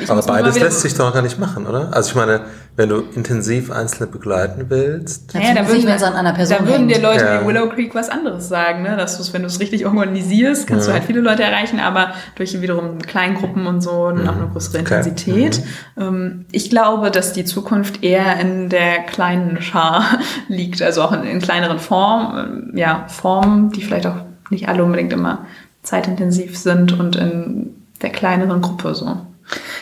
ich 0.00 0.10
Aber 0.10 0.22
beides 0.22 0.58
lässt 0.58 0.80
sich 0.80 0.94
doch 0.94 1.12
gar 1.12 1.22
nicht 1.22 1.38
machen, 1.38 1.66
oder? 1.66 1.88
Also 1.92 2.10
ich 2.10 2.14
meine, 2.14 2.42
wenn 2.76 2.88
du 2.88 3.02
intensiv 3.14 3.70
Einzelne 3.72 4.06
begleiten 4.08 4.66
willst, 4.68 5.34
Naja, 5.34 5.54
da 5.54 5.64
Sich, 5.64 5.82
würden, 5.82 5.94
es 5.96 6.02
an 6.02 6.14
einer 6.14 6.32
Person 6.32 6.58
da 6.60 6.66
würden 6.66 6.88
dir 6.88 7.00
Leute 7.00 7.24
Ja. 7.24 7.42
wie 7.42 7.46
Willow 7.48 7.68
Creek 7.68 7.94
was 7.94 8.08
anderes 8.08 8.48
sagen, 8.48 8.82
ne? 8.82 8.96
Dass 8.96 9.16
du's, 9.16 9.32
wenn 9.32 9.42
du 9.42 9.48
es 9.48 9.58
richtig 9.58 9.84
organisierst, 9.86 10.66
kannst 10.66 10.86
du 10.88 10.92
halt 10.92 11.04
viele 11.04 11.20
Leute 11.20 11.42
erreichen, 11.42 11.80
aber 11.80 12.12
durch 12.36 12.60
wiederum 12.60 12.98
Kleingruppen 13.02 13.66
und 13.66 13.80
so 13.80 14.10
noch 14.10 14.36
eine 14.36 14.48
größere 14.52 14.80
Okay. 14.80 14.96
Intensität. 14.98 15.62
Ähm, 15.98 16.44
ich 16.52 16.70
glaube, 16.70 17.10
dass 17.10 17.32
die 17.32 17.44
Zukunft 17.44 18.04
eher 18.04 18.38
in 18.40 18.68
der 18.68 19.00
kleinen 19.00 19.60
Schar 19.60 20.04
liegt, 20.48 20.80
also 20.82 21.02
auch 21.02 21.12
in, 21.12 21.24
in 21.24 21.40
kleineren 21.40 21.78
Formen, 21.78 22.74
äh, 22.74 22.80
ja, 22.80 23.06
Formen, 23.08 23.70
die 23.70 23.82
vielleicht 23.82 24.06
auch 24.06 24.16
nicht 24.50 24.68
alle 24.68 24.84
unbedingt 24.84 25.12
immer 25.12 25.46
zeitintensiv 25.82 26.56
sind 26.58 26.98
und 26.98 27.16
in 27.16 27.74
der 28.02 28.10
kleineren 28.10 28.60
Gruppe 28.60 28.94
so. 28.94 29.16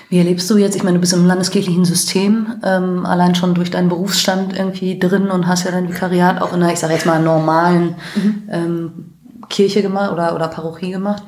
Wie 0.09 0.19
erlebst 0.19 0.49
du 0.51 0.57
jetzt, 0.57 0.77
ich 0.77 0.85
meine, 0.85 0.95
du 0.95 1.01
bist 1.01 1.13
im 1.13 1.27
landeskirchlichen 1.27 1.85
System, 1.85 2.47
ähm, 2.63 3.05
allein 3.05 3.35
schon 3.35 3.55
durch 3.55 3.71
deinen 3.71 3.89
Berufsstand 3.89 4.57
irgendwie 4.57 4.99
drin 4.99 5.31
und 5.31 5.49
hast 5.49 5.65
ja 5.65 5.73
dein 5.73 5.89
Vikariat 5.89 6.41
auch 6.41 6.53
in 6.53 6.63
einer, 6.63 6.73
ich 6.73 6.79
sage 6.79 6.93
jetzt 6.93 7.07
mal, 7.07 7.21
normalen 7.21 7.97
ähm, 8.51 9.17
Kirche 9.49 9.83
gemacht 9.83 10.13
oder, 10.13 10.35
oder 10.35 10.49
Parochie 10.49 10.93
gemacht. 10.93 11.25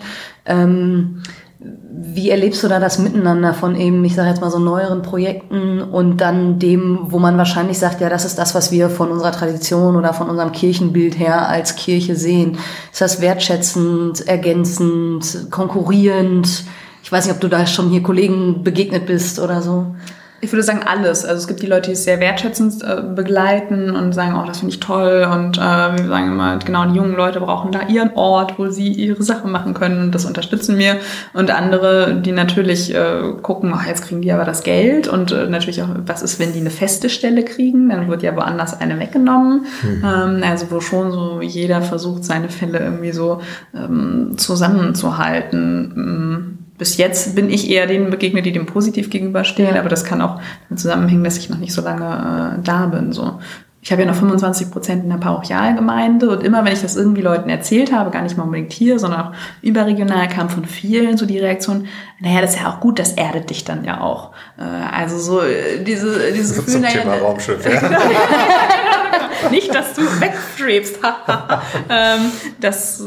Ähm, 0.46 1.22
wie 1.60 2.30
erlebst 2.30 2.62
du 2.62 2.68
da 2.68 2.78
das 2.78 3.00
Miteinander 3.00 3.52
von 3.52 3.74
eben, 3.74 4.04
ich 4.04 4.14
sage 4.14 4.28
jetzt 4.28 4.40
mal 4.40 4.50
so 4.50 4.60
neueren 4.60 5.02
Projekten 5.02 5.82
und 5.82 6.18
dann 6.18 6.60
dem, 6.60 7.06
wo 7.08 7.18
man 7.18 7.36
wahrscheinlich 7.36 7.80
sagt, 7.80 8.00
ja, 8.00 8.08
das 8.08 8.24
ist 8.24 8.38
das, 8.38 8.54
was 8.54 8.70
wir 8.70 8.90
von 8.90 9.10
unserer 9.10 9.32
Tradition 9.32 9.96
oder 9.96 10.14
von 10.14 10.30
unserem 10.30 10.52
Kirchenbild 10.52 11.18
her 11.18 11.48
als 11.48 11.74
Kirche 11.74 12.14
sehen. 12.14 12.58
Ist 12.92 13.00
das 13.00 13.20
wertschätzend, 13.20 14.28
ergänzend, 14.28 15.48
konkurrierend? 15.50 16.64
Ich 17.08 17.12
weiß 17.12 17.24
nicht, 17.24 17.34
ob 17.34 17.40
du 17.40 17.48
da 17.48 17.66
schon 17.66 17.88
hier 17.88 18.02
Kollegen 18.02 18.62
begegnet 18.62 19.06
bist 19.06 19.38
oder 19.38 19.62
so. 19.62 19.94
Ich 20.42 20.52
würde 20.52 20.62
sagen 20.62 20.82
alles. 20.84 21.24
Also 21.24 21.40
es 21.40 21.48
gibt 21.48 21.62
die 21.62 21.66
Leute, 21.66 21.88
die 21.88 21.92
es 21.92 22.04
sehr 22.04 22.20
wertschätzend 22.20 22.82
äh, 22.82 23.00
begleiten 23.00 23.96
und 23.96 24.12
sagen, 24.12 24.38
oh, 24.38 24.46
das 24.46 24.58
finde 24.58 24.74
ich 24.74 24.80
toll. 24.80 25.26
Und 25.32 25.56
äh, 25.56 25.60
wir 25.60 26.06
sagen 26.06 26.32
immer, 26.32 26.58
genau, 26.58 26.84
die 26.84 26.96
jungen 26.96 27.16
Leute 27.16 27.40
brauchen 27.40 27.72
da 27.72 27.88
ihren 27.88 28.10
Ort, 28.12 28.58
wo 28.58 28.68
sie 28.68 28.92
ihre 28.92 29.22
Sachen 29.22 29.50
machen 29.50 29.72
können. 29.72 30.02
Und 30.02 30.14
das 30.14 30.26
unterstützen 30.26 30.76
wir. 30.76 30.98
Und 31.32 31.50
andere, 31.50 32.20
die 32.20 32.32
natürlich 32.32 32.94
äh, 32.94 33.22
gucken, 33.40 33.72
ach, 33.74 33.86
jetzt 33.86 34.04
kriegen 34.04 34.20
die 34.20 34.30
aber 34.30 34.44
das 34.44 34.62
Geld. 34.62 35.08
Und 35.08 35.32
äh, 35.32 35.46
natürlich 35.46 35.82
auch, 35.82 35.88
was 36.04 36.20
ist, 36.20 36.38
wenn 36.38 36.52
die 36.52 36.60
eine 36.60 36.68
feste 36.68 37.08
Stelle 37.08 37.42
kriegen? 37.42 37.88
Dann 37.88 38.10
wird 38.10 38.22
ja 38.22 38.36
woanders 38.36 38.78
eine 38.78 39.00
weggenommen. 39.00 39.64
Ähm, 39.82 40.42
also 40.46 40.70
wo 40.70 40.82
schon 40.82 41.10
so 41.10 41.40
jeder 41.40 41.80
versucht, 41.80 42.26
seine 42.26 42.50
Fälle 42.50 42.80
irgendwie 42.80 43.12
so 43.12 43.40
ähm, 43.74 44.34
zusammenzuhalten. 44.36 45.92
Mm 45.94 46.67
bis 46.78 46.96
jetzt 46.96 47.34
bin 47.34 47.50
ich 47.50 47.68
eher 47.70 47.86
denen 47.86 48.10
begegnet, 48.10 48.46
die 48.46 48.52
dem 48.52 48.66
positiv 48.66 49.10
gegenüberstehen, 49.10 49.74
Ja. 49.74 49.80
aber 49.80 49.88
das 49.88 50.04
kann 50.04 50.20
auch 50.22 50.40
damit 50.68 50.80
zusammenhängen, 50.80 51.24
dass 51.24 51.36
ich 51.36 51.50
noch 51.50 51.58
nicht 51.58 51.72
so 51.72 51.82
lange 51.82 52.56
äh, 52.58 52.62
da 52.62 52.86
bin. 52.86 53.12
So. 53.12 53.38
Ich 53.80 53.92
habe 53.92 54.02
ja 54.02 54.08
noch 54.08 54.16
25 54.16 54.70
Prozent 54.70 55.04
in 55.04 55.10
der 55.10 55.16
Parochialgemeinde 55.18 56.28
und 56.30 56.42
immer, 56.42 56.64
wenn 56.64 56.72
ich 56.72 56.82
das 56.82 56.96
irgendwie 56.96 57.22
Leuten 57.22 57.48
erzählt 57.48 57.92
habe, 57.92 58.10
gar 58.10 58.22
nicht 58.22 58.36
mal 58.36 58.44
unbedingt 58.44 58.72
hier, 58.72 58.98
sondern 58.98 59.20
auch 59.20 59.32
überregional, 59.62 60.28
kam 60.28 60.48
von 60.50 60.64
vielen 60.64 61.16
so 61.16 61.26
die 61.26 61.38
Reaktion, 61.38 61.86
naja, 62.20 62.40
das 62.40 62.54
ist 62.54 62.60
ja 62.60 62.70
auch 62.70 62.80
gut, 62.80 62.98
das 62.98 63.12
erdet 63.12 63.50
dich 63.50 63.64
dann 63.64 63.84
ja 63.84 64.00
auch. 64.00 64.30
Äh, 64.58 64.62
also 64.62 65.18
so 65.18 65.40
äh, 65.42 65.82
diese, 65.84 66.32
dieses 66.32 66.56
Gefühl, 66.56 66.74
Zum 66.74 66.82
naja, 66.82 67.00
Thema 67.00 67.14
Raumschiff. 67.14 67.64
Ja. 67.64 67.80
nicht, 69.50 69.72
dass 69.72 69.94
du 69.94 70.02
wegstrebst, 70.02 70.98
ähm, 71.88 72.20
dass 72.60 73.04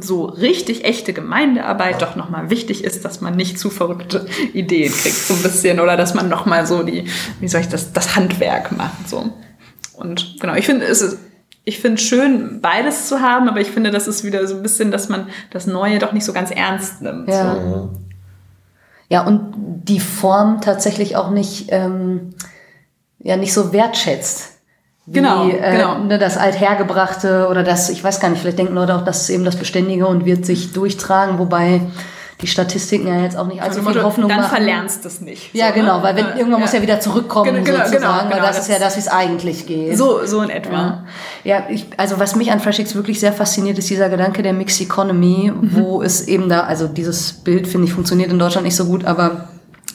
so 0.00 0.24
richtig 0.26 0.84
echte 0.84 1.12
Gemeindearbeit 1.12 2.02
doch 2.02 2.16
nochmal 2.16 2.50
wichtig 2.50 2.84
ist, 2.84 3.04
dass 3.04 3.22
man 3.22 3.34
nicht 3.34 3.58
zu 3.58 3.70
verrückte 3.70 4.26
Ideen 4.52 4.92
kriegt, 4.92 5.16
so 5.16 5.34
ein 5.34 5.42
bisschen, 5.42 5.80
oder 5.80 5.96
dass 5.96 6.14
man 6.14 6.28
nochmal 6.28 6.66
so 6.66 6.82
die, 6.82 7.06
wie 7.40 7.48
soll 7.48 7.62
ich 7.62 7.68
das, 7.68 7.92
das 7.92 8.14
Handwerk 8.16 8.72
macht, 8.72 9.08
so. 9.08 9.32
Und 9.94 10.36
genau, 10.40 10.54
ich 10.54 10.66
finde, 10.66 10.84
es 10.86 11.00
ist, 11.00 11.18
ich 11.64 11.78
finde 11.78 12.00
es 12.00 12.06
schön, 12.06 12.60
beides 12.60 13.08
zu 13.08 13.20
haben, 13.20 13.48
aber 13.48 13.60
ich 13.60 13.70
finde, 13.70 13.90
das 13.90 14.06
ist 14.06 14.24
wieder 14.24 14.46
so 14.46 14.56
ein 14.56 14.62
bisschen, 14.62 14.90
dass 14.90 15.08
man 15.08 15.28
das 15.50 15.66
Neue 15.66 15.98
doch 15.98 16.12
nicht 16.12 16.24
so 16.24 16.32
ganz 16.32 16.50
ernst 16.50 17.02
nimmt. 17.02 17.28
Ja. 17.28 17.54
So. 17.54 17.90
Ja, 19.10 19.26
und 19.26 19.52
die 19.56 20.00
Form 20.00 20.60
tatsächlich 20.60 21.16
auch 21.16 21.30
nicht, 21.30 21.66
ähm, 21.70 22.30
ja, 23.18 23.36
nicht 23.36 23.52
so 23.52 23.72
wertschätzt. 23.72 24.52
Wie, 25.04 25.14
Genau, 25.14 25.48
äh, 25.48 25.72
genau. 25.72 25.98
Ne, 25.98 26.18
das 26.18 26.36
Althergebrachte 26.36 27.48
oder 27.50 27.64
das, 27.64 27.90
ich 27.90 28.02
weiß 28.02 28.20
gar 28.20 28.28
nicht, 28.30 28.40
vielleicht 28.40 28.58
denken 28.58 28.74
Leute 28.74 28.94
auch, 28.94 29.04
das 29.04 29.22
ist 29.22 29.30
eben 29.30 29.44
das 29.44 29.56
Beständige 29.56 30.06
und 30.06 30.24
wird 30.24 30.46
sich 30.46 30.72
durchtragen, 30.72 31.38
wobei 31.38 31.80
die 32.42 32.46
Statistiken 32.46 33.06
ja 33.06 33.20
jetzt 33.22 33.36
auch 33.36 33.46
nicht 33.46 33.62
allzu 33.62 33.80
Also 33.80 33.90
viel 33.90 34.02
Hoffnung 34.02 34.28
dann 34.28 34.38
machen. 34.40 34.50
verlernst 34.56 35.04
du 35.04 35.08
es 35.08 35.20
nicht. 35.20 35.54
Ja, 35.54 35.68
So, 35.68 35.74
genau, 35.74 35.98
ne? 35.98 36.02
weil 36.04 36.16
wenn, 36.16 36.24
Ja, 36.26 36.36
irgendwann 36.36 36.60
muss 36.60 36.72
ja. 36.72 36.78
ja 36.78 36.82
wieder 36.82 37.00
zurückkommen, 37.00 37.52
Genau, 37.54 37.64
genau, 37.64 37.78
sozusagen, 37.84 37.98
genau, 38.00 38.30
weil 38.30 38.30
genau, 38.30 38.46
das 38.46 38.58
ist 38.60 38.68
ja 38.68 38.74
das- 38.78 38.94
das, 38.94 38.96
wie 38.96 39.00
es 39.00 39.08
eigentlich 39.08 39.66
geht. 39.66 39.98
So, 39.98 40.24
so 40.26 40.40
in 40.42 40.50
etwa. 40.50 40.72
Ja, 40.72 41.04
ja 41.44 41.62
ich, 41.70 41.86
also 41.96 42.18
was 42.18 42.34
mich 42.36 42.50
an 42.50 42.60
FreshX 42.60 42.94
wirklich 42.94 43.20
sehr 43.20 43.32
fasziniert, 43.32 43.78
ist 43.78 43.90
dieser 43.90 44.08
Gedanke 44.08 44.42
der 44.42 44.52
Mixed 44.52 44.80
Economy, 44.80 45.52
wo 45.60 46.02
es 46.02 46.26
eben 46.28 46.48
da, 46.48 46.60
also 46.60 46.88
dieses 46.88 47.32
Bild, 47.32 47.66
finde 47.66 47.86
ich, 47.86 47.92
funktioniert 47.92 48.30
in 48.32 48.38
Deutschland 48.38 48.64
nicht 48.64 48.76
so 48.76 48.86
gut, 48.86 49.04
aber 49.04 49.48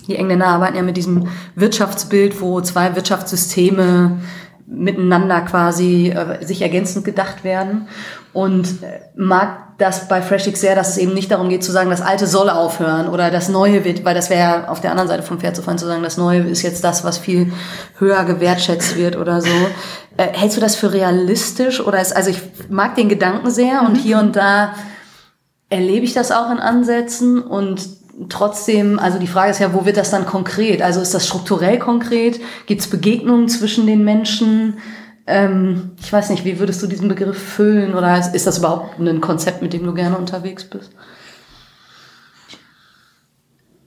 die 0.07 0.15
Engländer 0.15 0.47
arbeiten 0.47 0.75
ja 0.77 0.83
mit 0.83 0.97
diesem 0.97 1.27
Wirtschaftsbild, 1.55 2.39
wo 2.41 2.61
zwei 2.61 2.95
Wirtschaftssysteme 2.95 4.19
miteinander 4.67 5.41
quasi 5.41 6.09
äh, 6.09 6.43
sich 6.45 6.61
ergänzend 6.61 7.05
gedacht 7.05 7.43
werden 7.43 7.87
und 8.33 8.83
äh, 8.83 8.99
mag 9.15 9.64
das 9.77 10.07
bei 10.07 10.21
FreshX 10.21 10.61
sehr, 10.61 10.75
dass 10.75 10.91
es 10.91 10.97
eben 10.97 11.13
nicht 11.13 11.31
darum 11.31 11.49
geht 11.49 11.63
zu 11.63 11.71
sagen, 11.71 11.89
das 11.89 12.01
Alte 12.01 12.27
soll 12.27 12.49
aufhören 12.49 13.09
oder 13.09 13.29
das 13.29 13.49
Neue 13.49 13.83
wird, 13.83 14.05
weil 14.05 14.15
das 14.15 14.29
wäre 14.29 14.39
ja 14.39 14.67
auf 14.69 14.79
der 14.79 14.91
anderen 14.91 15.09
Seite 15.09 15.23
vom 15.23 15.39
Pferd 15.39 15.55
zu 15.55 15.61
fallen, 15.61 15.77
zu 15.77 15.85
sagen, 15.85 16.03
das 16.03 16.17
Neue 16.17 16.41
ist 16.43 16.61
jetzt 16.61 16.83
das, 16.83 17.03
was 17.03 17.17
viel 17.17 17.51
höher 17.99 18.23
gewertschätzt 18.23 18.95
wird 18.95 19.17
oder 19.17 19.41
so. 19.41 19.49
Äh, 20.17 20.27
hältst 20.31 20.55
du 20.55 20.61
das 20.61 20.75
für 20.75 20.93
realistisch 20.93 21.81
oder 21.81 21.99
ist, 21.99 22.15
also 22.15 22.29
ich 22.29 22.41
mag 22.69 22.95
den 22.95 23.09
Gedanken 23.09 23.51
sehr 23.51 23.81
und 23.81 23.95
hier 23.95 24.19
und 24.19 24.37
da 24.37 24.73
erlebe 25.69 26.05
ich 26.05 26.13
das 26.13 26.31
auch 26.31 26.49
in 26.51 26.59
Ansätzen 26.59 27.41
und 27.41 27.85
trotzdem, 28.29 28.97
also 28.97 29.19
die 29.19 29.27
Frage 29.27 29.51
ist 29.51 29.59
ja, 29.59 29.73
wo 29.73 29.85
wird 29.85 29.97
das 29.97 30.09
dann 30.09 30.25
konkret? 30.25 30.81
Also 30.81 31.01
ist 31.01 31.13
das 31.13 31.27
strukturell 31.27 31.79
konkret? 31.79 32.39
Gibt 32.65 32.79
es 32.79 32.89
Begegnungen 32.89 33.49
zwischen 33.49 33.87
den 33.87 34.05
Menschen? 34.05 34.77
Ähm, 35.27 35.91
ich 35.99 36.11
weiß 36.13 36.29
nicht, 36.29 36.45
wie 36.45 36.59
würdest 36.59 36.81
du 36.83 36.87
diesen 36.87 37.07
Begriff 37.07 37.37
füllen 37.37 37.95
oder 37.95 38.17
ist, 38.33 38.45
das 38.45 38.59
überhaupt 38.59 38.99
ein 38.99 39.21
Konzept, 39.21 39.61
mit 39.61 39.73
dem 39.73 39.83
du 39.83 39.93
gerne 39.93 40.17
unterwegs 40.17 40.63
bist? 40.63 40.91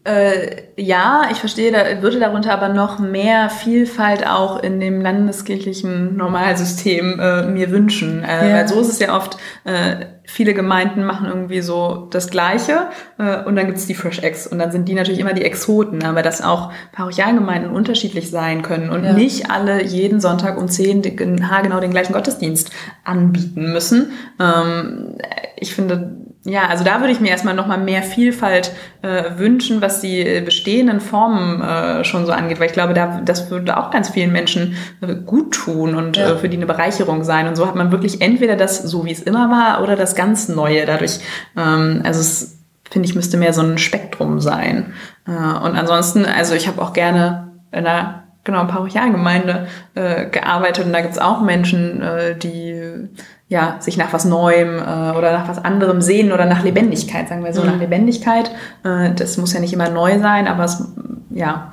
Äh, 0.08 0.62
ja, 0.76 1.22
ich 1.30 1.38
verstehe, 1.38 1.70
da 1.70 2.00
würde 2.02 2.18
darunter 2.18 2.52
aber 2.54 2.68
noch 2.70 2.98
mehr 2.98 3.50
Vielfalt 3.50 4.26
auch 4.26 4.62
in 4.62 4.80
dem 4.80 5.02
landeskirchlichen 5.02 6.16
Normalsystem 6.16 7.20
äh, 7.20 7.42
mir 7.46 7.70
wünschen. 7.70 8.24
Äh, 8.24 8.48
Ja. 8.48 8.54
Weil 8.56 8.68
so 8.68 8.80
ist 8.80 8.88
es 8.88 8.98
ja 9.00 9.14
oft, 9.14 9.36
äh, 9.64 10.06
viele 10.24 10.54
Gemeinden 10.54 11.04
machen 11.04 11.26
irgendwie 11.26 11.60
so 11.60 12.06
das 12.10 12.30
Gleiche 12.30 12.88
äh, 13.18 13.42
und 13.44 13.56
dann 13.56 13.66
gibt's 13.66 13.86
die 13.86 13.94
Fresh 13.94 14.20
Ex 14.20 14.46
und 14.46 14.58
dann 14.58 14.70
sind 14.72 14.88
die 14.88 14.94
natürlich 14.94 15.20
immer 15.20 15.32
die 15.34 15.44
Exoten, 15.44 16.04
aber 16.04 16.22
dass 16.22 16.42
auch 16.42 16.70
Parochialgemeinden 16.92 17.70
unterschiedlich 17.70 18.30
sein 18.30 18.62
können 18.62 18.90
und 18.90 19.04
Ja. 19.04 19.12
nicht 19.14 19.50
alle 19.50 19.82
jeden 19.82 20.20
Sonntag 20.20 20.58
um 20.58 20.68
10 20.68 21.02
den, 21.02 21.50
haargenau 21.50 21.80
den 21.80 21.90
gleichen 21.90 22.12
Gottesdienst 22.12 22.70
anbieten 23.04 23.72
müssen. 23.72 24.12
Ähm, 24.40 25.16
ich 25.56 25.74
finde, 25.74 26.14
ja, 26.44 26.66
also 26.68 26.84
da 26.84 27.00
würde 27.00 27.12
ich 27.12 27.20
mir 27.20 27.30
erstmal 27.30 27.54
nochmal 27.54 27.78
mehr 27.78 28.02
Vielfalt 28.02 28.72
äh, 29.02 29.36
wünschen, 29.36 29.82
was 29.82 30.00
die 30.00 30.20
äh, 30.20 30.40
bestehenden 30.40 31.00
Formen 31.00 31.60
äh, 31.60 32.04
schon 32.04 32.26
so 32.26 32.32
angeht, 32.32 32.58
weil 32.60 32.66
ich 32.66 32.72
glaube, 32.72 32.94
da, 32.94 33.20
das 33.24 33.50
würde 33.50 33.76
auch 33.76 33.90
ganz 33.90 34.10
vielen 34.10 34.32
Menschen 34.32 34.76
äh, 35.00 35.14
gut 35.14 35.52
tun 35.54 35.94
und 35.94 36.16
Ja. 36.16 36.30
äh, 36.32 36.36
für 36.38 36.48
die 36.48 36.56
eine 36.56 36.66
Bereicherung 36.66 37.24
sein. 37.24 37.48
Und 37.48 37.56
so 37.56 37.66
hat 37.66 37.74
man 37.74 37.90
wirklich 37.92 38.20
entweder 38.22 38.56
das, 38.56 38.82
so 38.82 39.04
wie 39.04 39.12
es 39.12 39.20
immer 39.20 39.50
war, 39.50 39.82
oder 39.82 39.96
das 39.96 40.14
ganz 40.14 40.48
Neue 40.48 40.86
dadurch. 40.86 41.18
Ähm, 41.56 42.02
also 42.04 42.20
es 42.20 42.58
finde 42.90 43.08
ich, 43.08 43.14
müsste 43.14 43.36
mehr 43.36 43.52
so 43.52 43.60
ein 43.62 43.76
Spektrum 43.76 44.40
sein. 44.40 44.94
Äh, 45.26 45.30
und 45.32 45.76
ansonsten, 45.76 46.24
also 46.24 46.54
ich 46.54 46.68
habe 46.68 46.80
auch 46.80 46.92
gerne 46.92 47.52
in 47.72 47.84
einer 47.86 48.22
genau 48.44 48.64
Parochialgemeinde 48.64 49.66
äh, 49.94 50.26
gearbeitet 50.30 50.86
und 50.86 50.92
da 50.92 51.02
gibt's 51.02 51.18
auch 51.18 51.42
Menschen, 51.42 52.00
äh, 52.00 52.34
die 52.36 53.08
ja 53.48 53.76
sich 53.80 53.96
nach 53.96 54.12
was 54.12 54.24
Neuem 54.24 54.76
äh, 54.78 55.16
oder 55.16 55.32
nach 55.32 55.48
was 55.48 55.58
anderem 55.64 56.00
sehen 56.02 56.32
oder 56.32 56.44
nach 56.44 56.62
Lebendigkeit, 56.62 57.28
sagen 57.28 57.44
wir 57.44 57.52
so, 57.54 57.62
Mhm. 57.62 57.66
nach 57.68 57.78
Lebendigkeit. 57.78 58.50
Äh, 58.84 59.14
das 59.14 59.36
muss 59.38 59.52
ja 59.52 59.60
nicht 59.60 59.72
immer 59.72 59.88
neu 59.88 60.18
sein, 60.20 60.46
aber 60.46 60.64
es 60.64 60.82
ja 61.30 61.72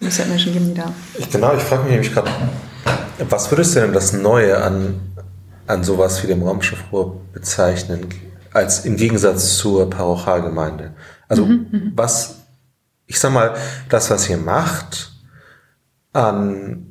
muss 0.00 0.18
ja 0.18 0.24
Menschen 0.26 0.52
geben, 0.52 0.66
die 0.66 0.74
da. 0.74 0.92
Ich, 1.18 1.30
genau, 1.30 1.54
ich 1.54 1.62
frage 1.62 1.82
mich 1.84 1.92
nämlich 1.92 2.12
gerade, 2.12 2.30
was 3.28 3.50
würdest 3.50 3.74
du 3.74 3.80
denn 3.80 3.92
das 3.92 4.12
Neue 4.12 4.62
an, 4.62 5.00
an 5.66 5.82
sowas 5.82 6.22
wie 6.22 6.26
dem 6.26 6.42
Raumschiffruhr 6.42 7.16
bezeichnen, 7.32 8.06
als 8.52 8.84
im 8.84 8.96
Gegensatz 8.96 9.56
zur 9.56 9.88
Parochialgemeinde? 9.90 10.92
Also 11.28 11.48
was, 11.94 12.36
ich 13.06 13.18
sag 13.18 13.32
mal, 13.32 13.54
das, 13.88 14.10
was 14.10 14.28
ihr 14.30 14.36
macht, 14.36 15.12
an 16.12 16.85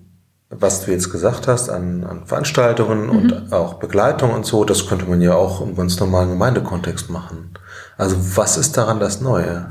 was 0.59 0.85
du 0.85 0.91
jetzt 0.91 1.11
gesagt 1.11 1.47
hast, 1.47 1.69
an, 1.69 2.03
an 2.03 2.25
Veranstaltungen 2.25 3.09
und 3.09 3.53
auch 3.53 3.75
Begleitung 3.75 4.31
und 4.33 4.45
so, 4.45 4.63
das 4.65 4.87
könnte 4.87 5.05
man 5.05 5.21
ja 5.21 5.35
auch 5.35 5.61
im 5.61 5.75
ganz 5.75 5.99
normalen 5.99 6.29
Gemeindekontext 6.29 7.09
machen. 7.09 7.51
Also 7.97 8.17
was 8.35 8.57
ist 8.57 8.77
daran 8.77 8.99
das 8.99 9.21
Neue? 9.21 9.67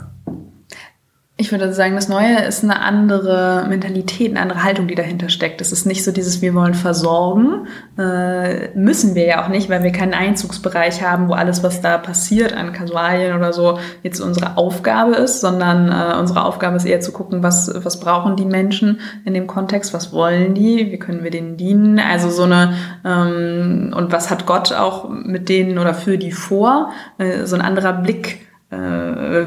Ich 1.37 1.51
würde 1.51 1.73
sagen, 1.75 1.97
das 1.97 2.09
Neue 2.09 2.45
ist 2.45 2.63
eine 2.63 2.81
andere 2.81 3.67
Mentalität, 3.69 4.31
eine 4.31 4.41
andere 4.41 4.63
Haltung, 4.63 4.87
die 4.87 4.95
dahinter 4.95 5.29
steckt. 5.29 5.61
Es 5.61 5.73
ist 5.73 5.85
nicht 5.85 6.05
so 6.05 6.13
dieses, 6.13 6.43
wir 6.43 6.55
wollen 6.55 6.75
versorgen. 6.75 7.67
Äh, 7.99 8.69
müssen 8.79 9.17
wir 9.17 9.27
ja 9.27 9.45
auch 9.45 9.49
nicht, 9.49 9.69
weil 9.69 9.83
wir 9.83 9.91
keinen 9.91 10.15
Einzugsbereich 10.15 11.03
haben, 11.03 11.29
wo 11.29 11.33
alles, 11.33 11.65
was 11.65 11.81
da 11.81 11.99
passiert 11.99 12.53
an 12.53 12.73
Kasualien 12.73 13.37
oder 13.37 13.53
so, 13.53 13.81
jetzt 14.05 14.21
unsere 14.21 14.57
Aufgabe 14.57 15.17
ist, 15.17 15.41
sondern 15.41 15.91
äh, 15.91 16.17
unsere 16.21 16.45
Aufgabe 16.45 16.77
ist 16.77 16.85
eher 16.85 17.01
zu 17.01 17.11
gucken, 17.11 17.43
was, 17.43 17.69
was 17.83 17.99
brauchen 17.99 18.37
die 18.37 18.47
Menschen 18.47 19.01
in 19.25 19.35
dem 19.35 19.49
Kontext, 19.49 19.93
was 19.93 20.13
wollen 20.13 20.55
die, 20.55 20.93
wie 20.93 20.99
können 21.01 21.25
wir 21.25 21.33
denen 21.33 21.57
dienen. 21.57 21.99
Also 21.99 22.31
so 22.31 22.45
eine, 22.45 22.75
ähm, 23.05 23.93
und 23.93 24.13
was 24.13 24.31
hat 24.31 24.47
Gott 24.47 24.73
auch 24.73 25.09
mit 25.09 25.49
denen 25.49 25.79
oder 25.79 25.95
für 25.95 26.17
die 26.17 26.31
vor? 26.31 26.93
Äh, 27.19 27.45
so 27.45 27.57
ein 27.57 27.63
anderer 27.63 27.93
Blick 27.93 28.44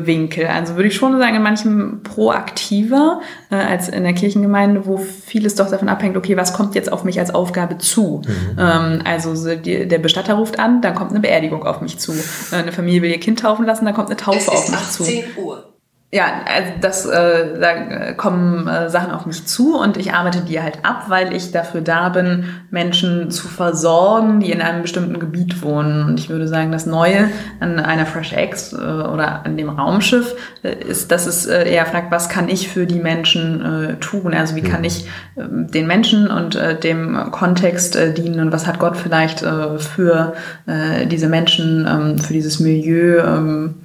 Winkel. 0.05 0.47
Also 0.47 0.75
würde 0.75 0.87
ich 0.89 0.95
schon 0.95 1.17
sagen, 1.17 1.35
in 1.35 1.41
manchem 1.41 2.01
proaktiver 2.03 3.21
äh, 3.49 3.55
als 3.55 3.89
in 3.89 4.03
der 4.03 4.13
Kirchengemeinde, 4.13 4.85
wo 4.85 4.97
vieles 4.97 5.55
doch 5.55 5.69
davon 5.69 5.89
abhängt, 5.89 6.17
okay, 6.17 6.37
was 6.37 6.53
kommt 6.53 6.75
jetzt 6.75 6.91
auf 6.91 7.03
mich 7.03 7.19
als 7.19 7.33
Aufgabe 7.33 7.77
zu? 7.77 8.21
Ähm, 8.57 9.01
also 9.05 9.35
so 9.35 9.55
die, 9.55 9.87
der 9.87 9.99
Bestatter 9.99 10.35
ruft 10.35 10.59
an, 10.59 10.81
dann 10.81 10.95
kommt 10.95 11.11
eine 11.11 11.19
Beerdigung 11.19 11.65
auf 11.65 11.81
mich 11.81 11.99
zu. 11.99 12.13
Äh, 12.51 12.55
eine 12.57 12.71
Familie 12.71 13.01
will 13.01 13.11
ihr 13.11 13.19
Kind 13.19 13.39
taufen 13.39 13.65
lassen, 13.65 13.85
dann 13.85 13.93
kommt 13.93 14.09
eine 14.09 14.17
Taufe 14.17 14.51
auf 14.51 14.69
mich 14.69 14.89
zu. 14.89 15.03
Uhr. 15.37 15.76
Ja, 16.09 16.23
also 16.45 16.71
das, 16.79 17.05
äh, 17.05 17.59
da 17.59 17.71
äh, 17.71 18.13
kommen 18.13 18.65
äh, 18.65 18.89
Sachen 18.89 19.11
auf 19.11 19.25
mich 19.25 19.45
zu 19.45 19.77
und 19.77 19.97
ich 19.97 20.13
arbeite 20.13 20.39
die 20.39 20.61
halt 20.61 20.85
ab, 20.85 21.07
weil 21.09 21.33
ich 21.33 21.51
dafür 21.51 21.81
da 21.81 22.07
bin, 22.07 22.45
Menschen 22.71 23.29
zu 23.29 23.49
versorgen, 23.49 24.39
die 24.39 24.53
in 24.53 24.61
einem 24.61 24.83
bestimmten 24.83 25.19
Gebiet 25.19 25.61
wohnen. 25.61 26.05
Und 26.05 26.17
ich 26.17 26.29
würde 26.29 26.47
sagen, 26.47 26.71
das 26.71 26.85
Neue 26.85 27.29
an 27.59 27.81
einer 27.81 28.05
Fresh 28.05 28.31
X 28.31 28.71
äh, 28.71 28.77
oder 28.77 29.45
an 29.45 29.57
dem 29.57 29.67
Raumschiff 29.67 30.33
äh, 30.63 30.75
ist, 30.75 31.11
dass 31.11 31.27
es 31.27 31.45
äh, 31.45 31.69
eher 31.69 31.85
fragt, 31.85 32.09
was 32.09 32.29
kann 32.29 32.47
ich 32.47 32.69
für 32.69 32.85
die 32.85 32.99
Menschen 32.99 33.65
äh, 33.65 33.95
tun? 33.95 34.33
Also 34.33 34.55
wie 34.55 34.63
kann 34.63 34.85
ich 34.85 35.07
äh, 35.35 35.41
den 35.45 35.87
Menschen 35.87 36.31
und 36.31 36.55
äh, 36.55 36.79
dem 36.79 37.31
Kontext 37.31 37.97
äh, 37.97 38.13
dienen 38.13 38.39
und 38.39 38.53
was 38.53 38.65
hat 38.65 38.79
Gott 38.79 38.95
vielleicht 38.95 39.43
äh, 39.43 39.77
für 39.77 40.35
äh, 40.67 41.05
diese 41.05 41.27
Menschen, 41.27 41.85
ähm, 41.85 42.17
für 42.17 42.31
dieses 42.31 42.61
Milieu, 42.61 43.19
ähm, 43.19 43.75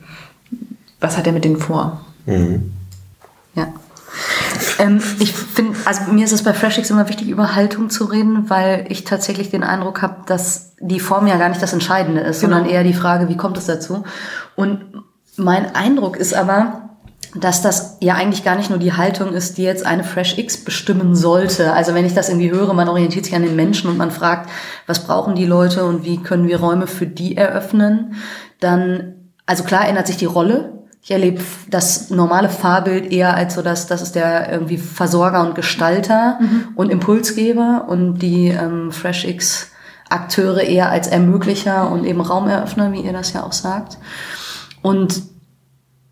was 1.01 1.18
hat 1.18 1.27
er 1.27 1.33
mit 1.33 1.45
denen 1.45 1.57
vor? 1.57 2.01
Ja. 3.55 3.68
Ähm, 4.79 5.03
ich 5.18 5.33
finde, 5.33 5.77
also 5.85 6.12
mir 6.12 6.25
ist 6.25 6.33
es 6.33 6.43
bei 6.43 6.53
FreshX 6.53 6.91
immer 6.91 7.09
wichtig, 7.09 7.29
über 7.29 7.55
Haltung 7.55 7.91
zu 7.91 8.05
reden, 8.05 8.49
weil 8.51 8.87
ich 8.89 9.05
tatsächlich 9.05 9.51
den 9.51 9.64
Eindruck 9.64 10.03
habe, 10.03 10.16
dass 10.27 10.73
die 10.81 11.01
Form 11.01 11.27
ja 11.27 11.37
gar 11.37 11.49
nicht 11.49 11.62
das 11.62 11.73
Entscheidende 11.73 12.20
ist, 12.20 12.41
Genau. 12.41 12.57
sondern 12.57 12.70
eher 12.73 12.85
die 12.85 12.95
Frage, 12.95 13.29
wie 13.29 13.37
kommt 13.37 13.59
es 13.59 13.66
dazu? 13.66 14.05
Und 14.57 14.81
mein 15.37 15.75
Eindruck 15.75 16.16
ist 16.16 16.35
aber, 16.35 16.91
dass 17.35 17.62
das 17.62 17.97
ja 18.01 18.14
eigentlich 18.14 18.45
gar 18.45 18.57
nicht 18.57 18.68
nur 18.68 18.79
die 18.79 18.93
Haltung 18.93 19.33
ist, 19.33 19.57
die 19.57 19.62
jetzt 19.62 19.87
eine 19.87 20.05
Fresh 20.05 20.37
X 20.37 20.59
bestimmen 20.59 21.14
sollte. 21.16 21.73
Also 21.73 21.95
wenn 21.95 22.05
ich 22.05 22.12
das 22.14 22.29
irgendwie 22.29 22.51
höre, 22.51 22.75
man 22.75 22.89
orientiert 22.89 23.25
sich 23.25 23.35
an 23.35 23.43
den 23.43 23.57
Menschen 23.57 23.89
und 23.89 23.97
man 23.97 24.11
fragt, 24.11 24.51
was 24.87 25.05
brauchen 25.07 25.35
die 25.35 25.47
Leute 25.47 25.85
und 25.85 26.05
wie 26.05 26.18
können 26.18 26.47
wir 26.47 26.61
Räume 26.61 26.87
für 26.87 27.07
die 27.07 27.37
eröffnen, 27.37 28.16
dann, 28.61 29.14
also 29.47 29.64
klar 29.64 29.89
ändert 29.89 30.07
sich 30.09 30.18
die 30.18 30.27
Rolle. 30.27 30.82
Ich 31.05 31.11
erlebe 31.11 31.42
das 31.68 32.11
normale 32.11 32.48
Fahrbild 32.48 33.11
eher 33.11 33.34
als 33.34 33.55
so, 33.55 33.62
dass 33.62 33.88
das 33.88 34.03
ist 34.03 34.14
der 34.14 34.53
irgendwie 34.53 34.78
Versorger 34.78 35.42
und 35.42 35.57
Gestalter 35.57 36.38
mhm. 36.40 36.68
und 36.76 36.90
Impulsgeber 36.90 37.86
und 37.88 38.18
die 38.18 38.48
ähm, 38.48 38.92
Fresh 38.92 39.24
X 39.24 39.72
Akteure 40.09 40.62
eher 40.62 40.90
als 40.90 41.09
Ermöglicher 41.09 41.90
und 41.90 42.05
eben 42.05 42.20
Raumeröffner, 42.20 42.92
wie 42.92 43.00
ihr 43.00 43.12
das 43.12 43.32
ja 43.32 43.42
auch 43.42 43.53
sagt. 43.53 43.98
Und 44.82 45.22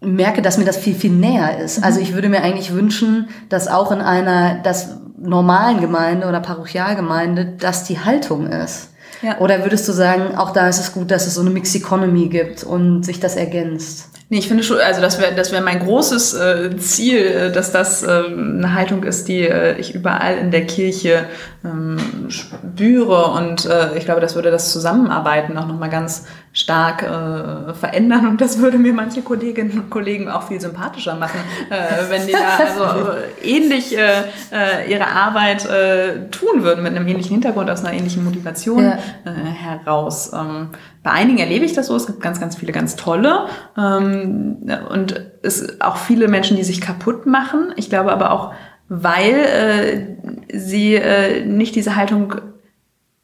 merke, 0.00 0.42
dass 0.42 0.58
mir 0.58 0.64
das 0.64 0.78
viel, 0.78 0.94
viel 0.94 1.12
näher 1.12 1.58
ist. 1.58 1.78
Mhm. 1.78 1.84
Also 1.84 2.00
ich 2.00 2.14
würde 2.14 2.28
mir 2.28 2.42
eigentlich 2.42 2.72
wünschen, 2.72 3.28
dass 3.48 3.68
auch 3.68 3.92
in 3.92 4.00
einer 4.00 4.56
das 4.62 4.96
normalen 5.18 5.80
Gemeinde 5.80 6.26
oder 6.26 6.40
Parochialgemeinde 6.40 7.56
das 7.58 7.84
die 7.84 8.00
Haltung 8.00 8.48
ist. 8.48 8.88
Ja. 9.22 9.38
Oder 9.38 9.62
würdest 9.62 9.86
du 9.86 9.92
sagen, 9.92 10.34
auch 10.36 10.50
da 10.50 10.68
ist 10.68 10.80
es 10.80 10.92
gut, 10.92 11.10
dass 11.10 11.26
es 11.26 11.34
so 11.34 11.42
eine 11.42 11.50
Mixed 11.50 11.76
Economy 11.76 12.28
gibt 12.28 12.64
und 12.64 13.04
sich 13.04 13.20
das 13.20 13.36
ergänzt? 13.36 14.09
Nee, 14.32 14.38
ich 14.38 14.46
finde 14.46 14.62
schon, 14.62 14.78
also 14.78 15.00
das 15.00 15.18
wäre 15.18 15.34
das 15.34 15.50
wäre 15.50 15.60
mein 15.60 15.80
großes 15.80 16.34
äh, 16.34 16.76
Ziel, 16.76 17.18
äh, 17.18 17.50
dass 17.52 17.72
das 17.72 18.04
äh, 18.04 18.22
eine 18.28 18.74
Haltung 18.74 19.02
ist, 19.02 19.26
die 19.26 19.40
äh, 19.40 19.76
ich 19.76 19.92
überall 19.92 20.38
in 20.38 20.52
der 20.52 20.66
Kirche 20.66 21.26
ähm, 21.64 21.98
spüre. 22.28 23.32
Und 23.32 23.66
äh, 23.66 23.98
ich 23.98 24.04
glaube, 24.04 24.20
das 24.20 24.36
würde 24.36 24.52
das 24.52 24.70
Zusammenarbeiten 24.70 25.58
auch 25.58 25.66
nochmal 25.66 25.90
ganz 25.90 26.26
stark 26.52 27.04
äh, 27.04 27.74
verändern 27.74 28.26
und 28.26 28.40
das 28.40 28.58
würde 28.58 28.76
mir 28.76 28.92
manche 28.92 29.22
Kolleginnen 29.22 29.70
und 29.72 29.90
Kollegen 29.90 30.28
auch 30.28 30.48
viel 30.48 30.60
sympathischer 30.60 31.14
machen, 31.14 31.38
äh, 31.70 32.10
wenn 32.10 32.26
die 32.26 32.32
da 32.32 32.58
also 32.58 33.12
äh, 33.12 33.48
ähnlich 33.48 33.96
äh, 33.96 34.22
äh, 34.52 34.90
ihre 34.90 35.06
Arbeit 35.06 35.64
äh, 35.66 36.28
tun 36.30 36.64
würden 36.64 36.82
mit 36.82 36.96
einem 36.96 37.06
ähnlichen 37.06 37.32
Hintergrund 37.32 37.70
aus 37.70 37.84
einer 37.84 37.96
ähnlichen 37.96 38.24
Motivation 38.24 38.82
ja. 38.82 38.98
äh, 39.24 39.30
heraus. 39.30 40.32
Ähm, 40.32 40.70
bei 41.04 41.12
einigen 41.12 41.38
erlebe 41.38 41.64
ich 41.64 41.72
das 41.72 41.86
so, 41.86 41.94
es 41.94 42.06
gibt 42.06 42.20
ganz, 42.20 42.40
ganz 42.40 42.56
viele 42.56 42.72
ganz 42.72 42.96
tolle 42.96 43.46
ähm, 43.78 44.56
und 44.90 45.20
es 45.42 45.80
auch 45.80 45.98
viele 45.98 46.26
Menschen, 46.26 46.56
die 46.56 46.64
sich 46.64 46.80
kaputt 46.80 47.26
machen. 47.26 47.72
Ich 47.76 47.88
glaube 47.90 48.10
aber 48.10 48.32
auch, 48.32 48.52
weil 48.88 50.16
äh, 50.50 50.58
sie 50.58 50.96
äh, 50.96 51.44
nicht 51.44 51.76
diese 51.76 51.94
Haltung 51.94 52.34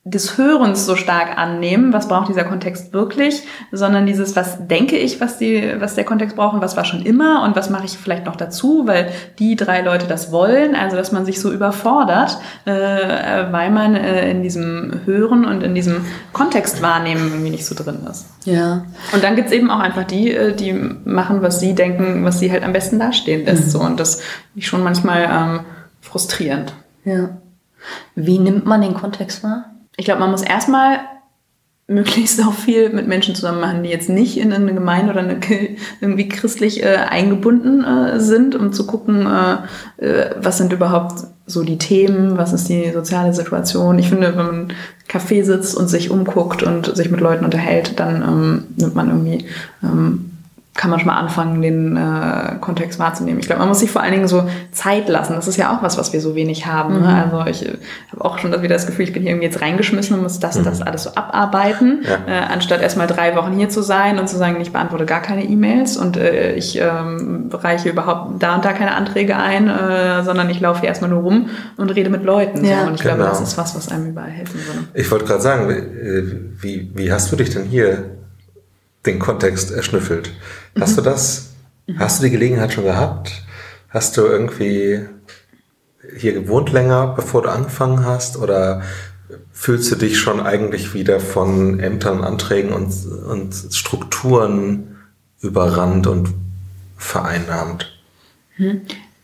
des 0.09 0.38
Hörens 0.38 0.86
so 0.86 0.94
stark 0.94 1.36
annehmen, 1.36 1.92
was 1.92 2.07
braucht 2.07 2.28
dieser 2.28 2.44
Kontext 2.44 2.92
wirklich, 2.92 3.42
sondern 3.72 4.07
dieses, 4.07 4.36
was 4.36 4.68
denke 4.68 4.96
ich, 4.96 5.20
was, 5.20 5.36
die, 5.38 5.74
was 5.80 5.96
der 5.96 6.04
Kontext 6.04 6.36
braucht 6.36 6.54
und 6.54 6.61
was 6.61 6.76
war 6.76 6.84
schon 6.84 7.02
immer 7.02 7.42
und 7.42 7.57
was 7.57 7.70
mache 7.70 7.86
ich 7.86 7.98
vielleicht 7.98 8.24
noch 8.24 8.36
dazu, 8.36 8.86
weil 8.86 9.11
die 9.40 9.57
drei 9.57 9.82
Leute 9.82 10.07
das 10.07 10.30
wollen, 10.30 10.76
also 10.76 10.96
dass 10.96 11.11
man 11.11 11.26
sich 11.26 11.40
so 11.40 11.50
überfordert, 11.50 12.38
äh, 12.66 12.70
weil 13.50 13.72
man 13.72 13.96
äh, 13.96 14.30
in 14.30 14.44
diesem 14.44 15.00
Hören 15.07 15.44
und 15.44 15.64
in 15.64 15.74
diesem 15.74 16.04
Kontext 16.32 16.82
wahrnehmen 16.82 17.26
irgendwie 17.26 17.50
nicht 17.50 17.66
so 17.66 17.74
drin 17.74 18.07
ist. 18.09 18.26
Ja. 18.44 18.86
Und 19.12 19.24
dann 19.24 19.34
gibt's 19.34 19.50
eben 19.50 19.72
auch 19.72 19.80
einfach 19.80 20.04
die, 20.04 20.30
äh, 20.30 20.54
die 20.54 20.72
machen, 20.72 21.42
was 21.42 21.59
sie 21.59 21.74
denken, 21.74 22.24
was 22.24 22.38
sie 22.38 22.52
halt 22.52 22.62
am 22.62 22.72
besten 22.72 23.00
dastehen 23.00 23.44
lässt. 23.44 23.66
Mhm. 23.66 23.70
So. 23.70 23.80
Und 23.80 23.98
das 23.98 24.20
ich 24.54 24.68
schon 24.68 24.84
manchmal 24.84 25.28
ähm, 25.28 25.61
frustrierend. 26.00 26.72
Ja. 27.04 27.30
Wie 28.14 28.38
nimmt 28.38 28.66
man 28.66 28.82
den 28.82 28.94
Kontext 28.94 29.42
wahr? 29.42 29.64
Ich 29.97 30.05
glaube, 30.05 30.20
man 30.20 30.30
muss 30.30 30.42
erstmal 30.42 31.01
möglichst 31.88 32.44
auch 32.44 32.53
viel 32.53 32.90
mit 32.90 33.07
Menschen 33.07 33.34
zusammen 33.34 33.61
machen, 33.61 33.82
die 33.84 33.90
jetzt 33.90 34.09
nicht 34.09 34.38
in 34.38 34.53
eine 34.53 34.74
Gemeinde 34.74 35.12
oder 35.12 35.20
eine, 35.20 35.38
irgendwie 36.01 36.28
christlich 36.28 36.82
äh, 36.82 36.97
eingebunden 36.97 37.84
äh, 37.84 38.18
sind, 38.20 38.57
um 38.57 38.72
zu 38.72 38.86
gucken, 38.86 39.26
äh, 39.26 40.05
äh, 40.05 40.30
was 40.36 40.59
sind 40.59 40.72
überhaupt 40.72 41.24
so 41.47 41.62
die 41.62 41.78
Themen, 41.78 42.36
was 42.36 42.53
ist 42.53 42.68
die 42.68 42.90
soziale 42.90 43.32
Situation. 43.32 44.01
Ich 44.01 44.09
finde, 44.09 44.36
wenn 44.36 44.47
man 44.47 44.55
im 44.62 44.68
Café 45.09 45.44
sitzt 45.44 45.76
und 45.76 45.86
sich 45.86 46.11
umguckt 46.11 46.64
und 46.64 46.97
sich 46.97 47.09
mit 47.09 47.20
Leuten 47.20 47.44
unterhält, 47.44 48.01
dann 48.01 48.22
ähm, 48.22 48.64
nimmt 48.76 48.97
man 48.97 49.09
irgendwie 49.09 49.47
ähm, 49.84 50.26
kann 50.77 50.91
man 50.91 50.99
schon 50.99 51.07
mal 51.07 51.16
anfangen, 51.16 51.62
den 51.62 51.97
äh, 51.97 52.57
Kontext 52.61 52.99
wahrzunehmen. 52.99 53.41
Ich 53.41 53.47
glaube, 53.47 53.61
man 53.61 53.68
muss 53.68 53.81
sich 53.81 53.91
vor 53.91 54.03
allen 54.03 54.12
Dingen 54.12 54.29
so 54.29 54.49
Zeit 54.72 55.09
lassen. 55.09 55.35
Das 55.35 55.49
ist 55.49 55.57
ja 55.57 55.74
auch 55.74 55.83
was, 55.83 55.99
was 55.99 56.12
wir 56.12 56.20
so 56.20 56.35
wenig 56.35 56.66
haben. 56.66 56.95
Ne? 56.95 57.01
Mhm. 57.01 57.07
Ne? 57.07 57.24
Also 57.24 57.51
ich 57.51 57.66
äh, 57.66 57.79
habe 58.12 58.24
auch 58.24 58.39
schon 58.39 58.51
wieder 58.51 58.74
das 58.74 58.87
Gefühl, 58.87 59.05
ich 59.05 59.12
bin 59.12 59.22
hier 59.22 59.33
irgendwie 59.33 59.47
jetzt 59.47 59.61
reingeschmissen 59.61 60.16
und 60.16 60.22
muss 60.22 60.39
das 60.39 60.57
und 60.57 60.62
mhm. 60.62 60.70
das 60.70 60.83
alles 60.83 61.05
so 61.05 61.11
abarbeiten, 61.14 62.05
ja. 62.05 62.33
äh, 62.33 62.53
anstatt 62.53 62.83
erstmal 62.83 63.07
drei 63.07 63.37
Wochen 63.37 63.53
hier 63.53 63.68
zu 63.68 63.83
sein 63.83 64.18
und 64.18 64.29
zu 64.29 64.37
sagen, 64.37 64.61
ich 64.61 64.72
beantworte 64.72 65.07
gar 65.07 65.22
keine 65.22 65.45
E-Mails 65.45 65.97
und 65.97 66.16
äh, 66.16 66.55
ich 66.55 66.79
ähm, 66.79 67.51
reiche 67.53 67.89
überhaupt 67.89 68.43
da 68.43 68.57
und 68.57 68.64
da 68.64 68.72
keine 68.72 68.95
Anträge 68.95 69.37
ein, 69.37 69.68
äh, 69.68 70.22
sondern 70.24 70.51
ich 70.51 70.61
laufe 70.61 70.81
hier 70.81 70.89
erstmal 70.89 71.11
nur 71.11 71.22
rum 71.22 71.51
und 71.77 71.91
rede 71.91 72.11
mit 72.11 72.22
Leuten. 72.22 72.64
Ja. 72.64 72.83
So. 72.83 72.87
Und 72.89 72.95
ich 72.95 73.03
genau. 73.03 73.16
glaube, 73.16 73.31
das 73.31 73.41
ist 73.41 73.59
was, 73.59 73.74
was 73.74 73.89
einem 73.91 74.11
überall 74.11 74.31
helfen 74.31 74.61
würde. 74.66 74.89
Ich 74.95 75.11
wollte 75.11 75.24
gerade 75.24 75.43
sagen, 75.43 75.68
wie, 76.61 76.91
wie 76.95 77.12
hast 77.12 77.33
du 77.33 77.37
dich 77.37 77.51
denn 77.51 77.64
hier 77.64 78.16
den 79.07 79.18
Kontext 79.18 79.70
erschnüffelt. 79.70 80.33
Hast 80.79 80.93
mhm. 80.93 80.97
du 80.97 81.03
das, 81.03 81.51
hast 81.99 82.20
du 82.20 82.24
die 82.24 82.31
Gelegenheit 82.31 82.72
schon 82.72 82.85
gehabt? 82.85 83.43
Hast 83.89 84.16
du 84.16 84.22
irgendwie 84.22 85.01
hier 86.16 86.33
gewohnt 86.35 86.72
länger, 86.72 87.14
bevor 87.16 87.43
du 87.43 87.51
angefangen 87.51 88.05
hast? 88.05 88.37
Oder 88.37 88.83
fühlst 89.53 89.91
du 89.91 89.97
dich 89.97 90.18
schon 90.18 90.41
eigentlich 90.41 90.95
wieder 90.95 91.20
von 91.20 91.81
Ämtern, 91.81 92.22
Anträgen 92.22 92.72
und, 92.72 92.93
und 93.07 93.55
Strukturen 93.72 94.97
überrannt 95.41 96.07
und 96.07 96.35
vereinnahmt? 96.97 97.93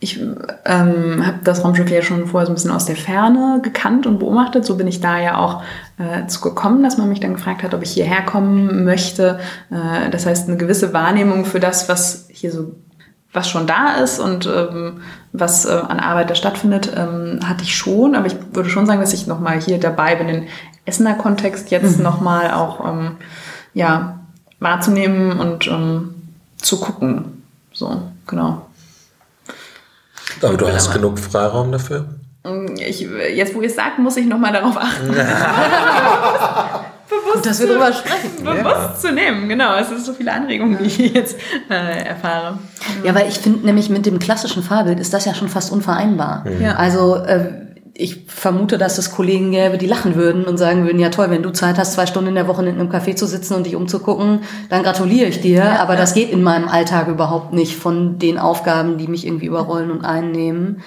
Ich 0.03 0.19
ähm, 0.65 1.25
habe 1.25 1.37
das 1.45 1.63
Raumschiff 1.63 1.89
ja 1.89 2.01
schon 2.01 2.27
vorher 2.27 2.45
so 2.45 2.51
ein 2.51 2.55
bisschen 2.55 2.71
aus 2.71 2.83
der 2.83 2.97
Ferne 2.97 3.61
gekannt 3.63 4.05
und 4.05 4.19
beobachtet. 4.19 4.65
So 4.65 4.75
bin 4.75 4.85
ich 4.85 4.99
da 4.99 5.17
ja 5.17 5.37
auch 5.37 5.63
äh, 5.97 6.27
zu 6.27 6.41
gekommen, 6.41 6.83
dass 6.83 6.97
man 6.97 7.07
mich 7.07 7.21
dann 7.21 7.35
gefragt 7.35 7.63
hat, 7.63 7.73
ob 7.73 7.81
ich 7.81 7.91
hierher 7.91 8.21
kommen 8.21 8.83
möchte. 8.83 9.39
Äh, 9.71 10.09
das 10.09 10.25
heißt, 10.25 10.49
eine 10.49 10.57
gewisse 10.57 10.91
Wahrnehmung 10.91 11.45
für 11.45 11.61
das, 11.61 11.87
was 11.87 12.27
hier 12.29 12.51
so, 12.51 12.75
was 13.31 13.49
schon 13.49 13.65
da 13.65 13.93
ist 13.95 14.19
und 14.19 14.45
ähm, 14.45 15.03
was 15.31 15.65
äh, 15.65 15.71
an 15.71 16.01
Arbeit 16.01 16.29
da 16.29 16.35
stattfindet, 16.35 16.91
ähm, 16.97 17.39
hatte 17.47 17.63
ich 17.63 17.73
schon. 17.73 18.15
Aber 18.15 18.27
ich 18.27 18.35
würde 18.51 18.69
schon 18.69 18.85
sagen, 18.85 18.99
dass 18.99 19.13
ich 19.13 19.25
nochmal 19.25 19.61
hier 19.61 19.79
dabei 19.79 20.15
bin, 20.15 20.27
den 20.27 20.47
Essener 20.83 21.13
Kontext 21.13 21.71
jetzt 21.71 21.97
mhm. 21.97 22.03
nochmal 22.03 22.51
auch 22.51 22.85
ähm, 22.85 23.11
ja, 23.73 24.19
wahrzunehmen 24.59 25.39
und 25.39 25.65
ähm, 25.67 26.13
zu 26.57 26.81
gucken. 26.81 27.41
So, 27.71 28.01
genau. 28.27 28.65
Aber 30.41 30.57
du 30.57 30.67
hast 30.67 30.93
genug 30.93 31.19
Freiraum 31.19 31.71
dafür? 31.71 32.05
Ich, 32.77 33.01
jetzt, 33.01 33.55
wo 33.55 33.61
ihr 33.61 33.67
es 33.67 33.75
sagt, 33.75 33.99
muss 33.99 34.17
ich 34.17 34.25
nochmal 34.25 34.51
darauf 34.51 34.77
achten. 34.77 35.15
bewusst 37.13 37.45
dass 37.45 37.59
wir 37.59 37.67
darüber 37.67 37.93
sprechen. 37.93 38.31
Bewusst 38.43 38.65
ja. 38.65 38.95
zu 38.95 39.11
nehmen, 39.11 39.49
genau. 39.49 39.75
Es 39.75 39.91
ist 39.91 40.05
so 40.05 40.13
viele 40.13 40.31
Anregungen, 40.31 40.77
die 40.77 40.85
ich 40.85 40.97
jetzt 40.97 41.37
äh, 41.69 42.05
erfahre. 42.07 42.59
Ja, 43.03 43.15
weil 43.15 43.27
ich 43.27 43.39
finde 43.39 43.65
nämlich 43.65 43.89
mit 43.89 44.05
dem 44.05 44.19
klassischen 44.19 44.63
Fahrbild 44.63 44.99
ist 44.99 45.13
das 45.13 45.25
ja 45.25 45.33
schon 45.33 45.49
fast 45.49 45.71
unvereinbar. 45.71 46.45
Mhm. 46.45 46.61
Ja. 46.61 46.75
Also 46.75 47.15
äh, 47.17 47.62
ich 47.95 48.25
vermute, 48.27 48.77
dass 48.77 48.97
es 48.97 49.11
Kollegen 49.11 49.51
gäbe, 49.51 49.77
die 49.77 49.85
lachen 49.85 50.15
würden 50.15 50.45
und 50.45 50.57
sagen 50.57 50.85
würden, 50.85 50.99
ja 50.99 51.09
toll, 51.09 51.29
wenn 51.29 51.43
du 51.43 51.51
Zeit 51.51 51.77
hast, 51.77 51.93
zwei 51.93 52.07
Stunden 52.07 52.29
in 52.29 52.35
der 52.35 52.47
Woche 52.47 52.65
in 52.65 52.79
einem 52.79 52.89
Café 52.89 53.15
zu 53.15 53.27
sitzen 53.27 53.53
und 53.53 53.65
dich 53.65 53.75
umzugucken, 53.75 54.39
dann 54.69 54.81
gratuliere 54.81 55.27
ich 55.27 55.41
dir. 55.41 55.59
Ja, 55.59 55.79
aber 55.79 55.93
ja. 55.93 55.99
das 55.99 56.15
geht 56.15 56.31
in 56.31 56.41
meinem 56.41 56.67
Alltag 56.67 57.07
überhaupt 57.07 57.53
nicht 57.53 57.75
von 57.75 58.17
den 58.17 58.39
Aufgaben, 58.39 58.97
die 58.97 59.07
mich 59.07 59.27
irgendwie 59.27 59.45
überrollen 59.45 59.91
und 59.91 60.03
einnehmen. 60.03 60.81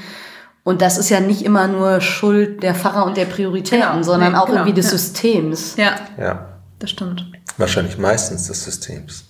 Und 0.65 0.83
das 0.83 0.99
ist 0.99 1.11
ja 1.11 1.21
nicht 1.21 1.43
immer 1.43 1.69
nur 1.69 2.01
Schuld 2.01 2.65
der 2.65 2.75
Pfarrer 2.75 3.07
und 3.07 3.17
der 3.17 3.27
Prioritäten, 3.27 3.89
genau. 3.89 4.03
sondern 4.03 4.33
nee, 4.33 4.39
auch 4.39 4.47
genau. 4.47 4.59
irgendwie 4.59 4.75
des 4.75 4.87
ja. 4.87 4.99
Systems. 4.99 5.77
Ja. 5.77 5.95
ja, 6.19 6.49
das 6.81 6.91
stimmt. 6.91 7.25
Wahrscheinlich 7.57 7.99
meistens 7.99 8.49
des 8.49 8.65
Systems. 8.65 9.26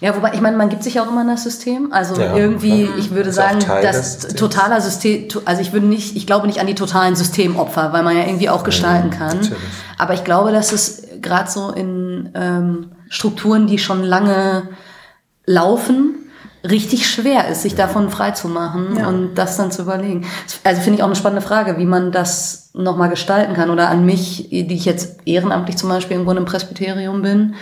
Ja, 0.00 0.14
wobei, 0.14 0.32
ich 0.34 0.40
meine, 0.40 0.56
man 0.56 0.68
gibt 0.68 0.84
sich 0.84 1.00
auch 1.00 1.08
immer 1.08 1.22
in 1.22 1.28
das 1.28 1.42
System. 1.42 1.92
Also 1.92 2.20
ja, 2.20 2.36
irgendwie, 2.36 2.84
ja. 2.84 2.90
ich 2.98 3.10
würde 3.10 3.32
sagen, 3.32 3.58
das 3.82 4.28
totaler 4.28 4.80
System, 4.80 5.28
also 5.44 5.60
ich 5.60 5.72
würde 5.72 5.86
nicht, 5.86 6.16
ich 6.16 6.26
glaube 6.26 6.46
nicht 6.46 6.60
an 6.60 6.68
die 6.68 6.76
totalen 6.76 7.16
Systemopfer, 7.16 7.92
weil 7.92 8.04
man 8.04 8.16
ja 8.16 8.24
irgendwie 8.24 8.48
auch 8.48 8.62
gestalten 8.62 9.10
kann. 9.10 9.38
Natürlich. 9.38 9.58
Aber 9.98 10.14
ich 10.14 10.22
glaube, 10.22 10.52
dass 10.52 10.72
es 10.72 11.02
gerade 11.20 11.50
so 11.50 11.70
in 11.70 12.30
ähm, 12.34 12.92
Strukturen, 13.08 13.66
die 13.66 13.78
schon 13.78 14.04
lange 14.04 14.68
laufen, 15.46 16.14
richtig 16.68 17.08
schwer 17.08 17.48
ist, 17.48 17.62
sich 17.62 17.74
davon 17.74 18.10
frei 18.10 18.32
zu 18.32 18.48
machen 18.48 18.96
ja. 18.98 19.08
und 19.08 19.34
das 19.34 19.56
dann 19.56 19.70
zu 19.70 19.82
überlegen. 19.82 20.26
Also 20.64 20.80
finde 20.80 20.98
ich 20.98 21.02
auch 21.02 21.06
eine 21.06 21.16
spannende 21.16 21.46
Frage, 21.46 21.78
wie 21.78 21.84
man 21.84 22.12
das 22.12 22.70
nochmal 22.74 23.08
gestalten 23.08 23.54
kann. 23.54 23.70
Oder 23.70 23.88
an 23.88 24.04
mich, 24.04 24.48
die 24.50 24.74
ich 24.74 24.84
jetzt 24.84 25.18
ehrenamtlich 25.24 25.76
zum 25.76 25.88
Beispiel 25.88 26.16
irgendwo 26.16 26.30
einem 26.30 26.44
Presbyterium 26.44 27.22
bin, 27.22 27.54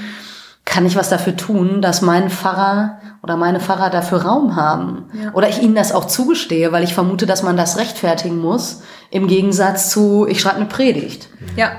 kann 0.67 0.85
ich 0.85 0.97
was 0.97 1.09
dafür 1.09 1.37
tun, 1.37 1.81
dass 1.81 2.03
mein 2.03 2.29
Pfarrer 2.29 2.99
oder 3.23 3.37
meine 3.37 3.61
Pfarrer 3.61 3.89
dafür 3.89 4.23
Raum 4.23 4.57
haben? 4.57 5.07
Ja. 5.15 5.33
Oder 5.33 5.49
ich 5.49 5.63
ihnen 5.63 5.75
das 5.75 5.93
auch 5.93 6.07
zugestehe, 6.07 6.73
weil 6.73 6.85
ich 6.85 6.93
vermute, 6.93 7.25
dass 7.25 7.43
man 7.43 7.57
das 7.57 7.79
rechtfertigen 7.79 8.39
muss, 8.39 8.83
im 9.11 9.29
Gegensatz 9.29 9.89
zu, 9.91 10.27
ich 10.29 10.41
schreibe 10.41 10.57
eine 10.57 10.67
Predigt. 10.67 11.31
Ja. 11.55 11.71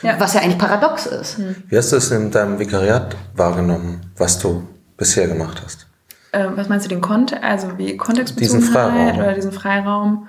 ja. 0.00 0.18
Was 0.18 0.34
ja 0.34 0.40
eigentlich 0.40 0.58
paradox 0.58 1.06
ist. 1.06 1.38
Wie 1.68 1.76
hast 1.76 1.92
du 1.92 1.96
es 1.96 2.10
in 2.12 2.30
deinem 2.30 2.58
Vikariat 2.58 3.16
wahrgenommen, 3.34 4.12
was 4.16 4.38
du 4.38 4.66
bisher 4.96 5.26
gemacht 5.26 5.60
hast? 5.64 5.88
Äh, 6.32 6.46
was 6.54 6.68
meinst 6.68 6.86
du, 6.86 6.88
den 6.88 7.00
Kontext, 7.00 7.42
also 7.42 7.78
wie 7.78 7.96
Kontextbezogenheit 7.96 8.62
Diesen 8.62 8.72
Freiraum. 8.72 9.18
oder 9.18 9.34
diesen 9.34 9.52
Freiraum? 9.52 10.28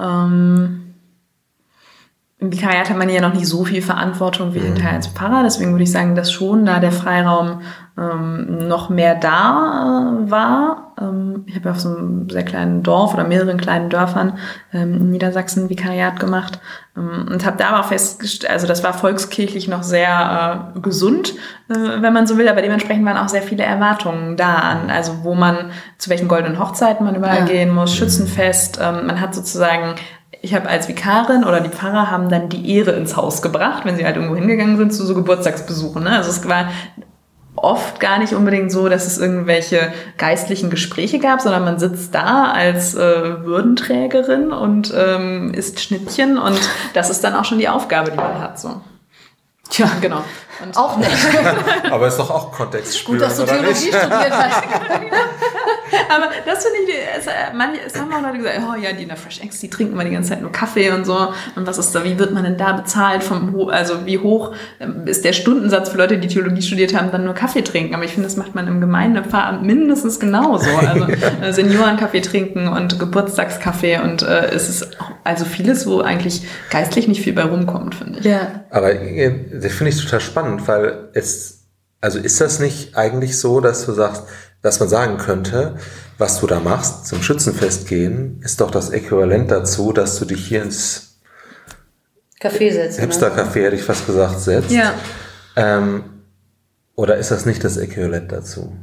Ähm, 0.00 0.91
Im 2.42 2.52
Vikariat 2.52 2.90
hat 2.90 2.96
man 2.98 3.08
ja 3.08 3.20
noch 3.20 3.34
nicht 3.34 3.46
so 3.46 3.64
viel 3.64 3.82
Verantwortung 3.82 4.52
wie 4.52 4.58
Mhm. 4.58 4.64
hinterher 4.64 4.94
als 4.94 5.06
Pfarrer, 5.06 5.44
deswegen 5.44 5.70
würde 5.70 5.84
ich 5.84 5.92
sagen, 5.92 6.16
dass 6.16 6.32
schon 6.32 6.66
da 6.66 6.80
der 6.80 6.90
Freiraum 6.90 7.60
ähm, 7.96 8.66
noch 8.66 8.88
mehr 8.88 9.14
da 9.14 10.16
äh, 10.26 10.30
war. 10.30 10.94
Ähm, 11.00 11.44
ich 11.46 11.54
habe 11.54 11.66
ja 11.66 11.70
auf 11.72 11.78
so 11.80 11.90
einem 11.96 12.28
sehr 12.28 12.42
kleinen 12.42 12.82
Dorf 12.82 13.14
oder 13.14 13.22
mehreren 13.24 13.58
kleinen 13.60 13.90
Dörfern 13.90 14.38
ähm, 14.72 14.94
in 14.94 15.10
Niedersachsen 15.12 15.68
Vikariat 15.70 16.18
gemacht 16.18 16.58
ähm, 16.96 17.28
und 17.30 17.44
habe 17.46 17.58
da 17.58 17.68
aber 17.68 17.80
auch 17.80 17.88
festgestellt, 17.88 18.50
also 18.52 18.66
das 18.66 18.82
war 18.82 18.92
volkskirchlich 18.94 19.68
noch 19.68 19.84
sehr 19.84 20.72
äh, 20.74 20.80
gesund, 20.80 21.34
äh, 21.68 21.74
wenn 22.00 22.12
man 22.12 22.26
so 22.26 22.38
will, 22.38 22.48
aber 22.48 22.62
dementsprechend 22.62 23.04
waren 23.04 23.18
auch 23.18 23.28
sehr 23.28 23.42
viele 23.42 23.62
Erwartungen 23.62 24.36
da 24.36 24.54
an, 24.56 24.90
also 24.90 25.22
wo 25.22 25.34
man, 25.34 25.70
zu 25.98 26.10
welchen 26.10 26.26
goldenen 26.26 26.58
Hochzeiten 26.58 27.04
man 27.06 27.14
überall 27.14 27.40
Ja. 27.40 27.44
gehen 27.44 27.72
muss, 27.72 27.94
Schützenfest, 27.94 28.80
ähm, 28.82 29.06
man 29.06 29.20
hat 29.20 29.32
sozusagen 29.34 29.94
ich 30.42 30.54
habe 30.54 30.68
als 30.68 30.88
Vikarin 30.88 31.44
oder 31.44 31.60
die 31.60 31.70
Pfarrer 31.70 32.10
haben 32.10 32.28
dann 32.28 32.48
die 32.48 32.76
Ehre 32.76 32.90
ins 32.92 33.16
Haus 33.16 33.42
gebracht, 33.42 33.84
wenn 33.84 33.96
sie 33.96 34.04
halt 34.04 34.16
irgendwo 34.16 34.34
hingegangen 34.34 34.76
sind 34.76 34.92
zu 34.92 35.06
so 35.06 35.14
Geburtstagsbesuchen. 35.14 36.02
Ne? 36.02 36.10
Also 36.10 36.30
es 36.30 36.46
war 36.48 36.68
oft 37.54 38.00
gar 38.00 38.18
nicht 38.18 38.32
unbedingt 38.32 38.72
so, 38.72 38.88
dass 38.88 39.06
es 39.06 39.18
irgendwelche 39.18 39.92
geistlichen 40.18 40.68
Gespräche 40.68 41.20
gab, 41.20 41.40
sondern 41.40 41.64
man 41.64 41.78
sitzt 41.78 42.12
da 42.14 42.50
als 42.50 42.94
äh, 42.96 43.44
Würdenträgerin 43.44 44.52
und 44.52 44.92
ähm, 44.96 45.54
isst 45.54 45.78
Schnittchen 45.80 46.38
und 46.38 46.58
das 46.92 47.08
ist 47.08 47.22
dann 47.22 47.34
auch 47.34 47.44
schon 47.44 47.58
die 47.58 47.68
Aufgabe, 47.68 48.10
die 48.10 48.16
man 48.16 48.40
hat. 48.40 48.58
So. 48.58 48.80
Tja, 49.70 49.88
Genau. 50.00 50.24
Und 50.62 50.76
auch 50.76 50.96
nicht. 50.96 51.10
Aber 51.90 52.08
ist 52.08 52.18
doch 52.18 52.30
auch 52.30 52.52
Kontextspüren, 52.52 53.18
Gut, 53.18 53.28
dass 53.28 53.36
du 53.36 53.44
Theologie 53.44 53.68
nicht? 53.68 53.94
studiert 53.94 54.30
hast. 54.30 54.62
Aber 56.08 56.26
das 56.44 56.64
finde 56.64 56.90
ich, 56.90 56.96
es, 57.18 57.26
äh, 57.26 57.30
manche, 57.54 57.80
es 57.86 57.98
haben 57.98 58.12
auch 58.12 58.22
Leute 58.22 58.38
gesagt, 58.38 58.60
oh 58.70 58.80
ja, 58.80 58.92
die 58.92 59.02
in 59.02 59.08
der 59.08 59.16
Fresh 59.16 59.40
Eggs, 59.40 59.60
die 59.60 59.68
trinken 59.68 59.96
mal 59.96 60.04
die 60.04 60.10
ganze 60.10 60.30
Zeit 60.30 60.40
nur 60.40 60.52
Kaffee 60.52 60.90
und 60.90 61.04
so. 61.04 61.32
Und 61.56 61.66
was 61.66 61.78
ist 61.78 61.94
da, 61.94 62.04
wie 62.04 62.18
wird 62.18 62.32
man 62.32 62.44
denn 62.44 62.56
da 62.56 62.72
bezahlt 62.72 63.22
vom, 63.22 63.68
also 63.68 64.06
wie 64.06 64.18
hoch 64.18 64.54
ähm, 64.80 65.06
ist 65.06 65.24
der 65.24 65.32
Stundensatz 65.32 65.90
für 65.90 65.98
Leute, 65.98 66.18
die 66.18 66.28
Theologie 66.28 66.62
studiert 66.62 66.94
haben, 66.96 67.10
dann 67.10 67.24
nur 67.24 67.34
Kaffee 67.34 67.62
trinken? 67.62 67.94
Aber 67.94 68.04
ich 68.04 68.12
finde, 68.12 68.28
das 68.28 68.36
macht 68.36 68.54
man 68.54 68.66
im 68.68 68.80
Gemeindepfarramt 68.80 69.62
mindestens 69.62 70.18
genauso. 70.18 70.70
Also 70.70 71.06
äh, 71.42 71.52
Seniorenkaffee 71.52 72.20
trinken 72.20 72.68
und 72.68 72.98
Geburtstagskaffee 72.98 73.98
und 73.98 74.22
äh, 74.22 74.50
es 74.50 74.68
ist 74.68 75.00
auch, 75.00 75.12
also 75.24 75.44
vieles, 75.44 75.86
wo 75.86 76.00
eigentlich 76.00 76.46
geistlich 76.70 77.08
nicht 77.08 77.22
viel 77.22 77.32
bei 77.32 77.44
rumkommt, 77.44 77.94
finde 77.94 78.20
ich. 78.20 78.24
Ja. 78.24 78.64
Aber 78.70 78.92
äh, 78.92 79.32
das 79.52 79.72
finde 79.72 79.90
ich 79.90 80.02
total 80.02 80.20
spannend, 80.20 80.51
weil 80.66 81.08
es, 81.14 81.64
also 82.00 82.18
ist 82.18 82.40
das 82.40 82.58
nicht 82.58 82.96
eigentlich 82.96 83.38
so, 83.38 83.60
dass 83.60 83.86
du 83.86 83.92
sagst, 83.92 84.24
dass 84.62 84.78
man 84.80 84.88
sagen 84.88 85.18
könnte, 85.18 85.76
was 86.18 86.40
du 86.40 86.46
da 86.46 86.60
machst, 86.60 87.06
zum 87.06 87.22
Schützenfest 87.22 87.88
gehen, 87.88 88.40
ist 88.42 88.60
doch 88.60 88.70
das 88.70 88.90
Äquivalent 88.90 89.50
dazu, 89.50 89.92
dass 89.92 90.18
du 90.18 90.24
dich 90.24 90.46
hier 90.46 90.62
ins 90.62 91.18
Kaffee 92.40 92.70
setzen. 92.70 93.00
ne? 93.00 93.06
Hipster-Café, 93.06 93.64
hätte 93.64 93.76
ich 93.76 93.82
fast 93.82 94.06
gesagt, 94.06 94.40
setzt. 94.40 94.70
Ja. 94.70 94.94
Ähm, 95.56 96.04
oder 96.94 97.16
ist 97.16 97.30
das 97.30 97.46
nicht 97.46 97.64
das 97.64 97.76
Äquivalent 97.76 98.30
dazu? 98.30 98.76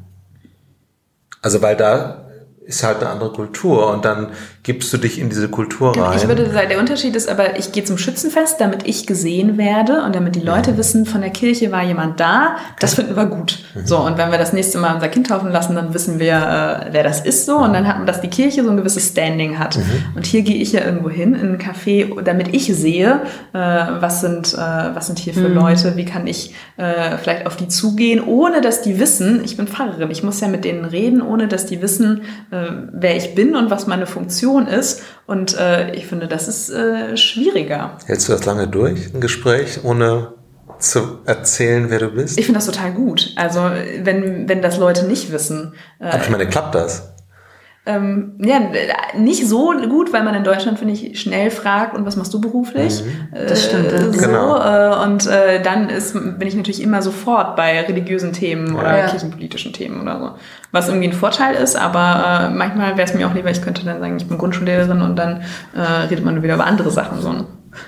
Also, 1.41 1.61
weil 1.61 1.78
da 1.78 2.29
ist 2.70 2.84
halt 2.84 3.01
eine 3.01 3.09
andere 3.09 3.32
Kultur 3.32 3.91
und 3.91 4.05
dann 4.05 4.28
gibst 4.61 4.93
du 4.93 4.97
dich 4.97 5.17
in 5.17 5.30
diese 5.30 5.49
Kultur 5.49 5.97
rein. 5.97 6.15
Ich 6.15 6.28
würde 6.28 6.47
sagen, 6.51 6.70
der 6.70 6.78
Unterschied 6.78 7.15
ist 7.15 7.28
aber, 7.28 7.57
ich 7.57 7.72
gehe 7.72 7.84
zum 7.84 7.97
Schützenfest, 7.97 8.61
damit 8.61 8.88
ich 8.88 9.07
gesehen 9.07 9.57
werde 9.57 10.03
und 10.03 10.13
damit 10.13 10.36
die 10.36 10.41
Leute 10.41 10.78
wissen, 10.78 11.07
von 11.07 11.22
der 11.22 11.32
Kirche 11.32 11.72
war 11.72 11.82
jemand 11.82 12.20
da. 12.20 12.57
Das 12.80 12.93
finden 12.93 13.15
wir 13.15 13.26
gut. 13.26 13.63
So, 13.86 13.97
und 13.97 14.20
wenn 14.20 14.30
wir 14.30 14.38
das 14.38 14.53
nächste 14.53 14.78
Mal 14.78 14.93
unser 14.93 15.07
Kind 15.07 15.28
taufen 15.28 15.51
lassen, 15.51 15.74
dann 15.74 15.95
wissen 15.95 16.20
wir, 16.20 16.36
äh, 16.36 16.89
wer 16.91 17.03
das 17.03 17.22
ist 17.22 17.47
so. 17.47 17.57
Und 17.57 17.74
dann 17.74 17.88
hat 17.88 17.97
man, 17.97 18.05
dass 18.05 18.22
die 18.22 18.30
Kirche 18.30 18.63
so 18.63 18.70
ein 18.70 18.78
gewisses 18.78 19.07
Standing 19.07 19.57
hat. 19.57 19.80
Und 20.15 20.28
hier 20.28 20.43
gehe 20.43 20.57
ich 20.57 20.72
ja 20.72 20.86
irgendwo 20.86 21.09
hin, 21.09 21.34
in 21.34 21.55
ein 21.55 21.57
Café, 21.57 22.22
damit 22.22 22.53
ich 22.53 22.67
sehe, 22.67 23.22
äh, 23.53 23.57
was, 23.57 24.22
sind, 24.22 24.53
äh, 24.53 24.57
was 24.57 25.07
sind 25.07 25.17
hier 25.17 25.34
für 25.34 25.47
Leute, 25.47 25.95
wie 25.95 26.05
kann 26.05 26.28
ich 26.28 26.53
äh, 26.78 27.17
vielleicht 27.17 27.47
auf 27.47 27.55
die 27.55 27.67
zugehen, 27.67 28.22
ohne 28.24 28.61
dass 28.61 28.84
die 28.84 28.99
wissen, 28.99 29.41
ich 29.43 29.57
bin 29.57 29.67
Pfarrerin. 29.67 30.11
Ich 30.11 30.22
muss 30.22 30.39
ja 30.41 30.47
mit 30.47 30.65
denen 30.65 30.86
reden, 30.86 31.24
ohne 31.24 31.47
dass 31.47 31.65
die 31.65 31.82
wissen, 31.82 32.22
äh, 32.51 32.59
wer 32.91 33.16
ich 33.16 33.36
bin 33.36 33.55
und 33.55 33.70
was 33.70 33.88
meine 33.88 34.05
Funktion 34.05 34.68
ist. 34.68 35.01
Und 35.28 35.57
äh, 35.57 35.93
ich 35.93 36.07
finde, 36.07 36.28
das 36.28 36.47
ist 36.47 36.70
äh, 36.70 37.16
schwieriger. 37.18 37.97
Hältst 38.05 38.28
du 38.28 38.34
das 38.34 38.45
lange 38.45 38.68
durch, 38.68 39.14
ein 39.14 39.22
Gespräch, 39.22 39.84
ohne 39.84 40.34
zu 40.80 41.20
erzählen, 41.26 41.89
wer 41.89 41.99
du 41.99 42.10
bist? 42.12 42.39
Ich 42.39 42.45
finde 42.45 42.60
das 42.60 42.66
total 42.66 42.93
gut. 42.93 43.34
Also 43.36 43.60
wenn, 44.01 44.47
wenn 44.47 44.62
das 44.62 44.78
Leute 44.78 45.05
nicht 45.05 45.32
wissen. 45.32 45.74
Äh, 45.99 46.05
Aber 46.05 46.24
ich 46.24 46.30
meine, 46.30 46.47
klappt 46.47 46.76
das? 46.76 47.14
Ähm, 47.86 48.34
ja, 48.40 48.60
nicht 49.18 49.48
so 49.48 49.74
gut, 49.90 50.14
weil 50.14 50.24
man 50.24 50.36
in 50.36 50.44
Deutschland, 50.44 50.78
finde 50.78 50.94
ich, 50.94 51.20
schnell 51.20 51.50
fragt, 51.50 51.96
und 51.98 52.06
was 52.06 52.16
machst 52.18 52.34
du 52.34 52.42
beruflich? 52.42 53.02
Das 53.34 53.66
stimmt. 53.66 53.92
Äh, 53.92 54.12
so, 54.14 54.28
Genau. 54.28 54.58
äh, 54.58 55.04
und 55.06 55.26
äh, 55.28 55.62
dann 55.64 55.90
ist, 55.90 56.14
bin 56.14 56.48
ich 56.48 56.56
natürlich 56.56 56.84
immer 56.84 57.02
sofort 57.02 57.56
bei 57.56 57.82
religiösen 57.82 58.32
Themen 58.34 58.76
oder 58.76 58.98
Ja. 58.98 59.08
kirchenpolitischen 59.08 59.74
Themen 59.74 60.02
oder 60.02 60.20
so. 60.20 60.32
Was 60.72 60.88
irgendwie 60.88 61.08
ein 61.08 61.14
Vorteil 61.14 61.56
ist, 61.56 61.76
aber 61.76 62.50
äh, 62.52 62.54
manchmal 62.54 62.96
wäre 62.98 63.08
es 63.08 63.14
mir 63.16 63.28
auch 63.28 63.34
lieber, 63.34 63.50
ich 63.50 63.62
könnte 63.62 63.84
dann 63.86 64.00
sagen, 64.00 64.18
ich 64.18 64.28
bin 64.28 64.38
Grundschullehrerin 64.38 65.02
und 65.02 65.16
dann 65.16 65.42
äh, 65.76 65.82
redet 66.10 66.24
man 66.24 66.44
wieder 66.44 66.56
über 66.56 66.66
andere 66.68 66.92
Sachen. 66.92 67.22
So. 67.22 67.34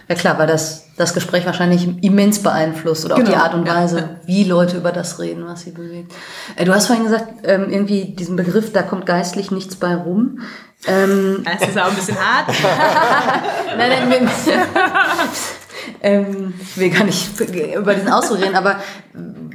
Ja 0.07 0.15
klar, 0.15 0.37
weil 0.39 0.47
das 0.47 0.85
das 0.97 1.13
Gespräch 1.13 1.45
wahrscheinlich 1.45 1.87
immens 2.03 2.43
beeinflusst 2.43 3.05
oder 3.05 3.15
auch 3.15 3.19
Genau, 3.19 3.31
die 3.31 3.35
Art 3.35 3.53
und 3.53 3.67
Weise, 3.67 3.97
ja. 3.97 4.09
wie 4.25 4.43
Leute 4.43 4.77
über 4.77 4.91
das 4.91 5.19
reden, 5.19 5.45
was 5.47 5.61
sie 5.61 5.71
bewegt. 5.71 6.13
Äh, 6.55 6.65
Du 6.65 6.73
hast 6.73 6.87
vorhin 6.87 7.05
gesagt, 7.05 7.25
ähm, 7.43 7.67
irgendwie 7.69 8.05
diesen 8.05 8.35
Begriff, 8.35 8.71
da 8.71 8.83
kommt 8.83 9.05
geistlich 9.05 9.51
nichts 9.51 9.75
bei 9.75 9.95
rum. 9.95 10.39
Ähm, 10.85 11.43
Das 11.59 11.69
ist 11.69 11.79
auch 11.79 11.89
ein 11.89 11.95
bisschen 11.95 12.17
hart. 12.17 12.47
nein, 13.77 13.89
nein, 13.89 14.09
nein, 14.09 14.29
ähm, 16.01 16.53
ich 16.61 16.77
will 16.77 16.89
gar 16.89 17.03
nicht 17.03 17.39
über 17.75 17.95
diesen 17.95 18.11
Ausdruck 18.11 18.41
reden, 18.41 18.55
aber 18.55 18.79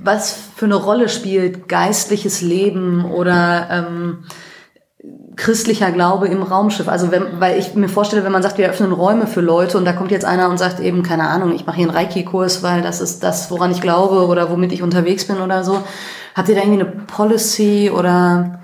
was 0.03 0.37
für 0.57 0.67
eine 0.67 0.77
Rolle 0.77 1.09
spielt 1.09 1.69
geistliches 1.69 2.41
Leben 2.41 3.05
oder 3.05 3.87
christlicher 5.37 5.91
Glaube 5.93 6.29
im 6.29 6.43
Raumschiff. 6.43 6.89
Also 6.89 7.11
wenn, 7.11 7.41
weil 7.41 7.59
ich 7.59 7.75
mir 7.75 7.89
vorstelle, 7.89 8.25
wenn 8.25 8.33
man 8.33 8.43
sagt, 8.43 8.59
wir 8.59 8.69
öffnen 8.69 8.93
Räume 8.93 9.27
für 9.27 9.43
Leute 9.43 9.77
und 9.77 9.85
da 9.85 9.93
kommt 9.93 10.11
jetzt 10.11 10.25
einer 10.25 10.49
und 10.49 10.59
sagt 10.59 10.81
eben, 10.81 11.03
keine 11.03 11.29
Ahnung, 11.29 11.55
ich 11.55 11.67
mache 11.67 11.77
hier 11.77 11.87
einen 11.87 11.97
Reiki-Kurs, 11.97 12.63
weil 12.63 12.83
das 12.83 13.01
ist 13.01 13.23
das, 13.23 13.51
woran 13.51 13.71
ich 13.71 13.83
glaube 13.83 14.27
oder 14.27 14.51
womit 14.51 14.73
ich 14.73 14.83
unterwegs 14.83 15.27
bin 15.27 15.41
oder 15.41 15.63
so. 15.63 15.83
Habt 16.35 16.49
ihr 16.49 16.55
da 16.55 16.63
irgendwie 16.63 16.81
eine 16.81 16.91
Policy 16.91 17.91
oder 17.95 18.61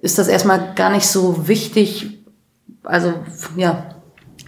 ist 0.00 0.18
das 0.18 0.28
erstmal 0.28 0.72
gar 0.74 0.90
nicht 0.90 1.06
so 1.06 1.46
wichtig? 1.46 2.24
Also, 2.82 3.14
ja. 3.56 3.93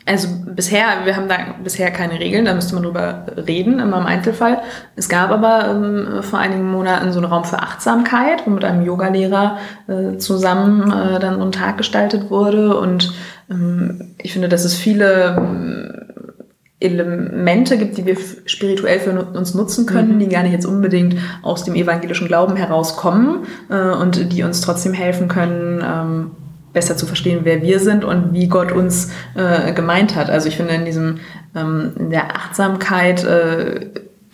Also 0.09 0.29
bisher, 0.47 0.87
wir 1.05 1.17
haben 1.17 1.29
da 1.29 1.37
bisher 1.65 1.91
keine 1.91 2.21
Regeln, 2.21 2.45
da 2.45 2.55
müsste 2.55 2.75
man 2.75 2.85
drüber 2.85 3.27
reden, 3.49 3.81
immer 3.81 3.99
im 3.99 4.07
Einzelfall. 4.07 4.63
Es 4.95 5.09
gab 5.09 5.33
aber 5.33 5.69
ähm, 5.69 6.23
vor 6.23 6.39
einigen 6.39 6.71
Monaten 6.71 7.11
so 7.11 7.19
einen 7.19 7.31
Raum 7.31 7.45
für 7.45 7.59
Achtsamkeit, 7.59 8.47
wo 8.47 8.51
mit 8.51 8.65
einem 8.65 8.87
Yogalehrer 8.87 9.59
äh, 9.89 10.17
zusammen 10.19 10.93
äh, 10.93 11.19
dann 11.19 11.41
so 11.41 11.45
ein 11.45 11.51
Tag 11.51 11.77
gestaltet 11.77 12.31
wurde. 12.31 12.79
Und 12.79 13.13
ähm, 13.51 14.15
ich 14.23 14.33
finde, 14.33 14.49
dass 14.49 14.65
es 14.65 14.77
viele 14.77 15.37
ähm, 15.37 15.93
Elemente 16.79 17.77
gibt, 17.77 17.99
die 17.99 18.07
wir 18.07 18.17
spirituell 18.45 19.01
für 19.01 19.25
uns 19.25 19.55
nutzen 19.55 19.87
können, 19.87 20.21
die 20.21 20.29
gar 20.29 20.45
nicht 20.45 20.53
jetzt 20.53 20.67
unbedingt 20.67 21.17
aus 21.43 21.65
dem 21.65 21.75
evangelischen 21.75 22.29
Glauben 22.29 22.55
herauskommen 22.55 23.47
äh, 23.71 23.91
und 23.91 24.33
die 24.33 24.45
uns 24.45 24.61
trotzdem 24.61 24.93
helfen 24.93 25.27
können, 25.27 25.83
ähm, 25.85 26.31
besser 26.77 26.95
zu 26.95 27.07
verstehen, 27.07 27.41
wer 27.45 27.63
wir 27.63 27.81
sind 27.81 28.05
und 28.05 28.35
wie 28.35 28.49
Gott 28.49 28.71
uns 28.71 29.11
äh, 29.35 29.73
gemeint 29.73 30.15
hat. 30.15 30.29
Also 30.29 30.47
ich 30.47 30.59
finde 30.59 30.75
in 30.75 30.85
diesem 30.85 31.21
ähm, 31.55 31.93
in 31.99 32.11
der 32.11 32.37
Achtsamkeit 32.37 33.25
äh, 33.25 33.87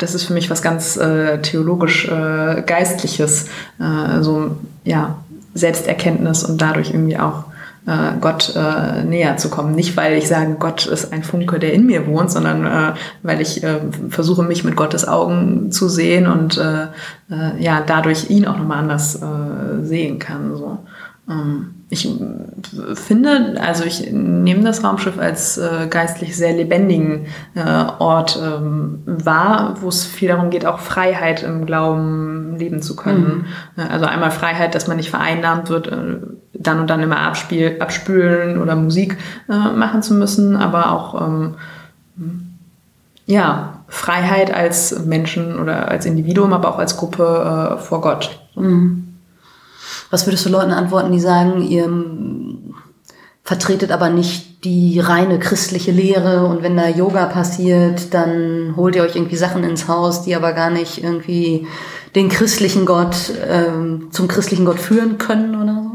das 0.03 0.15
ist 0.15 0.25
für 0.25 0.33
mich 0.33 0.51
was 0.51 0.61
ganz 0.61 0.97
äh, 0.97 1.41
theologisch 1.41 2.09
äh, 2.09 2.63
geistliches, 2.67 3.47
äh, 3.79 4.21
so 4.21 4.57
ja 4.85 5.19
Selbsterkenntnis 5.55 6.43
und 6.43 6.61
dadurch 6.61 6.91
irgendwie 6.91 7.19
auch 7.19 7.45
äh, 7.87 8.19
Gott 8.21 8.55
äh, 8.57 9.05
näher 9.05 9.37
zu 9.37 9.49
kommen. 9.49 9.77
Nicht, 9.77 9.97
weil 9.97 10.15
ich 10.15 10.27
sage, 10.27 10.57
Gott 10.59 10.87
ist 10.87 11.13
ein 11.13 11.23
Funke, 11.23 11.61
der 11.61 11.73
in 11.73 11.87
mir 11.87 12.07
wohnt, 12.09 12.33
sondern 12.33 12.67
äh, 12.67 12.95
weil 13.23 13.41
ich 13.41 13.65
versuche, 14.09 14.43
mich 14.43 14.65
mit 14.65 14.75
Gottes 14.75 15.07
Augen 15.07 15.71
zu 15.71 15.89
sehen 15.89 16.27
und 16.27 16.61
ja, 17.59 17.83
dadurch 17.87 18.29
ihn 18.29 18.47
auch 18.47 18.59
nochmal 18.59 18.81
anders 18.81 19.19
sehen 19.83 20.19
kann. 20.19 20.55
So. 20.55 20.81
Ähm, 21.33 21.75
ich 21.93 22.09
finde, 22.95 23.61
also 23.61 23.85
ich 23.85 24.11
nehme 24.11 24.63
das 24.63 24.83
Raumschiff 24.83 25.19
als 25.19 25.59
äh, 25.59 25.89
geistlich 25.91 26.35
sehr 26.35 26.55
lebendigen 26.55 27.27
äh, 27.55 27.61
Ort 27.99 28.41
ähm, 28.43 29.03
wahr, 29.05 29.75
wo 29.83 29.89
es 29.89 30.07
viel 30.07 30.29
darum 30.29 30.49
geht, 30.49 30.65
auch 30.65 30.79
Freiheit 30.79 31.43
im 31.43 31.67
Glauben 31.67 32.57
leben 32.57 32.81
zu 32.81 32.97
können. 32.97 33.45
Äh, 33.77 33.83
Also 33.93 34.07
einmal 34.07 34.31
Freiheit, 34.31 34.75
dass 34.75 34.89
man 34.89 34.97
nicht 34.97 35.11
vereinnahmt 35.11 35.69
wird, 35.69 35.89
äh, 35.89 36.17
dann 36.55 36.81
und 36.81 36.89
dann 36.89 37.03
immer 37.03 37.19
abspiel, 37.19 37.77
abspülen 37.79 38.59
oder 38.59 38.75
Musik 38.75 39.19
machen 39.49 40.03
zu 40.03 40.15
müssen, 40.15 40.57
aber 40.57 40.93
auch 40.93 41.21
ähm, 41.21 41.55
ja, 43.27 43.81
Freiheit 43.89 44.55
als 44.55 45.05
Menschen 45.05 45.59
oder 45.59 45.89
als 45.89 46.07
Individuum, 46.07 46.53
aber 46.53 46.69
auch 46.69 46.79
als 46.79 46.97
Gruppe 46.97 47.79
vor 47.81 48.01
Gott. 48.01 48.39
Was 50.13 50.27
würdest 50.27 50.45
du 50.45 50.51
Leuten 50.51 50.73
antworten, 50.73 51.11
die 51.11 51.21
sagen, 51.21 51.63
ihr 51.63 51.89
vertretet 53.43 53.91
aber 53.91 54.11
nicht 54.11 54.63
die 54.63 55.01
reine 55.01 55.39
christliche 55.39 55.91
Lehre 55.91 56.45
und 56.45 56.63
wenn 56.63 56.77
da 56.77 56.87
Yoga 56.87 57.25
passiert, 57.25 58.13
dann 58.13 58.75
holt 58.77 58.95
ihr 58.95 59.05
euch 59.05 59.17
irgendwie 59.17 59.37
Sachen 59.37 59.65
ins 59.65 59.89
Haus, 59.89 60.23
die 60.23 60.37
aber 60.37 60.53
gar 60.53 60.69
nicht 60.69 61.03
irgendwie 61.03 61.67
den 62.15 62.29
christlichen 62.29 62.85
Gott 62.85 63.33
ähm, 63.49 64.09
zum 64.11 64.29
christlichen 64.29 64.67
Gott 64.67 64.81
führen 64.81 65.17
können 65.17 65.55
oder 65.55 65.83
so? 65.83 65.91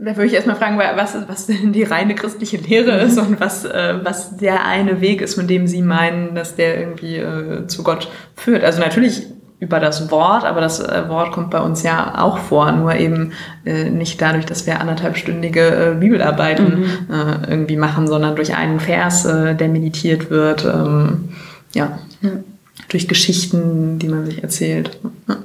Da 0.00 0.16
würde 0.16 0.26
ich 0.26 0.34
erstmal 0.34 0.56
fragen, 0.56 0.78
was, 0.78 1.16
was 1.28 1.46
denn 1.46 1.72
die 1.72 1.84
reine 1.84 2.14
christliche 2.14 2.58
Lehre 2.58 3.00
ist 3.00 3.16
und 3.16 3.40
was, 3.40 3.64
äh, 3.64 4.00
was 4.02 4.36
der 4.36 4.66
eine 4.66 5.00
Weg 5.00 5.22
ist, 5.22 5.38
mit 5.38 5.48
dem 5.48 5.66
Sie 5.66 5.80
meinen, 5.80 6.34
dass 6.34 6.56
der 6.56 6.78
irgendwie 6.78 7.16
äh, 7.16 7.66
zu 7.68 7.82
Gott 7.82 8.10
führt. 8.36 8.64
Also 8.64 8.80
natürlich 8.80 9.28
über 9.60 9.80
das 9.80 10.10
Wort, 10.10 10.44
aber 10.44 10.60
das 10.60 10.78
äh, 10.80 11.08
Wort 11.08 11.32
kommt 11.32 11.50
bei 11.50 11.60
uns 11.60 11.82
ja 11.82 12.22
auch 12.22 12.38
vor, 12.38 12.70
nur 12.72 12.94
eben 12.94 13.32
äh, 13.64 13.90
nicht 13.90 14.20
dadurch, 14.20 14.46
dass 14.46 14.66
wir 14.66 14.80
anderthalbstündige 14.80 15.94
äh, 15.94 15.94
Bibelarbeiten 15.98 16.80
mhm. 16.80 16.86
äh, 17.12 17.50
irgendwie 17.50 17.76
machen, 17.76 18.06
sondern 18.06 18.36
durch 18.36 18.54
einen 18.54 18.78
Vers, 18.78 19.24
äh, 19.24 19.56
der 19.56 19.68
meditiert 19.68 20.30
wird, 20.30 20.64
ähm, 20.64 21.30
ja, 21.74 21.98
ja, 22.20 22.30
durch 22.88 23.08
Geschichten, 23.08 23.98
die 23.98 24.08
man 24.08 24.26
sich 24.26 24.42
erzählt. 24.42 24.98
Ja. 25.28 25.36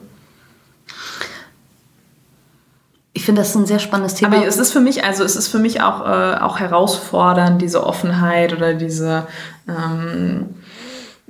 Ich 3.15 3.25
finde 3.25 3.41
das 3.41 3.55
ein 3.55 3.65
sehr 3.65 3.79
spannendes 3.79 4.15
Thema. 4.15 4.35
Aber 4.35 4.47
es 4.47 4.57
ist 4.57 4.73
für 4.73 4.79
mich, 4.79 5.03
also 5.03 5.23
es 5.23 5.35
ist 5.35 5.47
für 5.47 5.59
mich 5.59 5.81
auch, 5.81 6.01
äh, 6.01 6.37
auch 6.39 6.59
herausfordernd, 6.59 7.61
diese 7.61 7.85
Offenheit 7.85 8.53
oder 8.53 8.73
diese 8.73 9.27
ähm, 9.67 10.49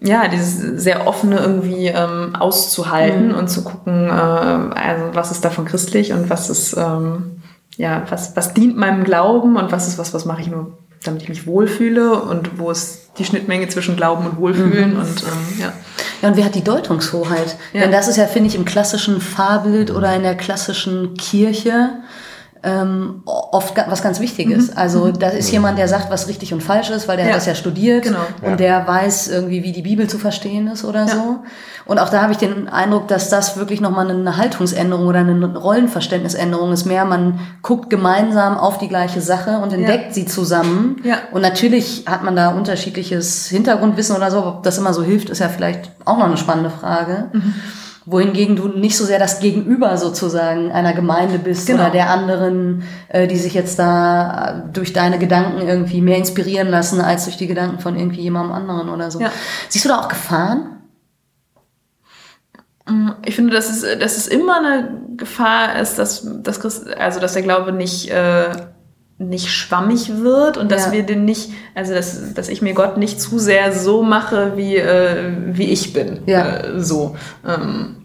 ja, 0.05 0.27
dieses 0.27 0.83
sehr 0.83 1.07
offene 1.07 1.37
irgendwie 1.37 1.87
ähm, 1.87 2.35
auszuhalten 2.35 3.29
mhm. 3.29 3.35
und 3.35 3.47
zu 3.49 3.63
gucken, 3.63 4.09
äh, 4.09 4.11
also 4.11 5.05
was 5.13 5.31
ist 5.31 5.45
davon 5.45 5.65
christlich 5.65 6.11
und 6.11 6.29
was 6.29 6.49
ist, 6.49 6.75
ähm, 6.75 7.41
ja, 7.77 8.03
was, 8.09 8.35
was 8.35 8.53
dient 8.53 8.77
meinem 8.77 9.05
Glauben 9.05 9.55
und 9.55 9.71
was 9.71 9.87
ist 9.87 9.97
was, 9.97 10.13
was 10.13 10.25
mache 10.25 10.41
ich 10.41 10.47
nur, 10.47 10.77
damit 11.03 11.23
ich 11.23 11.29
mich 11.29 11.47
wohlfühle 11.47 12.21
und 12.21 12.59
wo 12.59 12.69
ist 12.69 13.11
die 13.17 13.23
Schnittmenge 13.23 13.69
zwischen 13.69 13.95
Glauben 13.95 14.25
und 14.25 14.37
Wohlfühlen 14.37 14.95
mhm. 14.95 14.99
und 14.99 15.23
ähm, 15.23 15.59
ja. 15.59 15.73
Ja, 16.21 16.29
und 16.29 16.37
wer 16.37 16.45
hat 16.45 16.55
die 16.55 16.63
Deutungshoheit? 16.63 17.57
Ja. 17.73 17.81
Denn 17.81 17.91
das 17.91 18.07
ist 18.07 18.17
ja, 18.17 18.27
finde 18.27 18.47
ich, 18.47 18.55
im 18.55 18.65
klassischen 18.65 19.19
Fahrbild 19.19 19.91
oder 19.91 20.13
in 20.15 20.23
der 20.23 20.35
klassischen 20.35 21.15
Kirche 21.15 21.89
ähm, 22.63 23.23
oft 23.25 23.75
was 23.75 24.01
ganz 24.01 24.21
Wichtiges. 24.21 24.71
Mhm. 24.71 24.77
Also 24.77 25.11
da 25.11 25.27
ist 25.27 25.47
mhm. 25.47 25.53
jemand, 25.53 25.77
der 25.77 25.89
sagt, 25.89 26.09
was 26.09 26.29
richtig 26.29 26.53
und 26.53 26.63
falsch 26.63 26.89
ist, 26.89 27.07
weil 27.07 27.17
der 27.17 27.25
ja. 27.25 27.31
hat 27.31 27.37
das 27.37 27.45
ja 27.45 27.55
studiert 27.55 28.03
genau. 28.03 28.19
und 28.41 28.51
ja. 28.51 28.55
der 28.55 28.87
weiß 28.87 29.27
irgendwie, 29.27 29.63
wie 29.63 29.73
die 29.73 29.81
Bibel 29.81 30.07
zu 30.07 30.17
verstehen 30.17 30.67
ist 30.67 30.85
oder 30.85 31.05
ja. 31.05 31.07
so. 31.07 31.39
Und 31.85 31.99
auch 31.99 32.07
da 32.07 32.21
habe 32.21 32.31
ich 32.31 32.37
den 32.37 32.69
Eindruck, 32.69 33.09
dass 33.09 33.29
das 33.29 33.57
wirklich 33.57 33.81
nochmal 33.81 34.09
eine 34.09 34.37
Haltungsänderung 34.37 35.07
oder 35.07 35.19
eine 35.19 35.57
Rollenverständnisänderung 35.57 36.71
ist. 36.71 36.85
Mehr, 36.85 37.03
man 37.03 37.41
guckt 37.61 37.89
gemeinsam 37.89 38.57
auf 38.57 38.77
die 38.77 38.87
gleiche 38.87 39.19
Sache 39.19 39.57
und 39.57 39.73
entdeckt 39.73 40.13
sie 40.13 40.25
zusammen. 40.25 41.01
Ja. 41.03 41.17
Und 41.33 41.41
natürlich 41.41 42.05
hat 42.07 42.23
man 42.23 42.37
da 42.37 42.49
unterschiedliches 42.49 43.47
Hintergrundwissen 43.47 44.15
oder 44.15 44.31
so. 44.31 44.45
Ob 44.45 44.63
das 44.63 44.77
immer 44.77 44.93
so 44.93 45.03
hilft, 45.03 45.29
ist 45.29 45.39
ja 45.39 45.49
vielleicht 45.49 45.91
auch 46.05 46.17
noch 46.17 46.27
eine 46.27 46.37
spannende 46.37 46.69
Frage. 46.69 47.25
Mhm 47.33 47.55
wohingegen 48.05 48.55
du 48.55 48.67
nicht 48.67 48.97
so 48.97 49.05
sehr 49.05 49.19
das 49.19 49.39
Gegenüber 49.39 49.97
sozusagen 49.97 50.71
einer 50.71 50.93
Gemeinde 50.93 51.39
bist 51.39 51.67
genau. 51.67 51.83
oder 51.83 51.91
der 51.91 52.09
anderen, 52.09 52.83
äh, 53.07 53.27
die 53.27 53.37
sich 53.37 53.53
jetzt 53.53 53.79
da 53.79 54.69
durch 54.73 54.93
deine 54.93 55.19
Gedanken 55.19 55.65
irgendwie 55.65 56.01
mehr 56.01 56.17
inspirieren 56.17 56.67
lassen 56.67 56.99
als 56.99 57.23
durch 57.25 57.37
die 57.37 57.47
Gedanken 57.47 57.79
von 57.79 57.97
irgendwie 57.97 58.21
jemandem 58.21 58.53
anderen 58.53 58.89
oder 58.89 59.09
so. 59.09 59.21
Ja. 59.21 59.31
Siehst 59.69 59.85
du 59.85 59.89
da 59.89 59.99
auch 59.99 60.09
Gefahren? 60.09 60.81
Mm, 62.89 63.11
ich 63.25 63.35
finde, 63.35 63.53
dass 63.53 63.69
es, 63.69 63.99
dass 63.99 64.17
es 64.17 64.27
immer 64.27 64.57
eine 64.57 65.01
Gefahr 65.15 65.79
ist, 65.79 65.97
dass, 65.97 66.27
dass, 66.43 66.59
Christ, 66.59 66.87
also 66.97 67.19
dass 67.19 67.33
der 67.33 67.43
Glaube 67.43 67.71
nicht, 67.71 68.09
äh, 68.09 68.51
nicht 69.29 69.49
schwammig 69.49 70.21
wird 70.21 70.57
und 70.57 70.71
dass 70.71 70.87
ja. 70.87 70.91
wir 70.93 71.03
den 71.03 71.25
nicht, 71.25 71.51
also 71.75 71.93
dass, 71.93 72.33
dass 72.33 72.49
ich 72.49 72.61
mir 72.61 72.73
Gott 72.73 72.97
nicht 72.97 73.19
zu 73.19 73.39
sehr 73.39 73.73
so 73.73 74.03
mache, 74.03 74.53
wie, 74.55 74.77
äh, 74.77 75.31
wie 75.47 75.71
ich 75.71 75.93
bin. 75.93 76.19
Ja. 76.25 76.57
Äh, 76.57 76.79
so. 76.79 77.15
Ähm, 77.47 77.95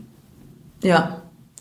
ja. 0.83 1.15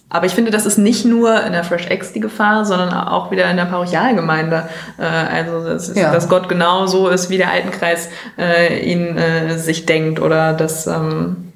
Aber 0.09 0.25
ich 0.25 0.33
finde, 0.33 0.51
das 0.51 0.65
ist 0.65 0.77
nicht 0.77 1.03
nur 1.03 1.43
in 1.43 1.51
der 1.51 1.65
Fresh 1.65 1.89
X 1.91 2.13
die 2.13 2.21
Gefahr, 2.21 2.63
sondern 2.63 2.93
auch 2.93 3.29
wieder 3.29 3.49
in 3.51 3.57
der 3.57 3.65
Parochialgemeinde. 3.65 4.69
Äh, 4.97 5.03
also, 5.03 5.67
das 5.67 5.89
ist, 5.89 5.97
ja. 5.97 6.13
dass 6.13 6.29
Gott 6.29 6.47
genau 6.47 6.87
so 6.87 7.09
ist, 7.09 7.29
wie 7.29 7.37
der 7.37 7.51
Altenkreis 7.51 8.07
äh, 8.37 8.89
ihn 8.89 9.17
äh, 9.17 9.57
sich 9.57 9.85
denkt 9.85 10.21
oder 10.21 10.53
das, 10.53 10.87
ähm, 10.87 11.51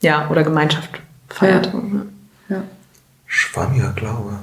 ja, 0.00 0.28
oder 0.30 0.42
Gemeinschaft 0.42 0.88
feiert. 1.28 1.66
Ja. 1.66 2.56
Ja. 2.56 2.62
Schwammiger 3.26 3.92
Glaube. 3.94 4.38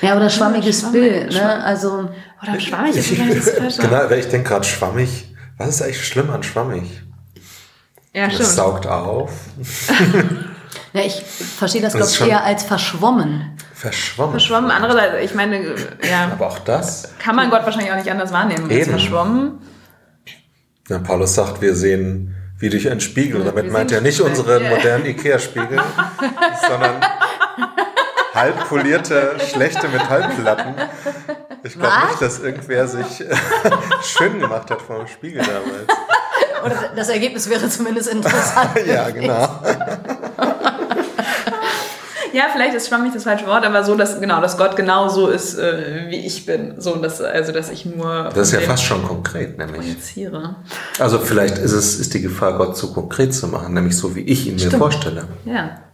Ja, 0.00 0.16
oder 0.16 0.30
schwammiges 0.30 0.82
ja, 0.82 0.88
Bild, 0.90 1.32
ne? 1.32 1.64
Also. 1.64 2.10
Oder 2.42 2.60
schwammig 2.60 2.96
ist 2.96 3.08
vielleicht 3.08 3.80
Genau, 3.80 4.10
ich 4.10 4.28
denke 4.28 4.48
gerade 4.48 4.64
schwammig. 4.64 5.34
Was 5.58 5.68
ist 5.68 5.82
eigentlich 5.82 6.06
schlimm 6.06 6.30
an 6.30 6.42
schwammig? 6.42 7.02
Ja, 8.12 8.26
stimmt. 8.26 8.40
Das 8.40 8.56
saugt 8.56 8.86
auf. 8.86 9.30
ja, 10.92 11.00
ich 11.02 11.22
verstehe 11.22 11.82
das, 11.82 11.94
glaube 11.94 12.10
ich, 12.10 12.20
eher 12.20 12.44
als 12.44 12.64
verschwommen. 12.64 13.56
Verschwommen. 13.74 14.32
Verschwommen, 14.32 14.70
andererseits, 14.70 15.22
ich 15.22 15.34
meine, 15.34 15.74
ja. 16.08 16.30
Aber 16.32 16.46
auch 16.46 16.58
das. 16.60 17.10
Kann 17.18 17.36
man 17.36 17.50
Gott 17.50 17.64
wahrscheinlich 17.64 17.92
auch 17.92 17.96
nicht 17.96 18.10
anders 18.10 18.32
wahrnehmen 18.32 18.70
als 18.70 18.88
verschwommen. 18.88 19.58
Ja, 20.88 20.98
Paulus 20.98 21.34
sagt, 21.34 21.60
wir 21.60 21.74
sehen 21.74 22.34
wie 22.58 22.70
durch 22.70 22.88
einen 22.90 23.00
Spiegel. 23.00 23.44
Damit 23.44 23.70
meint 23.70 23.92
er 23.92 24.00
nicht 24.00 24.20
unsere 24.20 24.60
modernen 24.60 25.04
Ikea-Spiegel, 25.06 25.78
sondern 26.68 26.94
halb 28.36 28.68
polierte, 28.68 29.32
schlechte 29.50 29.88
Metallplatten. 29.88 30.74
Ich 31.62 31.72
glaube 31.72 31.94
nicht, 32.08 32.22
dass 32.22 32.38
irgendwer 32.38 32.86
sich 32.86 33.24
schön 34.02 34.38
gemacht 34.38 34.70
hat 34.70 34.80
vor 34.82 34.98
dem 34.98 35.08
Spiegel 35.08 35.42
damals. 35.42 35.88
Oder 36.64 36.90
das 36.94 37.08
Ergebnis 37.08 37.48
wäre 37.48 37.68
zumindest 37.68 38.08
interessant. 38.08 38.70
ja, 38.86 39.10
genau. 39.10 39.48
ja, 42.32 42.44
vielleicht 42.52 42.74
ist 42.74 42.88
schwammig 42.88 43.12
das 43.14 43.24
falsche 43.24 43.46
Wort, 43.46 43.64
aber 43.64 43.84
so, 43.84 43.94
dass 43.94 44.20
genau, 44.20 44.40
dass 44.40 44.56
Gott 44.56 44.76
genau 44.76 45.08
so 45.08 45.28
ist, 45.28 45.58
äh, 45.58 46.06
wie 46.08 46.26
ich 46.26 46.46
bin. 46.46 46.80
So, 46.80 46.96
dass, 46.96 47.20
also, 47.20 47.52
dass 47.52 47.70
ich 47.70 47.86
nur. 47.86 48.30
Das 48.34 48.48
ist 48.48 48.52
ja 48.52 48.60
fast 48.60 48.84
schon 48.84 49.02
konkret, 49.04 49.58
nämlich. 49.58 49.80
Projiziere. 49.80 50.56
Also, 50.98 51.18
vielleicht 51.18 51.58
ist 51.58 51.72
es, 51.72 51.98
ist 51.98 52.14
die 52.14 52.22
Gefahr, 52.22 52.56
Gott 52.58 52.76
zu 52.76 52.92
konkret 52.92 53.34
zu 53.34 53.48
machen, 53.48 53.74
nämlich 53.74 53.96
so, 53.96 54.14
wie 54.14 54.22
ich 54.22 54.46
ihn 54.46 54.58
Stimmt. 54.58 54.74
mir 54.74 54.78
vorstelle. 54.78 55.24
Ja. 55.44 55.85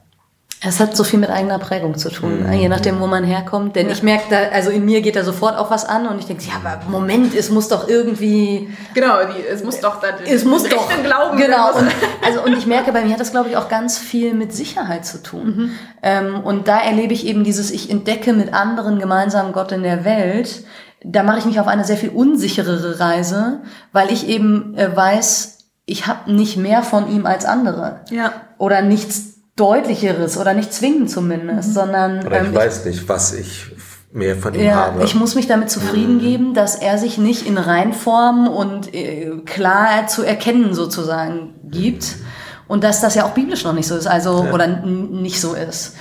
Es 0.65 0.79
hat 0.79 0.97
so 0.97 1.03
viel 1.03 1.19
mit 1.19 1.29
eigener 1.29 1.59
Prägung 1.59 1.99
zu 1.99 2.09
tun, 2.09 2.45
mhm. 2.45 2.53
je 2.53 2.69
nachdem, 2.69 3.01
wo 3.01 3.09
man 3.09 3.25
herkommt. 3.25 3.75
Denn 3.75 3.87
ja. 3.87 3.93
ich 3.93 4.03
merke 4.03 4.25
da, 4.31 4.37
also 4.55 4.71
in 4.71 4.85
mir 4.85 5.03
geht 5.03 5.17
da 5.17 5.25
sofort 5.25 5.59
auch 5.59 5.71
was 5.71 5.85
an 5.85 6.07
und 6.07 6.21
ich 6.21 6.27
denke, 6.27 6.45
ja, 6.45 6.53
aber 6.63 6.89
Moment, 6.89 7.35
es 7.35 7.51
muss 7.51 7.67
doch 7.69 7.89
irgendwie. 7.89 8.69
Genau, 8.95 9.17
die, 9.25 9.45
es 9.45 9.65
muss 9.65 9.81
doch 9.81 10.01
da 10.01 10.09
es 10.25 10.45
muss 10.45 10.63
doch 10.69 10.89
glauben. 11.03 11.37
Genau. 11.37 11.73
Und, 11.73 11.89
also, 12.25 12.45
und 12.45 12.57
ich 12.57 12.67
merke, 12.67 12.93
bei 12.93 13.05
mir 13.05 13.13
hat 13.13 13.21
das, 13.21 13.33
glaube 13.33 13.49
ich, 13.49 13.57
auch 13.57 13.69
ganz 13.69 13.99
viel 13.99 14.35
mit 14.35 14.53
Sicherheit 14.53 15.05
zu 15.05 15.23
tun. 15.23 15.45
Mhm. 15.45 15.71
Ähm, 16.03 16.41
und 16.45 16.69
da 16.69 16.81
erlebe 16.81 17.13
ich 17.13 17.27
eben 17.27 17.43
dieses, 17.43 17.73
ich 17.73 17.91
entdecke 17.91 18.33
mit 18.33 18.55
anderen 18.55 19.01
gemeinsam 19.01 19.53
Gott 19.53 19.73
in 19.73 19.83
der 19.83 20.05
Welt. 20.05 20.65
Da 21.05 21.25
mache 21.25 21.39
ich 21.39 21.45
mich 21.45 21.59
auf 21.59 21.67
eine 21.67 21.85
sehr 21.85 21.97
viel 21.97 22.11
unsicherere 22.11 23.01
Reise, 23.01 23.63
weil 23.91 24.13
ich 24.13 24.29
eben 24.29 24.77
äh, 24.77 24.95
weiß, 24.95 25.59
ich 25.87 26.07
habe 26.07 26.33
nicht 26.33 26.57
mehr 26.57 26.85
von 26.85 27.11
ihm 27.11 27.27
als 27.27 27.45
andere. 27.45 28.03
Ja. 28.11 28.33
Oder 28.59 28.83
nichts 28.83 29.32
deutlicheres 29.57 30.39
oder 30.39 30.55
nicht 30.55 30.73
zwingend 30.73 31.11
zumindest, 31.11 31.71
mhm. 31.71 31.75
sondern. 31.75 32.27
Oder 32.27 32.43
ich 32.43 32.49
ähm, 32.49 32.55
weiß 32.55 32.85
nicht, 32.87 33.09
was 33.09 33.33
ich 33.35 33.67
mehr 34.13 34.37
von 34.37 34.55
ihm 34.55 34.63
ja, 34.63 34.75
habe. 34.75 35.05
Ich 35.05 35.15
muss 35.15 35.35
mich 35.35 35.47
damit 35.47 35.71
zufrieden 35.71 36.17
mhm. 36.17 36.21
geben, 36.21 36.55
dass 36.55 36.77
er 36.77 36.99
sich 36.99 37.19
nicht 37.19 37.47
in 37.47 37.59
Reinform 37.59 38.49
und 38.49 38.95
äh, 38.95 39.31
klar 39.45 40.07
zu 40.07 40.23
erkennen 40.23 40.75
sozusagen 40.75 41.55
gibt. 41.65 42.03
Mhm. 42.03 42.27
Und 42.69 42.85
dass 42.85 43.01
das 43.01 43.15
ja 43.15 43.25
auch 43.25 43.33
biblisch 43.33 43.65
noch 43.65 43.75
nicht 43.75 43.87
so 43.87 43.97
ist, 43.97 44.07
also 44.07 44.45
ja. 44.45 44.53
oder 44.53 44.67
nicht 44.67 45.41
so 45.41 45.55
ist. 45.55 45.95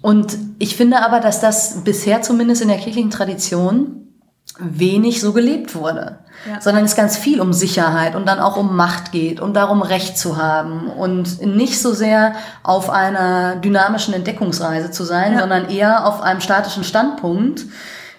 Und 0.00 0.38
ich 0.58 0.76
finde 0.76 1.02
aber, 1.02 1.20
dass 1.20 1.40
das 1.40 1.82
bisher 1.84 2.22
zumindest 2.22 2.62
in 2.62 2.68
der 2.68 2.78
kirchlichen 2.78 3.10
Tradition 3.10 4.07
wenig 4.58 5.20
so 5.20 5.32
gelebt 5.32 5.74
wurde 5.74 6.18
ja. 6.46 6.60
sondern 6.60 6.84
es 6.84 6.96
ganz 6.96 7.16
viel 7.16 7.40
um 7.40 7.52
Sicherheit 7.52 8.14
und 8.14 8.26
dann 8.26 8.40
auch 8.40 8.56
um 8.56 8.76
Macht 8.76 9.12
geht 9.12 9.40
und 9.40 9.54
darum 9.54 9.82
Recht 9.82 10.18
zu 10.18 10.36
haben 10.36 10.88
und 10.88 11.44
nicht 11.44 11.80
so 11.80 11.92
sehr 11.92 12.34
auf 12.62 12.90
einer 12.90 13.56
dynamischen 13.56 14.14
Entdeckungsreise 14.14 14.90
zu 14.90 15.04
sein, 15.04 15.32
ja. 15.32 15.40
sondern 15.40 15.68
eher 15.68 16.06
auf 16.06 16.20
einem 16.20 16.40
statischen 16.40 16.84
Standpunkt, 16.84 17.64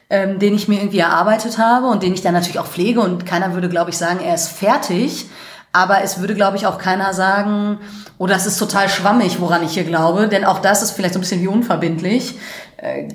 ähm, 0.10 0.40
den 0.40 0.56
ich 0.56 0.68
mir 0.68 0.80
irgendwie 0.80 1.00
erarbeitet 1.00 1.58
habe 1.58 1.88
und 1.88 2.04
den 2.04 2.14
ich 2.14 2.22
dann 2.22 2.34
natürlich 2.34 2.60
auch 2.60 2.68
pflege 2.68 3.02
und 3.02 3.26
keiner 3.26 3.54
würde, 3.54 3.70
glaube 3.70 3.92
ich, 3.92 3.98
sagen, 3.98 4.20
er 4.24 4.36
ist 4.36 4.50
fertig. 4.50 5.30
Aber 5.72 6.02
es 6.02 6.20
würde, 6.20 6.34
glaube 6.34 6.58
ich, 6.58 6.66
auch 6.66 6.80
keiner 6.80 7.14
sagen, 7.14 7.78
oh, 8.18 8.26
das 8.26 8.48
ist 8.48 8.58
total 8.58 8.90
schwammig, 8.90 9.40
woran 9.40 9.64
ich 9.64 9.74
hier 9.74 9.84
glaube, 9.84 10.28
denn 10.28 10.44
auch 10.44 10.58
das 10.58 10.82
ist 10.82 10.92
vielleicht 10.92 11.14
so 11.14 11.20
ein 11.20 11.22
bisschen 11.22 11.42
wie 11.42 11.48
unverbindlich. 11.48 12.40
Äh, 12.78 13.08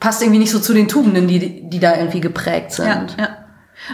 passt 0.00 0.22
irgendwie 0.22 0.40
nicht 0.40 0.50
so 0.50 0.58
zu 0.58 0.72
den 0.74 0.88
Tugenden, 0.88 1.28
die, 1.28 1.68
die 1.68 1.78
da 1.78 1.96
irgendwie 1.96 2.20
geprägt 2.20 2.72
sind. 2.72 2.86
Ja, 2.86 3.06
ja. 3.18 3.28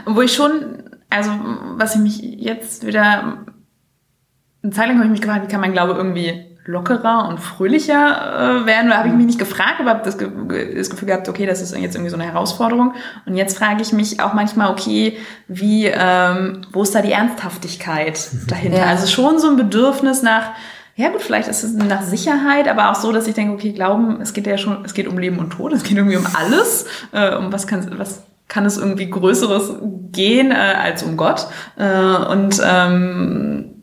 Und 0.04 0.16
wo 0.16 0.22
ich 0.22 0.32
schon, 0.32 0.84
also 1.10 1.30
was 1.76 1.96
ich 1.96 2.00
mich 2.00 2.20
jetzt 2.20 2.86
wieder, 2.86 3.44
eine 4.62 4.72
Zeit 4.72 4.88
lang 4.88 4.96
habe 4.96 5.06
ich 5.06 5.10
mich 5.10 5.20
gefragt, 5.20 5.46
wie 5.46 5.50
kann 5.50 5.60
mein 5.60 5.72
Glaube 5.72 5.94
irgendwie 5.94 6.56
lockerer 6.66 7.28
und 7.28 7.38
fröhlicher 7.38 8.62
äh, 8.62 8.66
werden. 8.66 8.90
Da 8.90 8.98
habe 8.98 9.08
ich 9.08 9.14
mich 9.14 9.26
nicht 9.26 9.38
gefragt, 9.38 9.80
aber 9.80 9.90
habe 9.90 10.02
das, 10.04 10.16
das 10.16 10.90
Gefühl 10.90 11.08
gehabt, 11.08 11.28
okay, 11.28 11.46
das 11.46 11.62
ist 11.62 11.76
jetzt 11.76 11.94
irgendwie 11.94 12.10
so 12.10 12.16
eine 12.16 12.24
Herausforderung. 12.24 12.94
Und 13.24 13.36
jetzt 13.36 13.56
frage 13.56 13.82
ich 13.82 13.92
mich 13.92 14.20
auch 14.20 14.34
manchmal, 14.34 14.70
okay, 14.70 15.16
wie, 15.48 15.86
ähm, 15.86 16.62
wo 16.72 16.82
ist 16.82 16.94
da 16.94 17.02
die 17.02 17.12
Ernsthaftigkeit 17.12 18.28
dahinter? 18.48 18.78
Ja. 18.78 18.86
Also 18.86 19.06
schon 19.06 19.38
so 19.38 19.48
ein 19.48 19.56
Bedürfnis 19.56 20.22
nach, 20.22 20.50
ja 20.96 21.10
gut, 21.10 21.20
vielleicht 21.20 21.48
ist 21.48 21.62
es 21.62 21.74
nach 21.74 22.02
Sicherheit, 22.02 22.68
aber 22.68 22.90
auch 22.90 22.94
so, 22.94 23.12
dass 23.12 23.26
ich 23.26 23.34
denke, 23.34 23.52
okay, 23.52 23.72
Glauben, 23.72 24.20
es 24.22 24.32
geht 24.32 24.46
ja 24.46 24.56
schon, 24.56 24.82
es 24.84 24.94
geht 24.94 25.06
um 25.06 25.18
Leben 25.18 25.38
und 25.38 25.50
Tod, 25.50 25.72
es 25.74 25.82
geht 25.82 25.96
irgendwie 25.98 26.16
um 26.16 26.26
alles, 26.34 26.86
äh, 27.12 27.36
um 27.36 27.52
was 27.52 27.66
kann, 27.66 27.98
was 27.98 28.22
kann 28.48 28.64
es 28.64 28.78
irgendwie 28.78 29.10
Größeres 29.10 29.74
gehen 30.12 30.52
äh, 30.52 30.54
als 30.54 31.02
um 31.02 31.18
Gott. 31.18 31.48
Äh, 31.76 32.32
und 32.32 32.62
ähm, 32.64 33.75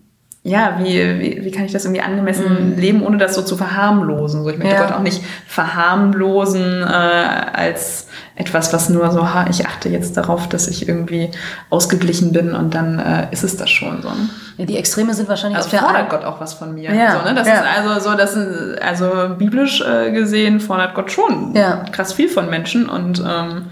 ja, 0.46 0.78
wie, 0.80 1.20
wie, 1.20 1.46
wie 1.46 1.52
kann 1.52 1.64
ich 1.64 1.72
das 1.72 1.86
irgendwie 1.86 2.02
angemessen 2.02 2.76
mm. 2.76 2.80
leben, 2.80 3.02
ohne 3.02 3.18
das 3.18 3.34
so 3.34 3.44
zu 3.44 3.56
verharmlosen? 3.56 4.44
So, 4.44 4.50
ich 4.50 4.58
möchte 4.58 4.76
ja. 4.76 4.82
Gott 4.82 4.92
auch 4.92 5.02
nicht 5.02 5.24
verharmlosen 5.48 6.82
äh, 6.82 6.86
als 6.86 8.08
etwas, 8.36 8.74
was 8.74 8.90
nur 8.90 9.10
so, 9.12 9.34
ha, 9.34 9.46
ich 9.50 9.66
achte 9.66 9.88
jetzt 9.88 10.18
darauf, 10.18 10.50
dass 10.50 10.68
ich 10.68 10.90
irgendwie 10.90 11.32
ausgeglichen 11.70 12.34
bin 12.34 12.56
und 12.56 12.76
dann 12.76 13.00
äh, 13.00 13.28
ist 13.32 13.46
es 13.46 13.56
das 13.56 13.70
schon 13.70 14.02
so. 14.02 14.10
Ne? 14.10 14.30
Ja, 14.58 14.66
die 14.66 14.76
Extreme 14.76 15.14
sind 15.14 15.30
wahrscheinlich 15.30 15.60
also 15.60 15.78
auf 15.78 15.82
fordert 15.82 16.10
Gott 16.10 16.26
auch 16.26 16.42
was 16.42 16.54
von 16.54 16.74
mir. 16.74 16.94
Ja. 16.94 17.20
So, 17.20 17.30
ne? 17.30 17.36
Das 17.36 17.48
ja. 17.48 17.54
ist 17.54 17.66
also 17.78 18.10
so, 18.10 18.18
das 18.18 18.36
ist, 18.36 18.82
also 18.82 19.36
biblisch 19.38 19.80
äh, 19.80 20.12
gesehen 20.12 20.60
fordert 20.60 20.94
Gott 20.94 21.10
schon 21.10 21.56
ja. 21.56 21.86
krass 21.94 22.12
viel 22.12 22.28
von 22.28 22.50
Menschen 22.50 22.90
und 22.90 23.24
ähm, 23.26 23.68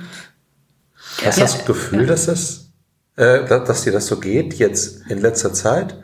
Hast 1.25 1.37
du 1.37 1.41
das 1.41 1.65
Gefühl, 1.65 2.05
dass 2.05 2.27
das, 2.27 2.71
äh, 3.17 3.45
dass 3.45 3.83
dir 3.83 3.91
das 3.91 4.07
so 4.07 4.21
geht 4.21 4.53
jetzt 4.53 5.01
in 5.09 5.19
letzter 5.19 5.51
Zeit? 5.51 5.95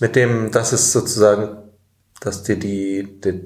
Mit 0.00 0.16
dem, 0.16 0.50
dass 0.50 0.72
es 0.72 0.92
sozusagen, 0.92 1.58
dass 2.20 2.42
dir 2.42 2.56
die, 2.56 3.20
die 3.20 3.40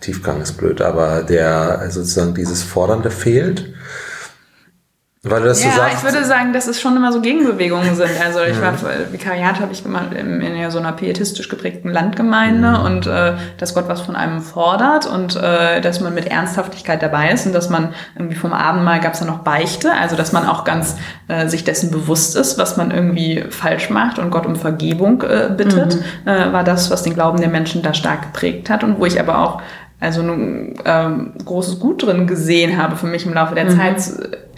Tiefgang 0.00 0.40
ist 0.40 0.56
blöd, 0.56 0.80
aber 0.80 1.22
der 1.22 1.90
sozusagen 1.90 2.34
dieses 2.34 2.62
Fordernde 2.62 3.10
fehlt. 3.10 3.74
Weil 5.24 5.42
du 5.42 5.46
das 5.46 5.62
ja, 5.62 5.70
so 5.70 5.76
sagst. 5.76 5.98
ich 5.98 6.02
würde 6.02 6.24
sagen, 6.24 6.52
dass 6.52 6.66
es 6.66 6.80
schon 6.80 6.96
immer 6.96 7.12
so 7.12 7.20
Gegenbewegungen 7.20 7.94
sind. 7.94 8.10
Also 8.24 8.40
ich 8.40 8.56
mhm. 8.56 8.62
war 8.62 8.74
Vikariat 9.12 9.60
habe 9.60 9.70
ich 9.70 9.84
gemacht 9.84 10.12
in, 10.12 10.40
in 10.40 10.68
so 10.72 10.80
einer 10.80 10.90
pietistisch 10.90 11.48
geprägten 11.48 11.90
Landgemeinde 11.90 12.70
mhm. 12.70 12.84
und 12.84 13.06
äh, 13.06 13.34
dass 13.56 13.72
Gott 13.72 13.84
was 13.86 14.00
von 14.00 14.16
einem 14.16 14.40
fordert 14.40 15.06
und 15.06 15.36
äh, 15.36 15.80
dass 15.80 16.00
man 16.00 16.12
mit 16.12 16.26
Ernsthaftigkeit 16.26 17.00
dabei 17.04 17.30
ist 17.30 17.46
und 17.46 17.52
dass 17.52 17.70
man 17.70 17.94
irgendwie 18.16 18.34
vom 18.34 18.52
Abendmahl 18.52 18.98
gab 18.98 19.14
es 19.14 19.20
ja 19.20 19.26
noch 19.26 19.38
Beichte, 19.38 19.92
also 19.92 20.16
dass 20.16 20.32
man 20.32 20.44
auch 20.44 20.64
ganz 20.64 20.96
äh, 21.28 21.46
sich 21.46 21.62
dessen 21.62 21.92
bewusst 21.92 22.34
ist, 22.34 22.58
was 22.58 22.76
man 22.76 22.90
irgendwie 22.90 23.44
falsch 23.48 23.90
macht 23.90 24.18
und 24.18 24.30
Gott 24.30 24.44
um 24.44 24.56
Vergebung 24.56 25.22
äh, 25.22 25.50
bittet, 25.56 25.98
mhm. 26.24 26.28
äh, 26.28 26.52
war 26.52 26.64
das, 26.64 26.90
was 26.90 27.04
den 27.04 27.14
Glauben 27.14 27.38
der 27.38 27.48
Menschen 27.48 27.82
da 27.82 27.94
stark 27.94 28.22
geprägt 28.22 28.68
hat 28.68 28.82
und 28.82 28.98
wo 28.98 29.06
ich 29.06 29.20
aber 29.20 29.38
auch 29.38 29.62
also 30.00 30.20
ein 30.20 30.74
ähm, 30.84 31.34
großes 31.44 31.78
Gut 31.78 32.02
drin 32.04 32.26
gesehen 32.26 32.76
habe 32.76 32.96
für 32.96 33.06
mich 33.06 33.24
im 33.24 33.34
Laufe 33.34 33.54
der 33.54 33.66
mhm. 33.66 33.78
Zeit 33.78 34.00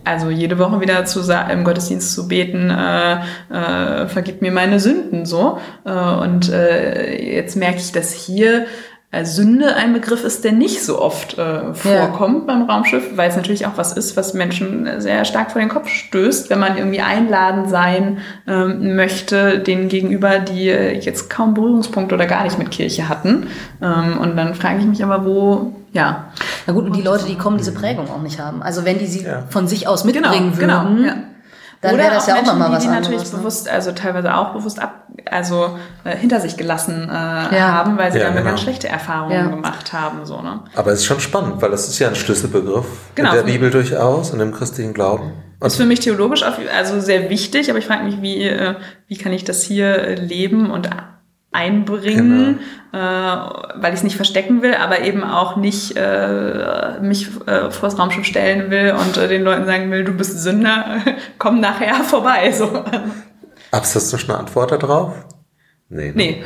also 0.05 0.31
jede 0.31 0.59
Woche 0.59 0.81
wieder 0.81 1.05
zu 1.05 1.21
im 1.51 1.65
Gottesdienst 1.65 2.13
zu 2.13 2.29
beten, 2.29 2.71
äh, 2.71 3.15
äh, 3.51 4.07
vergib 4.09 4.43
mir 4.43 4.53
meine 4.53 4.81
Sünden 4.81 5.27
so. 5.27 5.59
Äh, 5.85 5.91
und 5.91 6.51
äh, 6.51 7.37
jetzt 7.37 7.57
merke 7.57 7.79
ich, 7.79 7.93
dass 7.93 8.13
hier 8.13 8.67
Sünde 9.23 9.77
ein 9.77 9.93
Begriff 9.93 10.25
ist, 10.25 10.45
der 10.45 10.53
nicht 10.53 10.85
so 10.85 11.01
oft 11.01 11.39
äh, 11.39 11.73
vorkommt 11.75 12.49
ja. 12.49 12.55
beim 12.55 12.69
Raumschiff, 12.69 13.17
weil 13.17 13.29
es 13.29 13.37
natürlich 13.37 13.67
auch 13.67 13.77
was 13.77 13.93
ist, 13.93 14.17
was 14.17 14.35
Menschen 14.35 15.01
sehr 15.01 15.25
stark 15.25 15.53
vor 15.53 15.61
den 15.61 15.69
Kopf 15.69 15.89
stößt, 15.89 16.51
wenn 16.51 16.59
man 16.59 16.77
irgendwie 16.77 17.01
einladend 17.01 17.71
sein 17.71 18.19
ähm, 18.47 18.97
möchte, 18.97 19.59
denen 19.59 19.89
gegenüber, 19.89 20.39
die 20.39 20.69
äh, 20.69 20.99
jetzt 20.99 21.31
kaum 21.31 21.55
Berührungspunkte 21.55 22.15
oder 22.15 22.27
gar 22.27 22.45
nicht 22.45 22.59
mit 22.59 22.71
Kirche 22.71 23.09
hatten. 23.09 23.47
Ähm, 23.81 24.19
und 24.19 24.37
dann 24.37 24.55
frage 24.55 24.81
ich 24.81 24.87
mich 24.87 25.05
aber, 25.05 25.25
wo, 25.25 25.75
ja. 25.93 26.33
Na 26.67 26.73
gut, 26.73 26.85
und 26.85 26.97
die 26.97 27.03
Leute, 27.03 27.27
die 27.27 27.37
kommen, 27.37 27.59
diese 27.59 27.73
Prägung 27.73 28.11
auch 28.11 28.23
nicht 28.23 28.41
haben. 28.41 28.62
Also 28.62 28.85
wenn 28.85 28.99
die 28.99 29.07
sie 29.07 29.25
ja. 29.25 29.45
von 29.51 29.69
sich 29.69 29.87
aus 29.87 30.05
mitbringen 30.05 30.53
genau, 30.59 30.83
würden, 30.83 30.97
genau, 30.97 31.07
ja 31.07 31.17
dann 31.91 31.99
wäre 31.99 32.14
das 32.14 32.26
ja 32.26 32.37
auch 32.37 32.45
nochmal 32.45 32.72
was 32.72 32.82
die, 32.82 32.89
die 32.89 32.95
anderes. 32.95 33.09
natürlich 33.09 33.32
ne? 33.32 33.39
bewusst, 33.39 33.68
also 33.68 33.93
teilweise 33.93 34.35
auch 34.35 34.53
bewusst 34.53 34.80
ab, 34.80 35.07
also 35.30 35.78
äh, 36.05 36.16
hinter 36.16 36.41
sich 36.41 36.57
gelassen 36.57 37.09
äh, 37.09 37.12
ja. 37.12 37.72
haben, 37.72 37.97
weil 37.99 38.12
sie 38.12 38.18
ja, 38.18 38.24
damit 38.24 38.39
genau. 38.39 38.51
ganz 38.51 38.62
schlechte 38.62 38.89
Erfahrungen 38.89 39.32
ja. 39.32 39.47
gemacht 39.47 39.93
haben. 39.93 40.24
So, 40.24 40.41
ne? 40.41 40.61
Aber 40.74 40.93
es 40.93 41.01
ist 41.01 41.07
schon 41.07 41.20
spannend, 41.20 41.62
weil 41.62 41.70
das 41.70 41.89
ist 41.89 41.99
ja 41.99 42.09
ein 42.09 42.16
Schlüsselbegriff 42.16 42.87
genau, 43.14 43.30
in 43.30 43.37
der 43.37 43.43
Bibel 43.45 43.70
durchaus 43.70 44.30
und 44.30 44.41
im 44.41 44.53
christlichen 44.53 44.95
Glauben. 44.95 45.32
Und 45.61 45.68
ist 45.68 45.76
für 45.76 45.87
mich 45.87 46.01
theologisch 46.01 46.43
also 46.43 47.01
sehr 47.01 47.30
wichtig, 47.30 47.70
aber 47.70 47.78
ich 47.78 47.87
frage 47.87 48.05
mich, 48.05 48.20
wie, 48.20 48.43
äh, 48.43 48.74
wie 49.09 49.16
kann 49.16 49.32
ich 49.32 49.45
das 49.45 49.62
hier 49.62 50.16
leben 50.16 50.70
und 50.70 50.91
einbringen, 51.55 52.59
genau. 52.91 53.01
äh, 53.05 53.73
weil 53.77 53.93
ich 53.93 54.01
es 54.01 54.03
nicht 54.03 54.17
verstecken 54.17 54.61
will, 54.63 54.75
aber 54.75 55.01
eben 55.01 55.23
auch 55.23 55.57
nicht 55.57 55.97
äh, 55.97 57.01
mich 57.01 57.29
äh, 57.47 57.71
vors 57.71 57.99
Raumschiff 57.99 58.25
stellen 58.25 58.71
will 58.71 58.95
und 58.99 59.17
äh, 59.17 59.29
den 59.29 59.43
Leuten 59.43 59.65
sagen 59.65 59.91
will, 59.91 60.05
du 60.05 60.13
bist 60.13 60.43
Sünder, 60.43 60.99
komm 61.39 61.61
nachher 61.61 61.95
vorbei. 62.05 62.53
So. 62.65 62.85
Hast 63.73 64.13
du 64.13 64.19
schon 64.19 64.31
eine 64.31 64.39
Antwort 64.39 64.71
darauf? 64.71 65.13
Nee. 65.89 66.09
Ne? 66.09 66.13
Nee. 66.15 66.45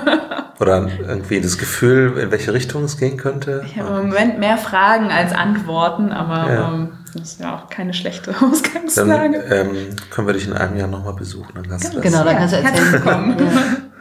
Oder 0.60 0.88
irgendwie 1.06 1.40
das 1.40 1.58
Gefühl, 1.58 2.18
in 2.18 2.30
welche 2.30 2.52
Richtung 2.52 2.84
es 2.84 2.96
gehen 2.96 3.16
könnte? 3.16 3.64
Ich 3.66 3.78
habe 3.78 4.00
im 4.00 4.08
Moment 4.08 4.38
mehr 4.38 4.56
Fragen 4.56 5.10
als 5.10 5.32
Antworten, 5.32 6.10
aber 6.12 6.52
ja. 6.52 6.68
ähm, 6.72 6.92
das 7.12 7.32
ist 7.32 7.40
ja 7.40 7.56
auch 7.56 7.68
keine 7.68 7.92
schlechte 7.92 8.34
Ausgangslage. 8.40 9.44
Dann 9.48 9.68
ähm, 9.68 9.96
können 10.10 10.26
wir 10.26 10.34
dich 10.34 10.46
in 10.46 10.52
einem 10.52 10.76
Jahr 10.76 10.88
nochmal 10.88 11.14
besuchen. 11.14 11.52
Dann 11.54 11.68
kannst 11.68 11.90
genau, 11.90 11.94
du 11.94 12.02
das 12.02 12.12
genau, 12.12 12.24
dann 12.24 12.36
kannst 12.36 12.54
du 12.54 12.58
erzählen. 12.58 13.02
Kommen. 13.02 13.36
Ja. 13.38 13.93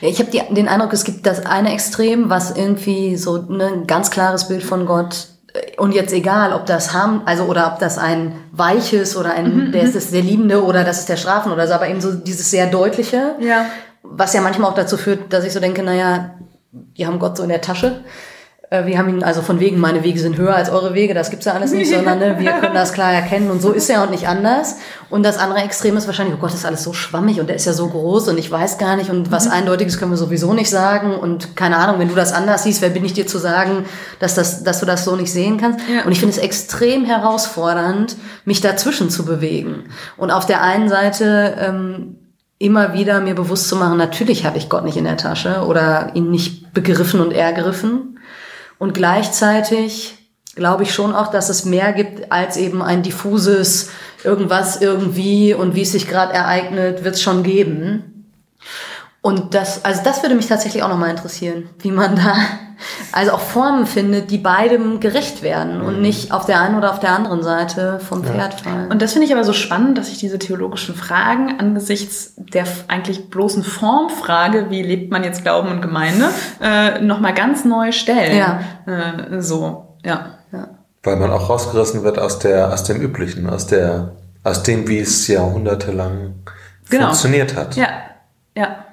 Ja, 0.00 0.08
ich 0.08 0.18
habe 0.20 0.30
den 0.30 0.68
Eindruck, 0.68 0.92
es 0.92 1.04
gibt 1.04 1.26
das 1.26 1.44
eine 1.44 1.72
Extrem, 1.72 2.30
was 2.30 2.56
irgendwie 2.56 3.16
so 3.16 3.38
ne, 3.38 3.66
ein 3.66 3.86
ganz 3.86 4.10
klares 4.10 4.48
Bild 4.48 4.62
von 4.62 4.86
Gott 4.86 5.28
äh, 5.54 5.80
und 5.80 5.92
jetzt 5.92 6.12
egal, 6.12 6.52
ob 6.52 6.66
das 6.66 6.92
haben, 6.92 7.22
also 7.26 7.44
oder 7.44 7.72
ob 7.72 7.78
das 7.78 7.98
ein 7.98 8.32
weiches 8.52 9.16
oder 9.16 9.32
ein, 9.32 9.68
mhm, 9.68 9.72
der 9.72 9.82
ist 9.82 9.90
mhm. 9.90 9.94
das 9.94 10.10
der 10.10 10.22
Liebende 10.22 10.64
oder 10.64 10.84
das 10.84 11.00
ist 11.00 11.08
der 11.08 11.16
Strafen 11.16 11.52
oder 11.52 11.66
so, 11.66 11.74
aber 11.74 11.88
eben 11.88 12.00
so 12.00 12.12
dieses 12.12 12.50
sehr 12.50 12.66
deutliche, 12.66 13.36
ja. 13.40 13.66
was 14.02 14.32
ja 14.32 14.40
manchmal 14.40 14.70
auch 14.70 14.76
dazu 14.76 14.96
führt, 14.96 15.32
dass 15.32 15.44
ich 15.44 15.52
so 15.52 15.60
denke, 15.60 15.82
naja, 15.82 16.36
die 16.72 17.06
haben 17.06 17.18
Gott 17.18 17.36
so 17.36 17.42
in 17.42 17.48
der 17.48 17.60
Tasche. 17.60 18.04
Äh, 18.70 18.86
wir 18.86 18.98
haben 18.98 19.08
ihn 19.08 19.22
also 19.22 19.42
von 19.42 19.60
wegen, 19.60 19.78
meine 19.78 20.02
Wege 20.02 20.18
sind 20.18 20.36
höher 20.36 20.54
als 20.54 20.70
eure 20.70 20.94
Wege, 20.94 21.14
das 21.14 21.30
gibt's 21.30 21.46
ja 21.46 21.52
alles 21.52 21.72
nicht, 21.72 21.90
sondern 21.90 22.18
ne, 22.18 22.36
wir 22.38 22.52
können 22.52 22.74
das 22.74 22.92
klar 22.92 23.12
erkennen 23.12 23.50
und 23.50 23.62
so 23.62 23.70
ist 23.70 23.88
er 23.88 24.02
und 24.02 24.10
nicht 24.10 24.26
anders. 24.26 24.76
Und 25.08 25.22
das 25.22 25.38
andere 25.38 25.60
Extrem 25.60 25.96
ist 25.96 26.06
wahrscheinlich, 26.06 26.34
oh 26.36 26.40
Gott, 26.40 26.50
das 26.50 26.60
ist 26.60 26.66
alles 26.66 26.82
so 26.82 26.92
schwammig 26.92 27.38
und 27.38 27.48
der 27.48 27.56
ist 27.56 27.64
ja 27.64 27.72
so 27.72 27.88
groß 27.88 28.28
und 28.28 28.38
ich 28.38 28.50
weiß 28.50 28.78
gar 28.78 28.96
nicht 28.96 29.10
und 29.10 29.30
was 29.30 29.46
mhm. 29.46 29.52
Eindeutiges 29.52 29.98
können 29.98 30.10
wir 30.10 30.18
sowieso 30.18 30.52
nicht 30.52 30.70
sagen 30.70 31.14
und 31.14 31.56
keine 31.56 31.76
Ahnung, 31.76 32.00
wenn 32.00 32.08
du 32.08 32.14
das 32.14 32.32
anders 32.32 32.64
siehst, 32.64 32.82
wer 32.82 32.90
bin 32.90 33.04
ich 33.04 33.12
dir 33.12 33.26
zu 33.26 33.38
sagen, 33.38 33.84
dass, 34.18 34.34
das, 34.34 34.64
dass 34.64 34.80
du 34.80 34.86
das 34.86 35.04
so 35.04 35.14
nicht 35.14 35.32
sehen 35.32 35.58
kannst? 35.58 35.80
Ja. 35.88 36.04
Und 36.04 36.12
ich 36.12 36.18
finde 36.18 36.34
es 36.34 36.38
extrem 36.38 37.04
herausfordernd, 37.04 38.16
mich 38.44 38.60
dazwischen 38.60 39.10
zu 39.10 39.24
bewegen. 39.24 39.84
Und 40.16 40.32
auf 40.32 40.46
der 40.46 40.62
einen 40.62 40.88
Seite 40.88 41.56
ähm, 41.60 42.16
immer 42.58 42.94
wieder 42.94 43.20
mir 43.20 43.34
bewusst 43.34 43.68
zu 43.68 43.76
machen, 43.76 43.98
natürlich 43.98 44.44
habe 44.44 44.58
ich 44.58 44.68
Gott 44.68 44.84
nicht 44.84 44.96
in 44.96 45.04
der 45.04 45.18
Tasche 45.18 45.64
oder 45.66 46.10
ihn 46.14 46.30
nicht 46.30 46.72
begriffen 46.72 47.20
und 47.20 47.32
ergriffen. 47.32 48.18
Und 48.78 48.94
gleichzeitig 48.94 50.16
glaube 50.54 50.82
ich 50.82 50.94
schon 50.94 51.14
auch, 51.14 51.30
dass 51.30 51.48
es 51.48 51.64
mehr 51.64 51.92
gibt 51.92 52.32
als 52.32 52.56
eben 52.56 52.82
ein 52.82 53.02
diffuses 53.02 53.90
irgendwas 54.24 54.80
irgendwie 54.80 55.54
und 55.54 55.74
wie 55.74 55.82
es 55.82 55.92
sich 55.92 56.08
gerade 56.08 56.32
ereignet, 56.32 57.04
wird 57.04 57.14
es 57.14 57.22
schon 57.22 57.42
geben. 57.42 58.15
Und 59.26 59.54
das, 59.54 59.84
also 59.84 60.02
das 60.04 60.22
würde 60.22 60.36
mich 60.36 60.46
tatsächlich 60.46 60.84
auch 60.84 60.88
nochmal 60.88 61.10
interessieren, 61.10 61.68
wie 61.80 61.90
man 61.90 62.14
da 62.14 62.36
also 63.10 63.32
auch 63.32 63.40
Formen 63.40 63.84
findet, 63.84 64.30
die 64.30 64.38
beidem 64.38 65.00
gerecht 65.00 65.42
werden 65.42 65.80
und 65.80 65.96
mhm. 65.96 66.02
nicht 66.02 66.30
auf 66.30 66.46
der 66.46 66.60
einen 66.60 66.76
oder 66.76 66.92
auf 66.92 67.00
der 67.00 67.10
anderen 67.10 67.42
Seite 67.42 67.98
vom 67.98 68.22
Pferd 68.22 68.60
fallen. 68.60 68.88
Und 68.88 69.02
das 69.02 69.14
finde 69.14 69.26
ich 69.26 69.34
aber 69.34 69.42
so 69.42 69.52
spannend, 69.52 69.98
dass 69.98 70.10
sich 70.10 70.18
diese 70.18 70.38
theologischen 70.38 70.94
Fragen 70.94 71.58
angesichts 71.58 72.34
der 72.36 72.66
eigentlich 72.86 73.28
bloßen 73.28 73.64
Formfrage, 73.64 74.70
wie 74.70 74.84
lebt 74.84 75.10
man 75.10 75.24
jetzt 75.24 75.42
Glauben 75.42 75.72
und 75.72 75.82
Gemeinde, 75.82 76.28
äh, 76.62 77.00
nochmal 77.00 77.34
ganz 77.34 77.64
neu 77.64 77.90
stellen. 77.90 78.36
Ja. 78.36 78.60
Äh, 78.86 79.42
so, 79.42 79.96
ja. 80.04 80.36
ja. 80.52 80.68
Weil 81.02 81.16
man 81.16 81.32
auch 81.32 81.50
rausgerissen 81.50 82.04
wird 82.04 82.20
aus 82.20 82.38
der, 82.38 82.72
aus 82.72 82.84
dem 82.84 83.00
Üblichen, 83.00 83.50
aus 83.50 83.66
der, 83.66 84.12
aus 84.44 84.62
dem, 84.62 84.86
wie 84.86 85.00
es 85.00 85.26
jahrhundertelang 85.26 86.44
genau. 86.88 87.06
funktioniert 87.06 87.56
hat. 87.56 87.74
Ja, 87.74 87.88
ja. 88.56 88.85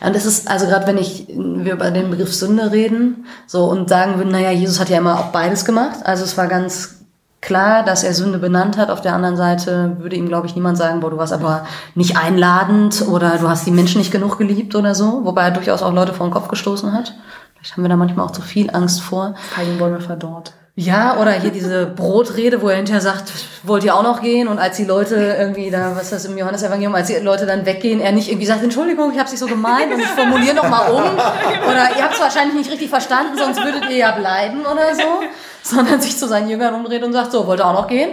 Ja, 0.00 0.08
und 0.08 0.16
das 0.16 0.26
ist, 0.26 0.48
also 0.48 0.66
gerade 0.66 0.86
wenn 0.86 0.98
ich, 0.98 1.26
wir 1.28 1.74
über 1.74 1.90
den 1.90 2.10
Begriff 2.10 2.34
Sünde 2.34 2.72
reden, 2.72 3.26
so 3.46 3.64
und 3.64 3.88
sagen 3.88 4.16
würden, 4.16 4.30
naja, 4.30 4.50
Jesus 4.50 4.80
hat 4.80 4.88
ja 4.88 4.98
immer 4.98 5.18
auch 5.18 5.26
beides 5.26 5.64
gemacht. 5.64 6.00
Also 6.04 6.24
es 6.24 6.36
war 6.36 6.46
ganz 6.46 7.00
klar, 7.40 7.82
dass 7.82 8.04
er 8.04 8.14
Sünde 8.14 8.38
benannt 8.38 8.76
hat. 8.76 8.90
Auf 8.90 9.00
der 9.00 9.14
anderen 9.14 9.36
Seite 9.36 9.96
würde 9.98 10.16
ihm, 10.16 10.28
glaube 10.28 10.46
ich, 10.46 10.54
niemand 10.54 10.76
sagen, 10.76 11.00
boah, 11.00 11.10
du 11.10 11.16
warst 11.16 11.32
aber 11.32 11.66
nicht 11.94 12.16
einladend 12.16 13.06
oder 13.08 13.38
du 13.38 13.48
hast 13.48 13.66
die 13.66 13.70
Menschen 13.70 13.98
nicht 13.98 14.12
genug 14.12 14.38
geliebt 14.38 14.74
oder 14.74 14.94
so, 14.94 15.24
wobei 15.24 15.44
er 15.44 15.50
durchaus 15.50 15.82
auch 15.82 15.92
Leute 15.92 16.12
vor 16.12 16.26
den 16.26 16.32
Kopf 16.32 16.48
gestoßen 16.48 16.92
hat. 16.92 17.14
Vielleicht 17.54 17.76
haben 17.76 17.84
wir 17.84 17.88
da 17.88 17.96
manchmal 17.96 18.26
auch 18.26 18.30
zu 18.30 18.42
viel 18.42 18.70
Angst 18.70 19.00
vor. 19.00 19.34
Feigenbäume 19.54 20.00
verdorrt. 20.00 20.54
Ja, 20.76 21.18
oder 21.18 21.32
hier 21.32 21.50
diese 21.50 21.86
Brotrede, 21.86 22.62
wo 22.62 22.68
er 22.68 22.76
hinterher 22.76 23.02
sagt, 23.02 23.32
wollt 23.64 23.84
ihr 23.84 23.94
auch 23.94 24.02
noch 24.02 24.22
gehen? 24.22 24.48
Und 24.48 24.58
als 24.58 24.76
die 24.76 24.84
Leute 24.84 25.36
irgendwie 25.38 25.70
da, 25.70 25.94
was 25.94 26.04
ist 26.04 26.12
das 26.12 26.24
im 26.24 26.38
Johannesevangelium, 26.38 26.94
als 26.94 27.08
die 27.08 27.16
Leute 27.16 27.44
dann 27.44 27.66
weggehen, 27.66 28.00
er 28.00 28.12
nicht 28.12 28.28
irgendwie 28.28 28.46
sagt, 28.46 28.62
Entschuldigung, 28.62 29.12
ich 29.12 29.18
habe 29.18 29.28
nicht 29.28 29.38
so 29.38 29.46
gemeint 29.46 29.92
und 29.92 30.00
ich 30.00 30.06
formuliere 30.06 30.54
noch 30.54 30.68
mal 30.68 30.88
um. 30.90 31.02
Oder 31.02 31.96
ihr 31.96 32.02
habt 32.02 32.14
es 32.14 32.20
wahrscheinlich 32.20 32.54
nicht 32.54 32.70
richtig 32.70 32.88
verstanden, 32.88 33.36
sonst 33.36 33.62
würdet 33.62 33.90
ihr 33.90 33.96
ja 33.96 34.12
bleiben 34.12 34.60
oder 34.60 34.94
so. 34.94 35.22
Sondern 35.62 36.00
sich 36.00 36.16
zu 36.16 36.26
seinen 36.26 36.48
Jüngern 36.48 36.74
umdreht 36.74 37.02
und 37.02 37.12
sagt, 37.12 37.32
so, 37.32 37.46
wollt 37.46 37.60
ihr 37.60 37.66
auch 37.66 37.74
noch 37.74 37.88
gehen? 37.88 38.12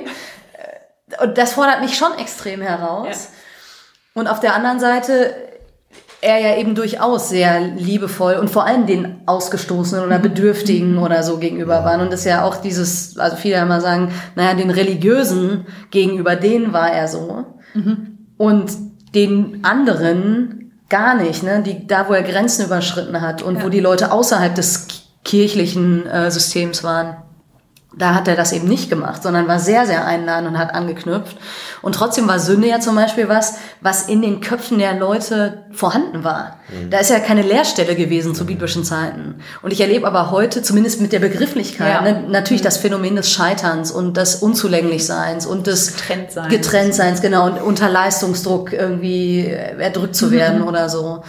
Und 1.22 1.38
das 1.38 1.54
fordert 1.54 1.80
mich 1.80 1.98
schon 1.98 2.18
extrem 2.18 2.62
heraus. 2.62 3.08
Ja. 3.08 4.22
Und 4.22 4.28
auf 4.28 4.40
der 4.42 4.56
anderen 4.56 4.80
Seite 4.80 5.34
er 6.22 6.40
ja 6.40 6.58
eben 6.58 6.74
durchaus 6.74 7.30
sehr 7.30 7.60
liebevoll 7.60 8.36
und 8.36 8.50
vor 8.50 8.66
allem 8.66 8.88
den 8.88 9.22
Ausgestoßenen 9.28 10.06
oder 10.06 10.20
Bedürftigen 10.20 10.98
oder 10.98 11.22
so 11.22 11.38
gegenüber 11.38 11.84
waren. 11.86 12.02
Und 12.02 12.12
das 12.12 12.22
ist 12.22 12.26
ja 12.26 12.44
auch 12.44 12.58
dieses, 12.58 13.18
also 13.18 13.36
viele 13.36 13.58
immer 13.58 13.82
sagen, 13.82 14.12
naja, 14.36 14.56
den 14.56 14.72
Religiösen 14.72 15.68
gegenüber 15.92 16.36
denen 16.36 16.74
war 16.74 16.92
er 16.92 17.08
so. 17.08 17.46
Mhm. 17.74 18.18
Und 18.38 18.72
den 19.14 19.60
anderen 19.64 20.72
gar 20.90 21.16
nicht, 21.16 21.44
ne? 21.44 21.62
Die, 21.64 21.86
da 21.86 22.10
wo 22.10 22.14
er 22.14 22.24
Grenzen 22.24 22.66
überschritten 22.66 23.22
hat 23.22 23.42
und 23.42 23.58
ja. 23.58 23.64
wo 23.64 23.70
die 23.70 23.80
Leute 23.80 24.12
außerhalb 24.12 24.56
des 24.56 24.88
kirchlichen 25.24 26.08
äh, 26.08 26.32
Systems 26.32 26.84
waren 26.84 27.18
da 27.98 28.14
hat 28.14 28.28
er 28.28 28.36
das 28.36 28.52
eben 28.52 28.68
nicht 28.68 28.90
gemacht, 28.90 29.24
sondern 29.24 29.48
war 29.48 29.60
sehr, 29.60 29.88
sehr 29.88 30.06
einladend 30.06 30.50
und 30.50 30.58
hat 30.58 30.74
angeknüpft. 30.74 31.36
Und 31.82 31.96
trotzdem 31.96 32.28
war 32.28 32.40
Sünde 32.40 32.68
ja 32.68 32.80
zum 32.80 32.96
Beispiel 32.96 33.28
was, 33.28 33.56
was 33.82 34.08
in 34.08 34.22
den 34.22 34.40
Köpfen 34.40 34.78
der 34.78 34.94
Leute 34.94 35.66
vorhanden 35.72 36.24
war. 36.24 36.60
Mhm. 36.70 36.92
Da 36.92 37.00
ist 37.00 37.10
ja 37.10 37.20
keine 37.20 37.42
Leerstelle 37.42 37.96
gewesen 37.96 38.36
zu 38.36 38.46
biblischen 38.46 38.84
Zeiten. 38.84 39.36
Und 39.64 39.74
ich 39.74 39.82
erlebe 39.82 40.06
aber 40.06 40.30
heute, 40.30 40.62
zumindest 40.62 41.02
mit 41.02 41.12
der 41.12 41.20
Begrifflichkeit, 41.20 41.94
ja. 41.94 42.02
ne, 42.02 42.24
natürlich 42.30 42.62
mhm. 42.62 42.66
das 42.66 42.78
Phänomen 42.78 43.16
des 43.16 43.32
Scheiterns 43.32 43.92
und 43.92 44.16
des 44.16 44.36
Unzulänglichseins 44.36 45.48
und 45.48 45.66
des 45.66 45.96
Getrenntseins, 45.96 46.50
Getrenntseins 46.50 47.22
genau, 47.22 47.48
und 47.48 47.62
unter 47.62 47.90
Leistungsdruck 47.90 48.74
irgendwie 48.74 49.48
erdrückt 49.48 50.16
zu 50.16 50.30
werden 50.30 50.62
mhm. 50.62 50.68
oder 50.68 50.90
so. 50.90 51.24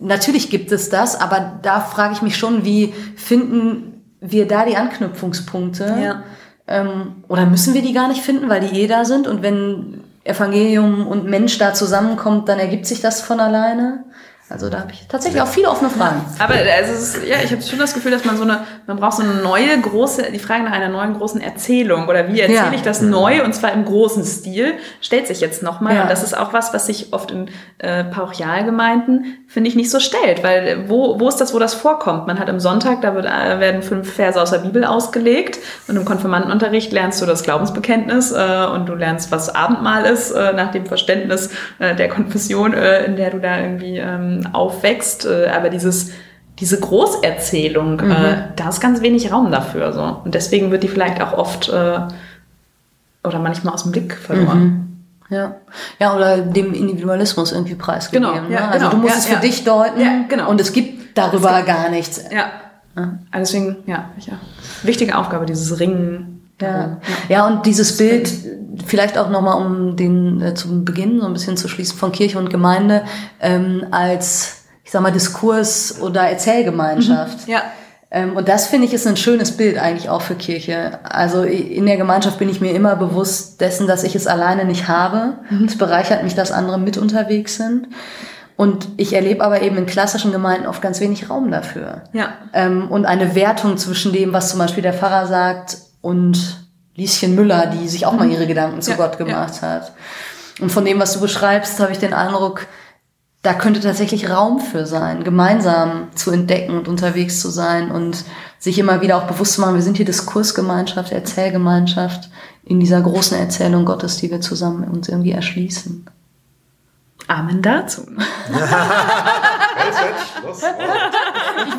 Natürlich 0.00 0.50
gibt 0.50 0.72
es 0.72 0.90
das, 0.90 1.20
aber 1.20 1.58
da 1.62 1.80
frage 1.80 2.14
ich 2.14 2.22
mich 2.22 2.36
schon, 2.36 2.64
wie 2.64 2.94
finden 3.16 3.97
wir 4.20 4.46
da 4.46 4.64
die 4.64 4.76
Anknüpfungspunkte? 4.76 5.96
Ja. 6.02 6.22
Ähm, 6.66 7.24
oder 7.28 7.46
müssen 7.46 7.74
wir 7.74 7.82
die 7.82 7.92
gar 7.92 8.08
nicht 8.08 8.22
finden, 8.22 8.48
weil 8.48 8.60
die 8.60 8.80
eh 8.80 8.86
da 8.86 9.04
sind? 9.04 9.26
Und 9.26 9.42
wenn 9.42 10.04
Evangelium 10.24 11.06
und 11.06 11.24
Mensch 11.26 11.58
da 11.58 11.72
zusammenkommt, 11.72 12.48
dann 12.48 12.58
ergibt 12.58 12.86
sich 12.86 13.00
das 13.00 13.20
von 13.20 13.40
alleine? 13.40 14.04
Also 14.50 14.70
da 14.70 14.80
habe 14.80 14.92
ich 14.92 15.06
tatsächlich 15.08 15.42
auch 15.42 15.48
viele 15.48 15.68
offene 15.68 15.90
Fragen. 15.90 16.22
Aber 16.38 16.54
also 16.54 16.92
ist, 16.92 17.26
ja, 17.26 17.36
ich 17.44 17.52
habe 17.52 17.60
schon 17.60 17.78
das 17.78 17.92
Gefühl, 17.92 18.12
dass 18.12 18.24
man 18.24 18.38
so 18.38 18.44
eine, 18.44 18.60
man 18.86 18.96
braucht 18.96 19.18
so 19.18 19.22
eine 19.22 19.34
neue 19.34 19.78
große, 19.78 20.32
die 20.32 20.38
Frage 20.38 20.62
nach 20.62 20.72
einer 20.72 20.88
neuen 20.88 21.18
großen 21.18 21.42
Erzählung 21.42 22.08
oder 22.08 22.28
wie 22.28 22.40
erzähle 22.40 22.58
ja. 22.58 22.72
ich 22.74 22.80
das 22.80 23.02
neu 23.02 23.44
und 23.44 23.54
zwar 23.54 23.72
im 23.72 23.84
großen 23.84 24.24
Stil, 24.24 24.74
stellt 25.02 25.26
sich 25.26 25.42
jetzt 25.42 25.62
nochmal. 25.62 25.96
Ja. 25.96 26.02
Und 26.02 26.10
das 26.10 26.22
ist 26.22 26.34
auch 26.36 26.54
was, 26.54 26.72
was 26.72 26.86
sich 26.86 27.12
oft 27.12 27.30
in 27.30 27.50
äh, 27.76 28.04
Parochialgemeinden, 28.04 29.36
finde 29.48 29.70
ich, 29.70 29.76
nicht 29.76 29.90
so 29.90 29.98
stellt. 29.98 30.44
Weil 30.44 30.88
wo, 30.88 31.18
wo 31.18 31.26
ist 31.26 31.38
das, 31.38 31.54
wo 31.54 31.58
das 31.58 31.72
vorkommt? 31.72 32.26
Man 32.26 32.38
hat 32.38 32.50
im 32.50 32.60
Sonntag, 32.60 33.00
da 33.00 33.14
wird, 33.14 33.24
äh, 33.24 33.58
werden 33.58 33.82
fünf 33.82 34.12
Verse 34.12 34.40
aus 34.40 34.50
der 34.50 34.58
Bibel 34.58 34.84
ausgelegt 34.84 35.58
und 35.88 35.96
im 35.96 36.04
Konfirmandenunterricht 36.04 36.92
lernst 36.92 37.22
du 37.22 37.26
das 37.26 37.42
Glaubensbekenntnis 37.42 38.30
äh, 38.30 38.66
und 38.72 38.86
du 38.86 38.94
lernst, 38.94 39.32
was 39.32 39.54
Abendmahl 39.54 40.04
ist, 40.04 40.32
äh, 40.32 40.52
nach 40.52 40.70
dem 40.70 40.84
Verständnis 40.84 41.50
äh, 41.78 41.96
der 41.96 42.10
Konfession, 42.10 42.74
äh, 42.74 43.04
in 43.06 43.16
der 43.16 43.30
du 43.30 43.40
da 43.40 43.58
irgendwie 43.58 43.96
ähm, 43.96 44.46
aufwächst. 44.52 45.24
Äh, 45.24 45.48
aber 45.48 45.70
dieses, 45.70 46.10
diese 46.58 46.78
Großerzählung, 46.78 48.00
äh, 48.00 48.04
mhm. 48.04 48.36
da 48.54 48.68
ist 48.68 48.80
ganz 48.80 49.00
wenig 49.00 49.32
Raum 49.32 49.50
dafür. 49.50 49.94
So. 49.94 50.20
Und 50.24 50.34
deswegen 50.34 50.70
wird 50.70 50.82
die 50.82 50.88
vielleicht 50.88 51.22
auch 51.22 51.32
oft 51.32 51.70
oder 53.24 53.38
manchmal 53.40 53.74
aus 53.74 53.82
dem 53.82 53.92
Blick 53.92 54.14
verloren. 54.14 54.60
Mhm. 54.60 54.87
Ja. 55.30 55.56
ja, 55.98 56.16
oder 56.16 56.38
dem 56.38 56.72
Individualismus 56.72 57.52
irgendwie 57.52 57.74
preisgegeben. 57.74 58.32
Genau, 58.32 58.50
ja, 58.50 58.60
ne? 58.60 58.68
Also 58.68 58.88
genau. 58.88 58.90
du 58.90 58.96
musst 58.98 59.14
ja, 59.14 59.18
es 59.18 59.26
für 59.26 59.34
ja. 59.34 59.40
dich 59.40 59.64
deuten 59.64 60.00
ja, 60.00 60.24
genau. 60.28 60.50
und 60.50 60.60
es 60.60 60.72
gibt 60.72 61.18
darüber 61.18 61.56
gibt, 61.56 61.66
gar 61.66 61.90
nichts. 61.90 62.24
Ja. 62.30 62.50
ja. 62.96 63.18
Deswegen, 63.34 63.76
ja, 63.86 64.10
ja. 64.20 64.34
Wichtige 64.82 65.16
Aufgabe, 65.16 65.46
dieses 65.46 65.78
Ringen. 65.78 66.34
Ja. 66.60 66.98
ja, 67.28 67.46
und 67.46 67.66
dieses 67.66 67.96
Bild, 67.96 68.28
vielleicht 68.86 69.16
auch 69.16 69.30
nochmal, 69.30 69.64
um 69.64 69.96
den 69.96 70.40
äh, 70.42 70.54
zum 70.54 70.84
Beginn 70.84 71.20
so 71.20 71.26
ein 71.26 71.32
bisschen 71.32 71.56
zu 71.56 71.68
schließen, 71.68 71.96
von 71.96 72.10
Kirche 72.10 72.38
und 72.38 72.50
Gemeinde 72.50 73.04
ähm, 73.40 73.86
als, 73.92 74.64
ich 74.82 74.90
sag 74.90 75.02
mal, 75.02 75.12
Diskurs- 75.12 76.00
oder 76.00 76.22
Erzählgemeinschaft. 76.22 77.46
Mhm. 77.46 77.52
Ja. 77.52 77.62
Ähm, 78.10 78.36
und 78.36 78.48
das 78.48 78.66
finde 78.66 78.86
ich 78.86 78.94
ist 78.94 79.06
ein 79.06 79.16
schönes 79.16 79.56
Bild 79.56 79.78
eigentlich 79.78 80.08
auch 80.08 80.22
für 80.22 80.34
Kirche. 80.34 80.98
Also 81.04 81.42
in 81.42 81.86
der 81.86 81.96
Gemeinschaft 81.96 82.38
bin 82.38 82.48
ich 82.48 82.60
mir 82.60 82.72
immer 82.72 82.96
bewusst 82.96 83.60
dessen, 83.60 83.86
dass 83.86 84.04
ich 84.04 84.14
es 84.14 84.26
alleine 84.26 84.64
nicht 84.64 84.88
habe. 84.88 85.34
Mhm. 85.50 85.66
Es 85.66 85.76
bereichert 85.76 86.22
mich, 86.22 86.34
dass 86.34 86.50
andere 86.50 86.78
mit 86.78 86.96
unterwegs 86.96 87.56
sind. 87.56 87.88
Und 88.56 88.88
ich 88.96 89.12
erlebe 89.12 89.44
aber 89.44 89.62
eben 89.62 89.76
in 89.76 89.86
klassischen 89.86 90.32
Gemeinden 90.32 90.66
oft 90.66 90.82
ganz 90.82 91.00
wenig 91.00 91.30
Raum 91.30 91.50
dafür. 91.50 92.02
Ja. 92.12 92.30
Ähm, 92.52 92.90
und 92.90 93.04
eine 93.04 93.34
Wertung 93.34 93.76
zwischen 93.76 94.12
dem, 94.12 94.32
was 94.32 94.50
zum 94.50 94.58
Beispiel 94.58 94.82
der 94.82 94.94
Pfarrer 94.94 95.26
sagt 95.26 95.76
und 96.00 96.66
Lieschen 96.96 97.36
Müller, 97.36 97.66
die 97.66 97.86
sich 97.86 98.06
auch 98.06 98.14
mal 98.14 98.26
mhm. 98.26 98.32
ihre 98.32 98.46
Gedanken 98.48 98.82
zu 98.82 98.90
ja, 98.90 98.96
Gott 98.96 99.18
gemacht 99.18 99.54
ja. 99.62 99.68
hat. 99.68 99.92
Und 100.60 100.72
von 100.72 100.84
dem, 100.84 100.98
was 100.98 101.12
du 101.12 101.20
beschreibst, 101.20 101.78
habe 101.78 101.92
ich 101.92 101.98
den 101.98 102.12
Eindruck, 102.12 102.66
da 103.48 103.54
könnte 103.54 103.80
tatsächlich 103.80 104.28
Raum 104.28 104.60
für 104.60 104.84
sein, 104.84 105.24
gemeinsam 105.24 106.08
zu 106.14 106.30
entdecken 106.30 106.76
und 106.76 106.86
unterwegs 106.86 107.40
zu 107.40 107.48
sein 107.48 107.90
und 107.90 108.24
sich 108.58 108.78
immer 108.78 109.00
wieder 109.00 109.16
auch 109.16 109.26
bewusst 109.26 109.54
zu 109.54 109.62
machen, 109.62 109.74
wir 109.74 109.80
sind 109.80 109.96
hier 109.96 110.04
Diskursgemeinschaft, 110.04 111.12
Erzählgemeinschaft 111.12 112.28
in 112.66 112.78
dieser 112.78 113.00
großen 113.00 113.38
Erzählung 113.38 113.86
Gottes, 113.86 114.18
die 114.18 114.30
wir 114.30 114.42
zusammen 114.42 114.84
uns 114.84 115.08
irgendwie 115.08 115.32
erschließen. 115.32 116.04
Amen 117.28 117.60
dazu. 117.60 118.02
ich 118.08 118.14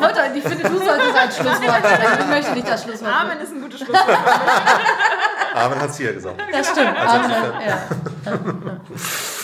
wollte, 0.00 0.20
ich 0.34 0.44
finde, 0.44 0.68
du 0.68 0.78
solltest 0.78 1.16
ein 1.16 1.32
Schlusswort 1.32 1.78
sprechen. 1.78 2.20
Ich 2.20 2.26
möchte 2.28 2.52
nicht 2.52 2.68
das 2.68 2.84
Schlusswort. 2.84 3.12
Amen 3.20 3.40
ist 3.40 3.52
ein 3.52 3.60
gutes 3.60 3.80
Schlusswort. 3.80 4.08
Amen 5.54 5.80
hat 5.80 5.92
sie 5.92 6.04
ja 6.04 6.12
gesagt. 6.12 6.40
Das 6.52 6.68
stimmt. 6.68 6.96
Also 6.96 7.16
Amen, 7.16 7.32
ja. 7.66 7.78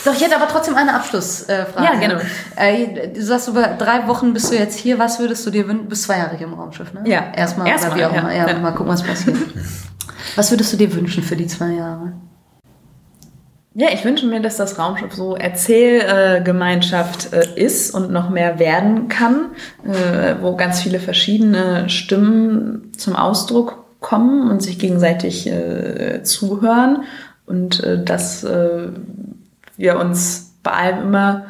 Doch, 0.05 0.15
ich 0.15 0.23
hätte 0.23 0.37
aber 0.37 0.47
trotzdem 0.47 0.77
eine 0.77 0.95
Abschlussfrage. 0.95 1.83
Ja, 1.83 1.95
genau. 1.99 2.21
Du 3.13 3.23
sagst, 3.23 3.49
über 3.49 3.67
drei 3.67 4.07
Wochen 4.07 4.33
bist 4.33 4.53
du 4.53 4.57
jetzt 4.57 4.79
hier. 4.79 5.01
Was 5.01 5.19
würdest 5.19 5.45
du 5.45 5.51
dir 5.51 5.67
wünschen? 5.67 5.89
Bis 5.89 6.03
zwei 6.03 6.19
Jahre 6.19 6.37
hier 6.37 6.47
im 6.47 6.55
Raumschiff, 6.55 6.93
ne? 6.93 7.03
Ja. 7.05 7.33
Erstmal, 7.35 7.67
Erstmal 7.67 7.91
oder 7.93 8.01
wie 8.01 8.05
auch 8.05 8.15
immer. 8.15 8.33
Ja, 8.33 8.47
ja, 8.47 8.57
mal 8.59 8.71
gucken, 8.71 8.93
was 8.93 9.03
passiert. 9.03 9.37
Was 10.35 10.51
würdest 10.51 10.73
du 10.73 10.77
dir 10.77 10.93
wünschen 10.93 11.23
für 11.23 11.37
die 11.37 11.47
zwei 11.47 11.71
Jahre? 11.71 12.13
Ja, 13.79 13.89
ich 13.93 14.07
wünsche 14.07 14.25
mir, 14.25 14.41
dass 14.41 14.57
das 14.57 14.79
Raumschiff 14.79 15.13
so 15.13 15.37
Erzählgemeinschaft 15.37 17.35
äh, 17.35 17.63
ist 17.63 17.91
und 17.91 18.11
noch 18.11 18.31
mehr 18.31 18.59
werden 18.59 19.09
kann, 19.09 19.51
äh, 19.85 20.37
wo 20.41 20.57
ganz 20.57 20.81
viele 20.81 20.99
verschiedene 20.99 21.91
Stimmen 21.91 22.91
zum 22.97 23.15
Ausdruck 23.15 23.85
kommen 24.01 24.51
und 24.51 24.63
sich 24.63 24.79
gegenseitig 24.79 25.47
äh, 25.47 26.23
zuhören 26.23 27.03
und 27.45 27.87
dass 28.05 28.45
wir 29.77 30.01
uns 30.01 30.55
bei 30.65 30.73
allem 30.73 31.03
immer 31.03 31.47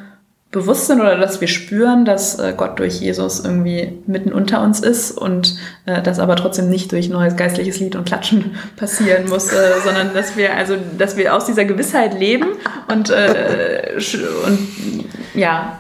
bewusst 0.57 0.87
sind 0.87 1.01
oder 1.01 1.19
dass 1.19 1.41
wir 1.41 1.49
spüren, 1.49 2.07
dass 2.07 2.39
äh, 2.39 2.55
Gott 2.57 2.79
durch 2.79 3.01
Jesus 3.01 3.45
irgendwie 3.45 3.99
mitten 4.07 4.33
unter 4.33 4.63
uns 4.63 4.81
ist 4.81 5.11
und 5.13 5.57
äh, 5.85 6.01
das 6.01 6.19
aber 6.19 6.35
trotzdem 6.35 6.71
nicht 6.71 6.93
durch 6.93 7.11
neues 7.11 7.37
geistliches 7.37 7.79
Lied 7.79 7.95
und 7.95 8.07
Klatschen 8.07 8.57
passieren 8.77 9.29
muss, 9.29 9.53
äh, 9.53 9.73
sondern 9.85 10.15
dass 10.15 10.37
wir 10.37 10.55
also, 10.55 10.77
dass 10.97 11.19
wir 11.19 11.35
aus 11.35 11.45
dieser 11.45 11.67
Gewissheit 11.67 12.19
leben 12.19 12.49
und, 12.89 13.11
äh, 13.11 13.99
und 14.47 15.05
ja 15.35 15.79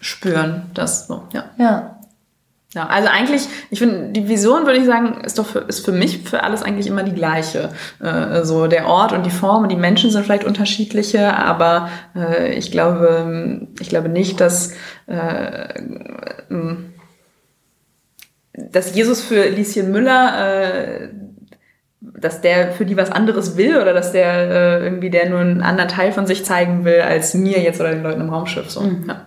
spüren, 0.00 0.70
das 0.72 1.08
so 1.08 1.24
ja. 1.32 1.46
Ja. 1.58 1.95
Ja, 2.74 2.86
also 2.88 3.08
eigentlich, 3.08 3.48
ich 3.70 3.78
finde, 3.78 4.08
die 4.12 4.28
Vision, 4.28 4.66
würde 4.66 4.78
ich 4.78 4.84
sagen, 4.84 5.22
ist 5.24 5.38
doch 5.38 5.46
für, 5.46 5.60
ist 5.60 5.84
für 5.84 5.92
mich 5.92 6.24
für 6.24 6.42
alles 6.42 6.62
eigentlich 6.62 6.86
immer 6.86 7.04
die 7.04 7.14
gleiche. 7.14 7.70
Äh, 8.00 8.44
so 8.44 8.66
der 8.66 8.86
Ort 8.86 9.12
und 9.12 9.24
die 9.24 9.30
Form 9.30 9.62
und 9.62 9.70
die 9.70 9.76
Menschen 9.76 10.10
sind 10.10 10.24
vielleicht 10.24 10.44
unterschiedliche, 10.44 11.34
aber 11.36 11.88
äh, 12.14 12.52
ich 12.54 12.70
glaube, 12.70 13.68
ich 13.80 13.88
glaube 13.88 14.08
nicht, 14.08 14.40
dass 14.40 14.74
äh, 15.06 15.68
dass 18.52 18.94
Jesus 18.94 19.22
für 19.22 19.48
Lieschen 19.48 19.92
Müller 19.92 20.64
äh, 20.64 21.08
dass 22.00 22.40
der 22.40 22.72
für 22.72 22.86
die 22.86 22.96
was 22.96 23.10
anderes 23.10 23.56
will 23.56 23.76
oder 23.76 23.92
dass 23.92 24.12
der 24.12 24.80
äh, 24.80 24.84
irgendwie 24.84 25.10
der 25.10 25.28
nur 25.28 25.40
einen 25.40 25.62
anderen 25.62 25.88
Teil 25.88 26.12
von 26.12 26.26
sich 26.26 26.44
zeigen 26.44 26.84
will 26.84 27.00
als 27.00 27.34
mir 27.34 27.60
jetzt 27.60 27.80
oder 27.80 27.90
den 27.90 28.02
Leuten 28.02 28.20
im 28.20 28.30
Raumschiff 28.30 28.70
so. 28.70 28.80
Mhm. 28.80 29.04
Ja. 29.08 29.26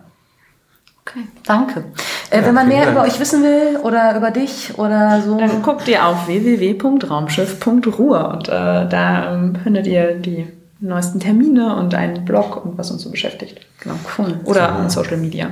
Okay, 1.02 1.28
danke. 1.46 1.86
Äh, 2.30 2.40
ja, 2.40 2.46
wenn 2.46 2.54
man 2.54 2.68
mehr 2.68 2.86
Dank. 2.86 2.98
über 2.98 3.06
euch 3.06 3.20
wissen 3.20 3.44
will 3.44 3.78
oder 3.84 4.16
über 4.16 4.32
dich 4.32 4.78
oder 4.78 5.22
so. 5.22 5.38
Dann 5.38 5.62
guckt 5.62 5.88
ihr 5.88 6.06
auf 6.06 6.28
www.raumschiff.ruhr 6.28 8.30
und 8.30 8.48
äh, 8.48 8.52
da 8.52 9.34
ähm, 9.34 9.56
findet 9.64 9.88
ihr 9.88 10.16
die 10.16 10.48
neuesten 10.80 11.20
Termine 11.20 11.76
und 11.76 11.94
einen 11.94 12.26
Blog 12.26 12.66
und 12.66 12.78
was 12.78 12.92
uns 12.92 13.02
so 13.02 13.12
beschäftigt. 13.12 13.60
Genau, 13.82 13.96
cool. 14.18 14.40
Oder 14.46 14.86
so. 14.88 15.02
Social 15.02 15.18
Media. 15.18 15.52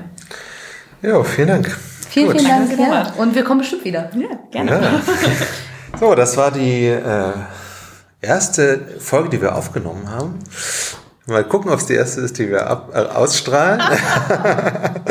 Ja, 1.02 1.24
vielen 1.24 1.48
Dank. 1.48 1.78
Vielen, 2.10 2.32
Gut. 2.32 2.42
vielen 2.42 2.50
Dank. 2.50 2.80
Ja. 2.80 3.14
Und 3.18 3.36
wir 3.36 3.44
kommen 3.44 3.60
bestimmt 3.60 3.86
wieder. 3.86 4.10
Ja, 4.16 4.28
gerne. 4.52 4.72
Ja. 4.72 5.02
So, 6.00 6.16
das 6.16 6.38
war 6.38 6.52
die 6.52 6.86
äh, 6.86 7.32
erste 8.22 8.80
Folge, 9.00 9.30
die 9.30 9.42
wir 9.42 9.56
aufgenommen 9.56 10.10
haben. 10.10 10.40
Mal 11.28 11.44
gucken, 11.44 11.72
ob 11.72 11.80
es 11.80 11.86
die 11.86 11.94
erste 11.94 12.22
ist, 12.22 12.38
die 12.38 12.50
wir 12.50 12.68
ab, 12.68 12.92
äh, 12.94 13.00
ausstrahlen. 13.00 13.82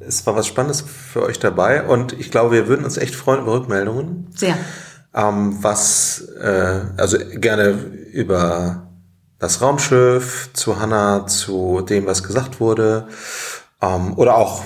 es 0.00 0.24
war 0.24 0.36
was 0.36 0.46
Spannendes 0.46 0.82
für 0.82 1.24
euch 1.24 1.40
dabei 1.40 1.82
und 1.82 2.12
ich 2.12 2.30
glaube, 2.30 2.52
wir 2.52 2.68
würden 2.68 2.84
uns 2.84 2.96
echt 2.96 3.16
freuen 3.16 3.40
über 3.40 3.54
Rückmeldungen. 3.54 4.28
Sehr. 4.34 4.56
Ähm, 5.12 5.58
was, 5.60 6.20
äh, 6.40 6.82
also 6.96 7.18
gerne 7.34 7.70
über 8.12 8.90
das 9.40 9.60
Raumschiff, 9.60 10.50
zu 10.52 10.78
Hanna, 10.78 11.26
zu 11.26 11.80
dem, 11.80 12.06
was 12.06 12.22
gesagt 12.22 12.60
wurde, 12.60 13.08
ähm, 13.82 14.16
oder 14.16 14.36
auch 14.36 14.62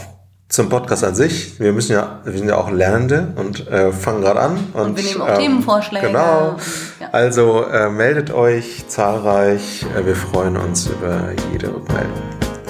zum 0.49 0.69
Podcast 0.69 1.05
an 1.05 1.15
sich. 1.15 1.59
Wir 1.59 1.73
müssen 1.73 1.93
ja, 1.93 2.21
wir 2.25 2.33
sind 2.33 2.49
ja 2.49 2.57
auch 2.57 2.71
Lernende 2.71 3.33
und 3.37 3.67
äh, 3.69 3.93
fangen 3.93 4.21
gerade 4.21 4.41
an. 4.41 4.59
Und, 4.73 4.83
Und 4.83 4.97
wir 4.97 5.05
nehmen 5.05 5.23
auch 5.23 5.39
Themenvorschläge. 5.39 6.07
Genau. 6.09 6.51
Und, 6.51 6.61
ja. 7.01 7.09
Also 7.13 7.65
äh, 7.65 7.91
meldet 7.91 8.33
euch 8.33 8.85
zahlreich. 8.89 9.85
Äh, 9.97 10.07
wir 10.07 10.17
freuen 10.17 10.57
uns 10.57 10.87
über 10.87 11.31
jede 11.53 11.69
Rückmeldung. 11.69 12.13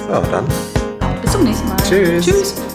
So, 0.07 0.31
dann 0.31 0.45
Bis 1.21 1.31
zum 1.31 1.43
nächsten 1.43 1.67
Mal. 1.67 1.77
Tschüss. 1.77 2.25
Tschüss. 2.25 2.74